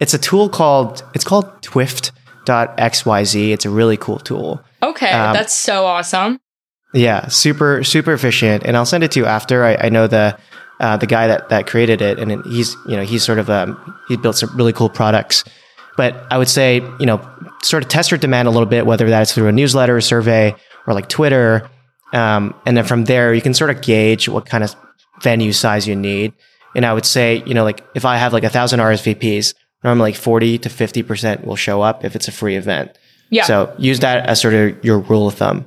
It's 0.00 0.14
a 0.14 0.18
tool 0.18 0.48
called, 0.48 1.02
it's 1.14 1.24
called 1.24 1.46
Twift.xyz. 2.46 3.52
It's 3.52 3.64
a 3.64 3.70
really 3.70 3.96
cool 3.96 4.18
tool. 4.18 4.60
Okay, 4.82 5.10
Um, 5.10 5.32
that's 5.32 5.54
so 5.54 5.86
awesome. 5.86 6.38
Yeah, 6.94 7.26
super 7.28 7.82
super 7.84 8.12
efficient, 8.12 8.62
and 8.64 8.76
I'll 8.76 8.86
send 8.86 9.04
it 9.04 9.10
to 9.12 9.20
you 9.20 9.26
after. 9.26 9.64
I, 9.64 9.74
I 9.74 9.88
know 9.90 10.06
the 10.06 10.38
uh, 10.80 10.96
the 10.96 11.06
guy 11.06 11.26
that 11.26 11.48
that 11.50 11.66
created 11.66 12.00
it, 12.00 12.18
and 12.18 12.42
he's 12.46 12.74
you 12.88 12.96
know 12.96 13.02
he's 13.02 13.22
sort 13.24 13.38
of 13.38 13.50
um, 13.50 13.98
he's 14.08 14.18
built 14.18 14.36
some 14.36 14.56
really 14.56 14.72
cool 14.72 14.88
products. 14.88 15.44
But 15.96 16.26
I 16.30 16.38
would 16.38 16.48
say 16.48 16.76
you 17.00 17.06
know 17.06 17.26
sort 17.62 17.82
of 17.82 17.88
test 17.88 18.10
your 18.10 18.18
demand 18.18 18.48
a 18.48 18.50
little 18.50 18.68
bit, 18.68 18.86
whether 18.86 19.08
that's 19.08 19.32
through 19.32 19.48
a 19.48 19.52
newsletter, 19.52 19.96
a 19.96 20.02
survey, 20.02 20.54
or 20.86 20.94
like 20.94 21.08
Twitter, 21.08 21.68
um, 22.12 22.54
and 22.66 22.76
then 22.76 22.84
from 22.84 23.04
there 23.04 23.34
you 23.34 23.42
can 23.42 23.54
sort 23.54 23.70
of 23.70 23.80
gauge 23.82 24.28
what 24.28 24.46
kind 24.46 24.64
of 24.64 24.74
venue 25.22 25.52
size 25.52 25.86
you 25.86 25.96
need. 25.96 26.32
And 26.74 26.84
I 26.84 26.92
would 26.92 27.06
say 27.06 27.42
you 27.46 27.54
know 27.54 27.64
like 27.64 27.84
if 27.94 28.04
I 28.04 28.16
have 28.16 28.32
like 28.32 28.44
a 28.44 28.50
thousand 28.50 28.80
RSVPs, 28.80 29.54
normally 29.84 30.12
like 30.12 30.20
forty 30.20 30.58
to 30.58 30.68
fifty 30.68 31.02
percent 31.02 31.46
will 31.46 31.56
show 31.56 31.82
up 31.82 32.04
if 32.04 32.14
it's 32.14 32.28
a 32.28 32.32
free 32.32 32.56
event. 32.56 32.96
Yeah. 33.30 33.44
So 33.44 33.74
use 33.78 34.00
that 34.00 34.26
as 34.26 34.40
sort 34.40 34.54
of 34.54 34.84
your 34.84 35.00
rule 35.00 35.28
of 35.28 35.34
thumb. 35.34 35.66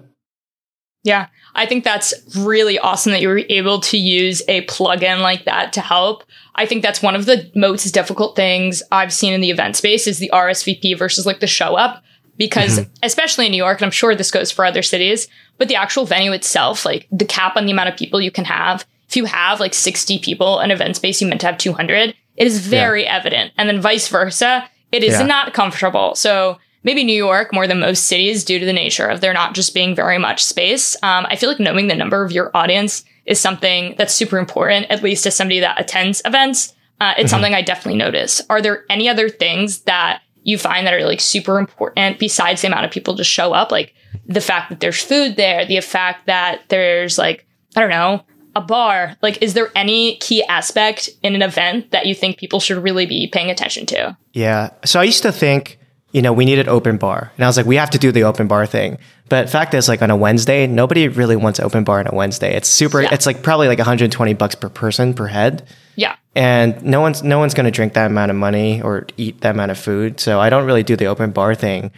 Yeah, 1.04 1.28
I 1.56 1.66
think 1.66 1.84
that's 1.84 2.14
really 2.38 2.78
awesome 2.78 3.14
that 3.14 3.22
you 3.22 3.30
were 3.30 3.42
able 3.50 3.80
to 3.82 3.98
use 3.98 4.42
a 4.48 4.66
plugin 4.66 5.22
like 5.22 5.46
that 5.46 5.74
to 5.74 5.82
help. 5.82 6.24
I 6.60 6.66
think 6.66 6.84
that's 6.84 7.02
one 7.02 7.16
of 7.16 7.26
the 7.26 7.50
most 7.56 7.86
difficult 7.94 8.36
things 8.36 8.84
I've 8.92 9.14
seen 9.14 9.32
in 9.32 9.40
the 9.40 9.50
event 9.50 9.78
space 9.78 10.08
is 10.08 10.20
the 10.20 10.30
RSVP 10.34 10.98
versus 10.98 11.26
like 11.26 11.40
the 11.40 11.48
show 11.48 11.76
up 11.76 12.04
because 12.36 12.82
especially 13.02 13.46
in 13.46 13.52
New 13.52 13.58
York 13.58 13.80
and 13.80 13.86
I'm 13.86 13.92
sure 13.92 14.14
this 14.14 14.30
goes 14.30 14.52
for 14.52 14.66
other 14.66 14.82
cities, 14.82 15.30
but 15.58 15.70
the 15.70 15.76
actual 15.76 16.06
venue 16.06 16.34
itself, 16.34 16.86
like 16.86 17.08
the 17.14 17.24
cap 17.24 17.56
on 17.56 17.66
the 17.66 17.72
amount 17.72 17.88
of 17.90 17.96
people 17.98 18.20
you 18.20 18.30
can 18.30 18.44
have, 18.44 18.86
if 19.08 19.16
you 19.16 19.24
have 19.24 19.62
like 19.62 19.74
60 19.74 20.20
people 20.20 20.60
an 20.60 20.70
event 20.70 20.98
space 20.98 21.22
you 21.22 21.28
meant 21.28 21.40
to 21.42 21.48
have 21.48 21.58
200, 21.58 22.14
it 22.36 22.48
is 22.48 22.60
very 22.60 23.08
evident. 23.08 23.54
And 23.58 23.70
then 23.70 23.80
vice 23.80 24.10
versa, 24.10 24.70
it 24.92 25.02
is 25.02 25.14
Yeah. 25.14 25.26
not 25.26 25.54
comfortable. 25.54 26.14
So 26.16 26.58
maybe 26.84 27.06
New 27.06 27.16
York 27.16 27.54
more 27.54 27.68
than 27.68 27.80
most 27.80 28.08
cities 28.08 28.44
due 28.44 28.60
to 28.60 28.66
the 28.66 28.74
nature 28.74 29.08
of 29.08 29.22
there 29.22 29.34
not 29.34 29.56
just 29.56 29.74
being 29.74 29.96
very 29.96 30.18
much 30.18 30.44
space. 30.44 30.98
Um, 31.04 31.26
I 31.30 31.38
feel 31.38 31.50
like 31.50 31.60
knowing 31.60 31.88
the 31.88 31.96
number 31.96 32.22
of 32.22 32.34
your 32.34 32.52
audience 32.54 33.06
is 33.30 33.40
something 33.40 33.96
that's 33.98 34.14
super 34.14 34.38
important, 34.38 34.88
at 34.90 35.04
least 35.04 35.26
as 35.26 35.36
somebody 35.36 35.62
that 35.62 35.80
attends 35.80 36.22
events. 36.26 36.74
Uh, 37.00 37.14
it's 37.18 37.32
something 37.32 37.54
I 37.54 37.62
definitely 37.62 37.98
notice. 37.98 38.42
Are 38.50 38.62
there 38.62 38.84
any 38.90 39.08
other 39.08 39.30
things 39.30 39.82
that 39.82 40.22
you 40.44 40.58
find 40.58 40.86
that 40.86 40.94
are 40.94 41.06
like 41.06 41.22
super 41.22 41.60
important 41.60 42.20
besides 42.20 42.62
the 42.62 42.68
amount 42.68 42.86
of 42.86 42.92
people 42.92 43.14
just 43.14 43.30
show 43.30 43.54
up? 43.54 43.72
Like 43.72 43.94
the 44.26 44.42
fact 44.42 44.70
that 44.70 44.82
there's 44.82 45.02
food 45.02 45.38
there, 45.38 45.66
the 45.66 45.80
fact 45.80 46.26
that 46.26 46.64
there's 46.68 47.18
like, 47.18 47.46
I 47.78 47.80
don't 47.82 47.90
know, 47.90 48.24
a 48.56 48.62
bar. 48.62 49.16
Like, 49.22 49.42
is 49.42 49.54
there 49.54 49.72
any 49.76 50.18
key 50.18 50.44
aspect 50.44 51.10
in 51.24 51.36
an 51.36 51.42
event 51.42 51.92
that 51.92 52.08
you 52.08 52.16
think 52.16 52.38
people 52.38 52.60
should 52.60 52.84
really 52.84 53.06
be 53.06 53.28
paying 53.32 53.50
attention 53.50 53.86
to? 53.88 54.18
Yeah. 54.34 54.72
So 54.84 55.00
I 55.00 55.04
used 55.04 55.22
to 55.22 55.32
think, 55.32 55.80
you 56.12 56.22
know, 56.22 56.34
we 56.34 56.46
needed 56.46 56.68
open 56.68 56.98
bar. 56.98 57.32
And 57.38 57.46
I 57.46 57.48
was 57.48 57.56
like, 57.56 57.68
we 57.68 57.76
have 57.76 57.92
to 57.92 58.00
do 58.00 58.12
the 58.12 58.24
open 58.24 58.48
bar 58.48 58.66
thing. 58.66 58.98
But 59.30 59.50
fact 59.50 59.74
is, 59.74 59.88
like 59.88 60.02
on 60.02 60.10
a 60.12 60.16
Wednesday, 60.16 60.66
nobody 60.68 61.08
really 61.08 61.36
wants 61.36 61.60
open 61.60 61.84
bar 61.84 62.00
on 62.00 62.08
a 62.08 62.16
Wednesday. 62.16 62.56
It's 62.56 62.68
super, 62.68 63.02
Yeah. 63.02 63.10
it's 63.14 63.26
like 63.26 63.44
probably 63.44 63.68
like 63.68 63.78
120 63.78 64.34
bucks 64.34 64.56
per 64.56 64.70
person 64.70 65.14
per 65.14 65.28
head. 65.28 65.68
Yeah. 65.96 66.16
And 66.36 66.82
no 66.84 67.00
one's, 67.02 67.24
no 67.24 67.40
one's 67.40 67.54
going 67.54 67.66
to 67.66 67.72
drink 67.72 67.94
that 67.94 68.08
amount 68.08 68.32
of 68.32 68.38
money 68.38 68.82
or 68.82 69.06
eat 69.18 69.42
that 69.42 69.52
amount 69.56 69.72
of 69.72 69.78
food. 69.78 70.20
So 70.20 70.40
I 70.40 70.50
don't 70.50 70.66
really 70.66 70.84
do 70.84 70.96
the 70.96 71.06
open 71.06 71.32
bar 71.32 71.54
thing. 71.56 71.92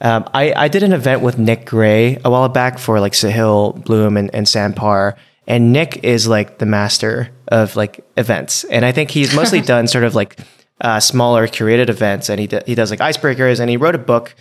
Um, 0.00 0.28
I, 0.34 0.52
I 0.54 0.68
did 0.68 0.82
an 0.82 0.92
event 0.92 1.22
with 1.22 1.38
Nick 1.38 1.64
Gray 1.64 2.18
a 2.24 2.30
while 2.30 2.48
back 2.50 2.78
for 2.78 3.00
like 3.00 3.12
Sahil 3.14 3.82
Bloom 3.84 4.16
and, 4.18 4.34
and 4.34 4.46
Sam 4.48 4.74
Parr. 4.74 5.16
And 5.46 5.72
Nick 5.72 6.04
is 6.04 6.26
like 6.28 6.58
the 6.58 6.66
master 6.66 7.30
of 7.48 7.76
like 7.76 8.04
events. 8.16 8.64
And 8.64 8.84
I 8.84 8.92
think 8.92 9.10
he's 9.10 9.34
mostly 9.34 9.60
done 9.72 9.86
sort 9.86 10.04
of 10.04 10.14
like 10.14 10.38
uh, 10.82 11.00
smaller 11.00 11.46
curated 11.46 11.88
events. 11.88 12.28
And 12.28 12.38
he, 12.40 12.46
d- 12.48 12.60
he 12.66 12.74
does 12.74 12.90
like 12.90 13.00
icebreakers. 13.00 13.60
And 13.60 13.70
he 13.70 13.76
wrote 13.78 13.94
a 13.94 13.98
book 13.98 14.34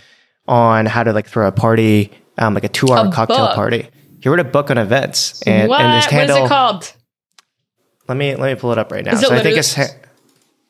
on 0.48 0.86
how 0.88 1.04
to 1.04 1.14
like 1.14 1.28
throw 1.28 1.48
a 1.48 1.52
party, 1.52 2.12
um, 2.38 2.54
like 2.54 2.64
a 2.64 2.70
two 2.70 2.92
hour 2.92 3.12
cocktail 3.12 3.48
book? 3.48 3.56
party. 3.56 3.90
He 4.22 4.30
wrote 4.30 4.40
a 4.40 4.44
book 4.44 4.72
on 4.72 4.78
events. 4.78 5.42
And, 5.44 5.70
what? 5.70 5.82
and 5.82 5.94
his 5.94 6.06
what 6.06 6.14
is 6.14 6.20
handle, 6.20 6.46
it 6.46 6.50
called? 6.50 6.94
let 8.08 8.18
me, 8.18 8.36
let 8.36 8.54
me 8.54 8.60
pull 8.60 8.72
it 8.72 8.78
up 8.78 8.92
right 8.92 9.04
now. 9.06 9.16
So 9.16 9.34
I 9.34 9.42
think 9.42 9.58
it's, 9.58 9.78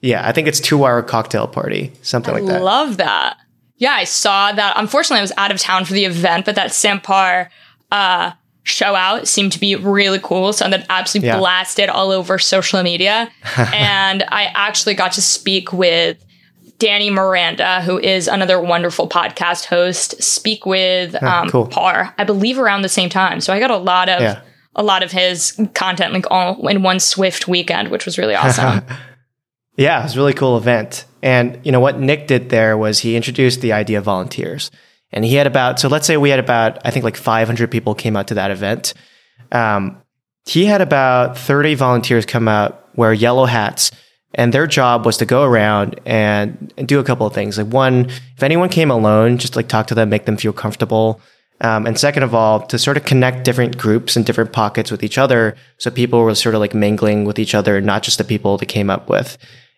yeah, 0.01 0.27
I 0.27 0.31
think 0.31 0.47
it's 0.47 0.59
two 0.59 0.85
hour 0.85 1.01
cocktail 1.01 1.47
party, 1.47 1.93
something 2.01 2.33
like 2.33 2.45
that. 2.45 2.61
I 2.61 2.63
love 2.63 2.97
that. 2.97 3.37
Yeah, 3.77 3.91
I 3.91 4.05
saw 4.05 4.51
that. 4.51 4.73
Unfortunately, 4.77 5.19
I 5.19 5.21
was 5.21 5.33
out 5.37 5.51
of 5.51 5.59
town 5.59 5.85
for 5.85 5.93
the 5.93 6.05
event, 6.05 6.45
but 6.45 6.55
that 6.55 6.73
Sam 6.73 7.01
Parr 7.01 7.49
uh, 7.91 8.31
show 8.63 8.95
out 8.95 9.27
seemed 9.27 9.51
to 9.51 9.59
be 9.59 9.75
really 9.75 10.19
cool. 10.21 10.53
So 10.53 10.69
that 10.69 10.85
absolutely 10.89 11.27
Yeah. 11.27 11.39
blasted 11.39 11.89
all 11.89 12.11
over 12.11 12.39
social 12.39 12.81
media. 12.83 13.29
and 13.57 14.23
I 14.29 14.45
actually 14.53 14.95
got 14.95 15.11
to 15.13 15.21
speak 15.21 15.73
with 15.73 16.24
Danny 16.77 17.09
Miranda, 17.09 17.81
who 17.81 17.97
is 17.99 18.27
another 18.27 18.59
wonderful 18.61 19.07
podcast 19.07 19.65
host, 19.65 20.21
speak 20.21 20.65
with 20.65 21.21
um, 21.23 21.49
cool. 21.49 21.67
Parr, 21.67 22.13
I 22.17 22.23
believe 22.23 22.59
around 22.59 22.81
the 22.81 22.89
same 22.89 23.09
time. 23.09 23.39
So 23.41 23.53
I 23.53 23.59
got 23.59 23.71
a 23.71 23.77
lot 23.77 24.09
of 24.09 24.21
Yeah. 24.21 24.41
a 24.75 24.83
lot 24.83 25.03
of 25.03 25.11
his 25.11 25.59
content 25.73 26.13
like 26.13 26.25
all 26.29 26.67
in 26.67 26.83
one 26.83 26.99
swift 26.99 27.47
weekend, 27.47 27.89
which 27.91 28.05
was 28.05 28.17
really 28.17 28.35
awesome. 28.35 28.83
Yeah, 29.77 29.99
it 29.99 30.03
was 30.03 30.15
a 30.15 30.19
really 30.19 30.33
cool 30.33 30.55
event. 30.55 31.03
And 31.21 31.59
you 31.65 31.71
know 31.73 31.81
what 31.81 31.99
Nick 31.99 32.27
did 32.27 32.47
there 32.49 32.77
was 32.77 32.99
he 32.99 33.17
introduced 33.17 33.59
the 33.59 33.73
idea 33.73 33.97
of 33.97 34.05
volunteers. 34.05 34.71
And 35.11 35.25
he 35.25 35.35
had 35.35 35.47
about 35.47 35.79
so 35.81 35.89
let's 35.89 36.07
say 36.07 36.15
we 36.15 36.29
had 36.29 36.39
about 36.39 36.79
I 36.85 36.91
think 36.91 37.03
like 37.03 37.17
500 37.17 37.69
people 37.69 37.93
came 37.93 38.15
out 38.15 38.27
to 38.29 38.35
that 38.35 38.51
event. 38.51 38.93
Um, 39.51 40.01
he 40.45 40.65
had 40.65 40.79
about 40.79 41.37
30 41.37 41.75
volunteers 41.75 42.25
come 42.25 42.47
out 42.47 42.87
wear 42.97 43.11
yellow 43.11 43.43
hats 43.43 43.91
and 44.33 44.53
their 44.53 44.67
job 44.67 45.05
was 45.05 45.17
to 45.17 45.25
go 45.25 45.43
around 45.43 45.99
and, 46.05 46.73
and 46.77 46.87
do 46.87 46.99
a 46.99 47.03
couple 47.03 47.25
of 47.25 47.33
things. 47.33 47.57
Like 47.57 47.67
one, 47.67 48.05
if 48.05 48.43
anyone 48.43 48.69
came 48.69 48.91
alone, 48.91 49.37
just 49.37 49.55
like 49.55 49.67
talk 49.67 49.87
to 49.87 49.95
them, 49.95 50.09
make 50.09 50.25
them 50.25 50.37
feel 50.37 50.53
comfortable. 50.53 51.21
Um, 51.61 51.85
and 51.85 51.97
second 51.97 52.23
of 52.23 52.35
all, 52.35 52.65
to 52.67 52.77
sort 52.77 52.97
of 52.97 53.05
connect 53.05 53.45
different 53.45 53.77
groups 53.77 54.15
and 54.17 54.25
different 54.25 54.51
pockets 54.51 54.91
with 54.91 55.03
each 55.03 55.17
other. 55.17 55.55
So 55.77 55.89
people 55.89 56.21
were 56.21 56.35
sort 56.35 56.55
of 56.55 56.61
like 56.61 56.73
mingling 56.73 57.23
with 57.23 57.39
each 57.39 57.55
other, 57.55 57.79
not 57.79 58.03
just 58.03 58.17
the 58.17 58.25
people 58.25 58.57
they 58.57 58.65
came 58.65 58.89
up 58.89 59.09
with. 59.09 59.37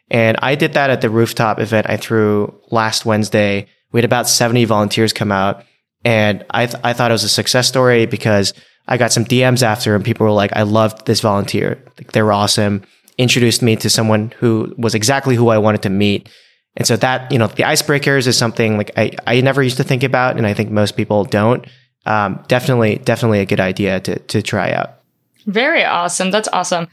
And 0.09 0.37
I 0.41 0.55
did 0.55 0.73
that 0.73 0.89
at 0.89 1.01
the 1.01 1.09
rooftop 1.09 1.59
event 1.59 1.87
I 1.89 1.97
threw 1.97 2.59
last 2.71 3.05
Wednesday. 3.05 3.67
We 3.91 3.99
had 3.99 4.05
about 4.05 4.27
70 4.27 4.65
volunteers 4.65 5.13
come 5.13 5.31
out. 5.31 5.63
And 6.03 6.45
I, 6.49 6.65
th- 6.65 6.81
I 6.83 6.93
thought 6.93 7.11
it 7.11 7.13
was 7.13 7.23
a 7.23 7.29
success 7.29 7.67
story 7.67 8.05
because 8.05 8.53
I 8.87 8.97
got 8.97 9.11
some 9.11 9.25
DMs 9.25 9.63
after 9.63 9.95
and 9.95 10.05
people 10.05 10.25
were 10.25 10.31
like, 10.31 10.55
I 10.55 10.63
loved 10.63 11.05
this 11.05 11.19
volunteer. 11.19 11.83
Like, 11.97 12.13
they 12.13 12.21
were 12.21 12.31
awesome. 12.31 12.83
Introduced 13.17 13.61
me 13.61 13.75
to 13.77 13.89
someone 13.89 14.33
who 14.39 14.73
was 14.77 14.93
exactly 14.95 15.35
who 15.35 15.49
I 15.49 15.57
wanted 15.57 15.81
to 15.83 15.89
meet. 15.89 16.29
And 16.75 16.85
so 16.85 16.95
that, 16.97 17.31
you 17.31 17.39
know, 17.39 17.47
the 17.47 17.63
icebreakers 17.63 18.27
is 18.27 18.37
something 18.37 18.77
like 18.77 18.91
I, 18.95 19.11
I 19.25 19.41
never 19.41 19.63
used 19.63 19.77
to 19.77 19.83
think 19.83 20.03
about. 20.03 20.37
And 20.37 20.45
I 20.45 20.53
think 20.53 20.69
most 20.69 20.95
people 20.95 21.25
don't. 21.25 21.65
Um, 22.05 22.43
definitely, 22.47 22.97
definitely 22.97 23.39
a 23.39 23.45
good 23.45 23.59
idea 23.59 23.99
to, 24.01 24.19
to 24.19 24.41
try 24.41 24.71
out. 24.71 24.99
Very 25.47 25.83
awesome. 25.83 26.29
That's 26.29 26.47
awesome. 26.53 26.87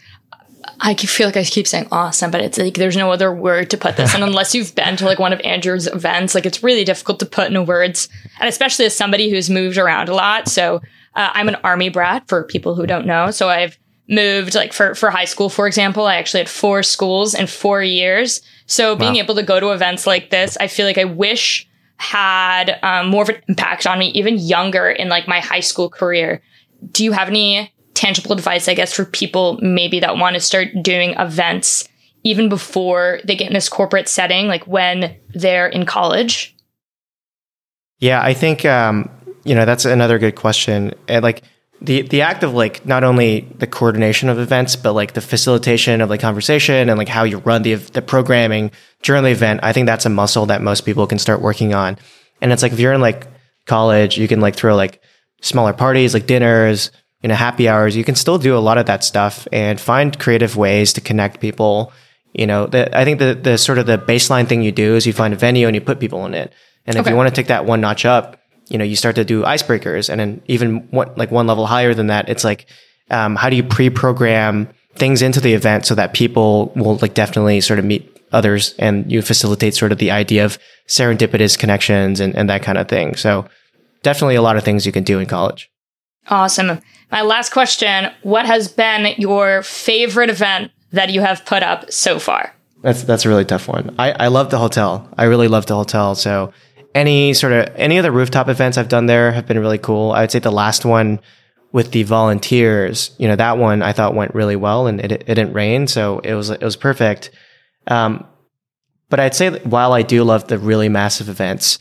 I 0.81 0.95
feel 0.95 1.29
like 1.29 1.37
I 1.37 1.45
keep 1.45 1.67
saying 1.67 1.89
awesome, 1.93 2.31
but 2.31 2.41
it's 2.41 2.57
like 2.57 2.75
there's 2.75 2.97
no 2.97 3.13
other 3.13 3.33
word 3.33 3.71
to 3.71 3.77
put 3.77 3.97
this. 3.97 4.15
And 4.15 4.25
unless 4.25 4.55
you've 4.55 4.75
been 4.75 4.97
to 4.97 5.05
like 5.05 5.19
one 5.19 5.33
of 5.33 5.41
Andrew's 5.41 5.87
events, 5.87 6.35
like 6.35 6.47
it's 6.47 6.63
really 6.63 6.85
difficult 6.85 7.21
to 7.21 7.27
put 7.27 7.49
into 7.49 7.63
words. 7.63 8.09
And 8.41 8.49
especially 8.49 8.87
as 8.87 8.97
somebody 8.97 9.31
who's 9.31 9.51
moved 9.51 9.77
around 9.77 10.09
a 10.09 10.15
lot. 10.15 10.49
So 10.49 10.77
uh, 11.15 11.31
I'm 11.33 11.49
an 11.49 11.57
army 11.57 11.91
brat 11.91 12.29
for 12.29 12.45
people 12.45 12.75
who 12.75 12.87
don't 12.87 13.07
know. 13.07 13.31
So 13.31 13.49
I've 13.49 13.79
moved 14.09 14.55
like 14.55 14.73
for 14.73 14.95
for 14.95 15.11
high 15.11 15.25
school, 15.25 15.49
for 15.49 15.67
example. 15.67 16.07
I 16.07 16.17
actually 16.17 16.41
had 16.41 16.49
four 16.49 16.83
schools 16.83 17.35
in 17.35 17.47
four 17.47 17.83
years. 17.83 18.43
So 18.67 18.97
being 18.97 19.15
Wow. 19.15 19.21
able 19.21 19.35
to 19.37 19.43
go 19.43 19.61
to 19.61 19.73
events 19.73 20.07
like 20.07 20.31
this, 20.31 20.57
I 20.59 20.69
feel 20.69 20.87
like 20.87 20.99
I 20.99 21.05
wish 21.05 21.69
had 21.97 22.79
um, 22.83 23.09
more 23.09 23.23
of 23.23 23.29
an 23.29 23.37
impact 23.49 23.87
on 23.87 23.99
me 23.99 24.09
even 24.09 24.39
younger 24.39 24.89
in 24.91 25.09
like 25.09 25.29
my 25.29 25.41
high 25.41 25.61
school 25.61 25.89
career. 25.89 26.43
Do 26.91 27.05
you 27.05 27.13
have 27.13 27.29
any 27.29 27.73
tangible 27.95 28.33
advice, 28.33 28.69
I 28.69 28.75
guess, 28.75 28.93
for 28.93 29.05
people 29.05 29.59
maybe 29.63 30.01
that 30.01 30.17
want 30.17 30.35
to 30.35 30.41
start 30.41 30.69
doing 30.83 31.15
events 31.15 31.89
even 32.25 32.49
before 32.49 33.21
they 33.25 33.37
get 33.37 33.47
in 33.49 33.53
this 33.55 33.69
corporate 33.69 34.09
setting, 34.09 34.49
like 34.49 34.67
when 34.67 35.17
they're 35.35 35.69
in 35.69 35.87
college? 35.87 36.57
Yeah, 38.01 38.21
I 38.23 38.35
think 38.35 38.65
um, 38.65 39.09
you 39.45 39.55
know, 39.55 39.65
that's 39.65 39.85
another 39.85 40.19
good 40.19 40.35
question. 40.35 40.93
And 41.09 41.23
like 41.23 41.43
the 41.81 42.03
the 42.03 42.23
act 42.23 42.43
of 42.43 42.55
like 42.55 42.87
not 42.87 43.05
only 43.05 43.41
the 43.59 43.67
coordination 43.67 44.29
of 44.29 44.39
events, 44.39 44.77
but 44.77 44.93
like 44.93 45.13
the 45.13 45.21
facilitation 45.21 46.01
of 46.01 46.09
like 46.11 46.21
conversation 46.21 46.89
and 46.89 46.99
like 46.99 47.09
how 47.09 47.25
you 47.25 47.39
run 47.39 47.63
the 47.63 47.75
the 47.75 48.03
programming 48.03 48.71
during 49.03 49.23
the 49.25 49.31
event. 49.31 49.61
I 49.63 49.73
think 49.73 49.87
that's 49.87 50.07
a 50.07 50.11
muscle 50.11 50.47
that 50.47 50.63
most 50.63 50.83
people 50.87 51.07
can 51.07 51.19
start 51.19 51.41
working 51.43 51.75
on. 51.75 51.99
And 52.41 52.53
it's 52.53 52.63
like 52.63 52.73
if 52.73 52.81
you're 52.81 52.93
in 52.93 53.01
like 53.01 53.27
college, 53.67 54.19
you 54.19 54.29
can 54.29 54.41
like 54.41 54.57
throw 54.57 54.75
like 54.77 55.01
smaller 55.43 55.73
parties, 55.73 56.15
like 56.15 56.27
dinners, 56.27 56.91
you 57.23 57.29
know, 57.29 57.35
happy 57.35 57.69
hours. 57.69 57.97
You 57.97 58.05
can 58.05 58.15
still 58.15 58.39
do 58.39 58.57
a 58.57 58.61
lot 58.61 58.79
of 58.79 58.87
that 58.87 59.05
stuff 59.05 59.47
and 59.53 59.81
find 59.81 60.19
creative 60.19 60.57
ways 60.57 60.93
to 60.95 61.01
connect 61.01 61.41
people. 61.41 61.93
You 62.33 62.47
know, 62.47 62.67
the, 62.67 62.97
I 62.97 63.05
think 63.05 63.19
the 63.19 63.35
the 63.35 63.59
sort 63.59 63.79
of 63.79 63.87
the 63.87 63.99
baseline 63.99 64.47
thing 64.49 64.63
you 64.63 64.73
do 64.73 64.97
is 64.97 65.07
you 65.07 65.13
find 65.13 65.35
a 65.35 65.37
venue 65.37 65.67
and 65.67 65.75
you 65.75 65.81
put 65.81 66.01
people 66.01 66.25
in 66.27 66.35
it. 66.35 66.53
And 66.87 66.97
if 66.97 67.01
Okay. 67.03 67.11
you 67.11 67.17
want 67.17 67.29
to 67.29 67.35
take 67.35 67.47
that 67.49 67.65
one 67.65 67.81
notch 67.81 68.05
up, 68.05 68.39
you 68.75 68.79
know, 68.79 68.85
you 68.85 68.97
start 68.97 69.15
to 69.15 69.25
do 69.25 69.45
icebreakers, 69.45 70.11
and 70.11 70.19
then 70.19 70.43
even 70.49 70.79
one, 70.91 71.09
like 71.15 71.31
one 71.31 71.47
level 71.47 71.65
higher 71.65 71.95
than 71.95 72.09
that, 72.09 72.29
it's 72.29 72.43
like, 72.43 72.67
um, 73.09 73.37
how 73.37 73.49
do 73.49 73.55
you 73.55 73.63
pre-program 73.63 74.69
things 74.97 75.23
into 75.23 75.41
the 75.41 75.55
event 75.55 75.87
so 75.87 75.95
that 75.95 76.13
people 76.13 76.73
will 76.75 76.97
like 76.97 77.15
definitely 77.15 77.61
sort 77.61 77.79
of 77.79 77.85
meet 77.85 78.11
others, 78.33 78.75
and 78.81 79.13
you 79.13 79.23
facilitate 79.23 79.77
sort 79.77 79.93
of 79.93 79.99
the 79.99 80.11
idea 80.11 80.45
of 80.45 80.59
serendipitous 80.89 81.57
connections 81.57 82.19
and, 82.19 82.35
and 82.35 82.51
that 82.51 82.65
kind 82.65 82.77
of 82.77 82.89
thing. 82.89 83.15
So 83.15 83.47
definitely 84.03 84.35
a 84.35 84.43
lot 84.43 84.57
of 84.57 84.65
things 84.65 84.85
you 84.85 84.91
can 84.91 85.05
do 85.05 85.21
in 85.21 85.27
college. 85.27 85.71
Awesome. 86.27 86.81
My 87.13 87.23
last 87.23 87.53
question 87.53 88.11
What 88.25 88.45
has 88.45 88.67
been 88.67 89.15
your 89.19 89.63
favorite 89.63 90.31
event 90.31 90.73
that 90.91 91.11
you 91.11 91.21
have 91.21 91.47
put 91.47 91.63
up 91.63 91.93
so 91.93 92.19
far? 92.19 92.53
That's 92.83 93.05
that's 93.05 93.25
a 93.25 93.29
really 93.29 93.45
tough 93.45 93.69
one. 93.69 93.95
I, 94.01 94.11
I 94.13 94.27
love 94.27 94.51
the 94.51 94.59
hotel. 94.59 95.09
I 95.17 95.25
really 95.25 95.47
love 95.47 95.67
the 95.67 95.77
hotel. 95.77 96.17
So 96.17 96.53
any 96.95 97.35
sort 97.35 97.53
of 97.53 97.69
any 97.77 97.99
other 97.99 98.11
rooftop 98.13 98.49
events 98.49 98.79
I've 98.79 98.89
done 98.89 99.07
there 99.07 99.33
have 99.33 99.47
been 99.47 99.59
really 99.59 99.79
cool. 99.79 100.13
I 100.13 100.21
would 100.23 100.31
say 100.31 100.39
the 100.39 100.53
last 100.53 100.85
one 100.85 101.21
with 101.73 101.91
the 101.91 102.05
volunteers, 102.05 103.11
you 103.19 103.27
know, 103.27 103.35
that 103.37 103.59
one 103.59 103.83
I 103.83 103.93
thought 103.93 104.15
went 104.15 104.35
really 104.35 104.55
well 104.57 104.87
and 104.87 105.01
it, 105.01 105.11
it 105.11 105.25
didn't 105.27 105.53
rain, 105.53 105.87
so 105.89 106.21
it 106.21 106.35
was 106.35 106.51
it 106.51 106.63
was 106.63 106.77
perfect. 106.77 107.31
Um, 107.89 108.25
but 109.11 109.21
I'd 109.21 109.35
say 109.35 109.49
that 109.49 109.67
while 109.67 109.93
I 109.93 110.03
do 110.03 110.25
love 110.25 110.49
the 110.49 110.59
really 110.59 110.89
massive 110.89 111.29
events, 111.29 111.79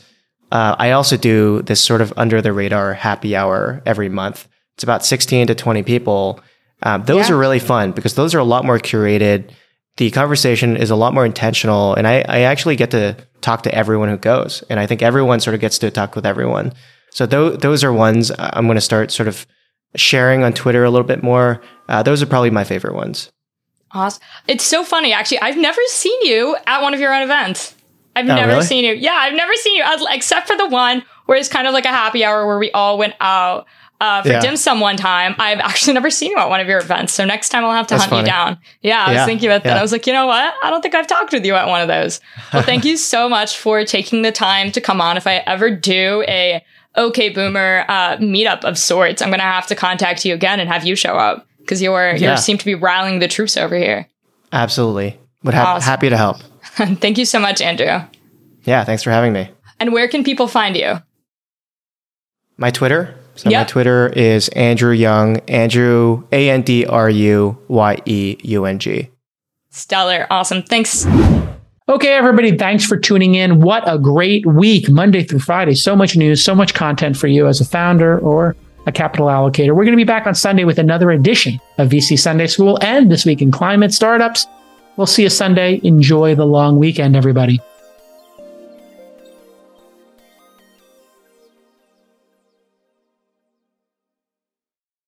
uh, 0.52 0.76
I 0.78 0.90
also 0.92 1.16
do 1.16 1.62
this 1.62 1.80
sort 1.82 2.00
of 2.00 2.12
under 2.16 2.42
the 2.42 2.52
radar 2.52 2.92
happy 2.94 3.34
hour 3.34 3.82
every 3.86 4.08
month. 4.08 4.46
It's 4.74 4.84
about 4.84 5.04
16 5.04 5.46
to 5.48 5.54
20 5.54 5.82
people. 5.84 6.40
Um, 6.82 7.04
those 7.04 7.28
Yeah. 7.28 7.34
are 7.34 7.38
really 7.38 7.60
fun 7.60 7.92
because 7.92 8.14
those 8.14 8.34
are 8.34 8.38
a 8.40 8.44
lot 8.44 8.64
more 8.64 8.78
curated. 8.78 9.50
The 9.96 10.10
conversation 10.10 10.76
is 10.76 10.90
a 10.90 10.96
lot 10.96 11.14
more 11.14 11.24
intentional, 11.24 11.94
and 11.94 12.06
I, 12.08 12.24
I 12.28 12.40
actually 12.40 12.74
get 12.76 12.90
to 12.90 13.16
talk 13.42 13.62
to 13.62 13.74
everyone 13.74 14.08
who 14.08 14.16
goes, 14.16 14.64
and 14.68 14.80
I 14.80 14.86
think 14.86 15.02
everyone 15.02 15.38
sort 15.40 15.54
of 15.54 15.60
gets 15.60 15.78
to 15.78 15.90
talk 15.90 16.16
with 16.16 16.26
everyone. 16.26 16.72
So 17.10 17.26
those 17.26 17.58
those 17.58 17.84
are 17.84 17.92
ones 17.92 18.32
I'm 18.38 18.66
going 18.66 18.74
to 18.76 18.80
start 18.80 19.12
sort 19.12 19.28
of 19.28 19.46
sharing 19.94 20.42
on 20.42 20.52
Twitter 20.52 20.82
a 20.82 20.90
little 20.90 21.06
bit 21.06 21.22
more. 21.22 21.62
Uh, 21.88 22.02
those 22.02 22.20
are 22.22 22.26
probably 22.26 22.50
my 22.50 22.64
favorite 22.64 22.94
ones. 22.94 23.30
Awesome. 23.92 24.20
It's 24.48 24.64
so 24.64 24.82
funny, 24.82 25.12
actually. 25.12 25.40
I've 25.40 25.56
never 25.56 25.80
seen 25.86 26.20
you 26.22 26.56
at 26.66 26.82
one 26.82 26.94
of 26.94 26.98
your 26.98 27.14
own 27.14 27.22
events. 27.22 27.76
I've 28.16 28.24
Oh, 28.28 28.34
never 28.34 28.52
really? 28.54 28.64
seen 28.64 28.84
you. 28.84 28.94
Yeah, 28.94 29.12
I've 29.12 29.34
never 29.34 29.52
seen 29.54 29.76
you, 29.76 29.84
except 30.10 30.48
for 30.48 30.56
the 30.56 30.66
one 30.68 31.04
where 31.26 31.38
it's 31.38 31.48
kind 31.48 31.68
of 31.68 31.72
like 31.74 31.84
a 31.84 31.88
happy 31.88 32.24
hour 32.24 32.44
where 32.46 32.58
we 32.58 32.72
all 32.72 32.98
went 32.98 33.14
out 33.20 33.66
uh, 34.00 34.22
for 34.22 34.28
Yeah. 34.28 34.40
dim 34.40 34.56
sum 34.56 34.80
one 34.80 34.96
time. 34.96 35.34
I've 35.38 35.60
actually 35.60 35.94
never 35.94 36.10
seen 36.10 36.30
you 36.32 36.38
at 36.38 36.48
one 36.48 36.60
of 36.60 36.66
your 36.68 36.78
events. 36.78 37.12
So 37.12 37.24
next 37.24 37.48
time 37.50 37.64
I'll 37.64 37.72
have 37.72 37.86
to 37.88 37.94
That's 37.94 38.06
hunt 38.06 38.20
you 38.20 38.26
down. 38.26 38.58
Yeah, 38.82 39.04
I 39.04 39.14
was 39.14 39.24
thinking 39.24 39.48
about 39.48 39.62
that. 39.64 39.70
yeah. 39.74 39.78
I 39.78 39.82
was 39.82 39.92
like, 39.92 40.06
you 40.06 40.12
know 40.12 40.26
what? 40.26 40.54
I 40.62 40.70
don't 40.70 40.82
think 40.82 40.94
I've 40.94 41.06
talked 41.06 41.32
with 41.32 41.44
you 41.46 41.54
at 41.54 41.68
one 41.68 41.80
of 41.80 41.88
those. 41.88 42.20
Well, 42.52 42.62
thank 42.62 42.84
you 42.84 42.96
so 42.96 43.28
much 43.36 43.56
for 43.56 43.84
taking 43.84 44.22
the 44.22 44.32
time 44.32 44.72
to 44.72 44.80
come 44.80 45.00
on. 45.00 45.16
If 45.16 45.26
I 45.26 45.36
ever 45.46 45.70
do 45.70 46.24
a 46.28 46.62
OK 46.96 47.30
Boomer 47.30 47.84
uh, 47.88 48.16
meetup 48.18 48.64
of 48.64 48.76
sorts, 48.78 49.22
I'm 49.22 49.28
going 49.30 49.38
to 49.40 49.44
have 49.44 49.66
to 49.68 49.74
contact 49.74 50.24
you 50.24 50.34
again 50.34 50.60
and 50.60 50.68
have 50.68 50.84
you 50.84 50.94
show 50.96 51.16
up 51.16 51.46
because 51.60 51.80
you're 51.82 52.14
you 52.16 52.36
seem 52.36 52.58
to 52.58 52.64
be 52.64 52.74
rallying 52.74 53.18
the 53.20 53.28
troops 53.28 53.56
over 53.56 53.76
here. 53.76 54.06
Absolutely, 54.52 55.18
would 55.42 55.54
ha- 55.54 55.74
Awesome. 55.76 55.86
happy 55.86 56.08
to 56.10 56.16
help. 56.16 56.36
Thank 56.74 57.18
you 57.18 57.24
so 57.24 57.38
much, 57.40 57.60
Andrew. 57.60 58.00
Yeah, 58.64 58.84
thanks 58.84 59.02
for 59.02 59.10
having 59.10 59.32
me. 59.32 59.50
And 59.80 59.92
where 59.92 60.08
can 60.08 60.24
people 60.24 60.46
find 60.48 60.76
you? 60.76 61.02
My 62.56 62.70
Twitter. 62.70 63.14
So 63.36 63.50
Yeah. 63.50 63.60
my 63.60 63.64
Twitter 63.64 64.08
is 64.08 64.48
Andrew 64.50 64.94
Yeung. 64.96 65.40
Andrew 65.48 66.24
A 66.32 66.50
N 66.50 66.62
D 66.62 66.86
R 66.86 67.10
U 67.10 67.58
Y 67.68 67.96
E 68.06 68.36
U 68.42 68.64
N 68.64 68.78
G. 68.78 69.10
Stellar. 69.70 70.26
Awesome. 70.30 70.62
Thanks. 70.62 71.06
Okay, 71.86 72.12
everybody, 72.14 72.56
thanks 72.56 72.84
for 72.86 72.96
tuning 72.96 73.34
in. 73.34 73.60
What 73.60 73.82
a 73.86 73.98
great 73.98 74.46
week, 74.46 74.88
Monday 74.88 75.22
through 75.22 75.40
Friday. 75.40 75.74
So 75.74 75.94
much 75.94 76.16
news, 76.16 76.42
so 76.42 76.54
much 76.54 76.72
content 76.72 77.14
for 77.16 77.26
you 77.26 77.46
as 77.46 77.60
a 77.60 77.64
founder 77.64 78.18
or 78.20 78.56
a 78.86 78.92
capital 78.92 79.26
allocator. 79.26 79.70
We're 79.76 79.84
going 79.84 79.90
to 79.90 79.96
be 79.96 80.04
back 80.04 80.26
on 80.26 80.34
Sunday 80.34 80.64
with 80.64 80.78
another 80.78 81.10
edition 81.10 81.60
of 81.76 81.90
VC 81.90 82.18
Sunday 82.18 82.46
School 82.46 82.78
and 82.80 83.10
This 83.12 83.26
Week 83.26 83.42
in 83.42 83.50
Climate 83.50 83.92
Startups. 83.92 84.46
We'll 84.96 85.06
see 85.06 85.24
you 85.24 85.28
Sunday. 85.28 85.78
Enjoy 85.82 86.34
the 86.34 86.46
long 86.46 86.78
weekend, 86.78 87.16
everybody. 87.16 87.60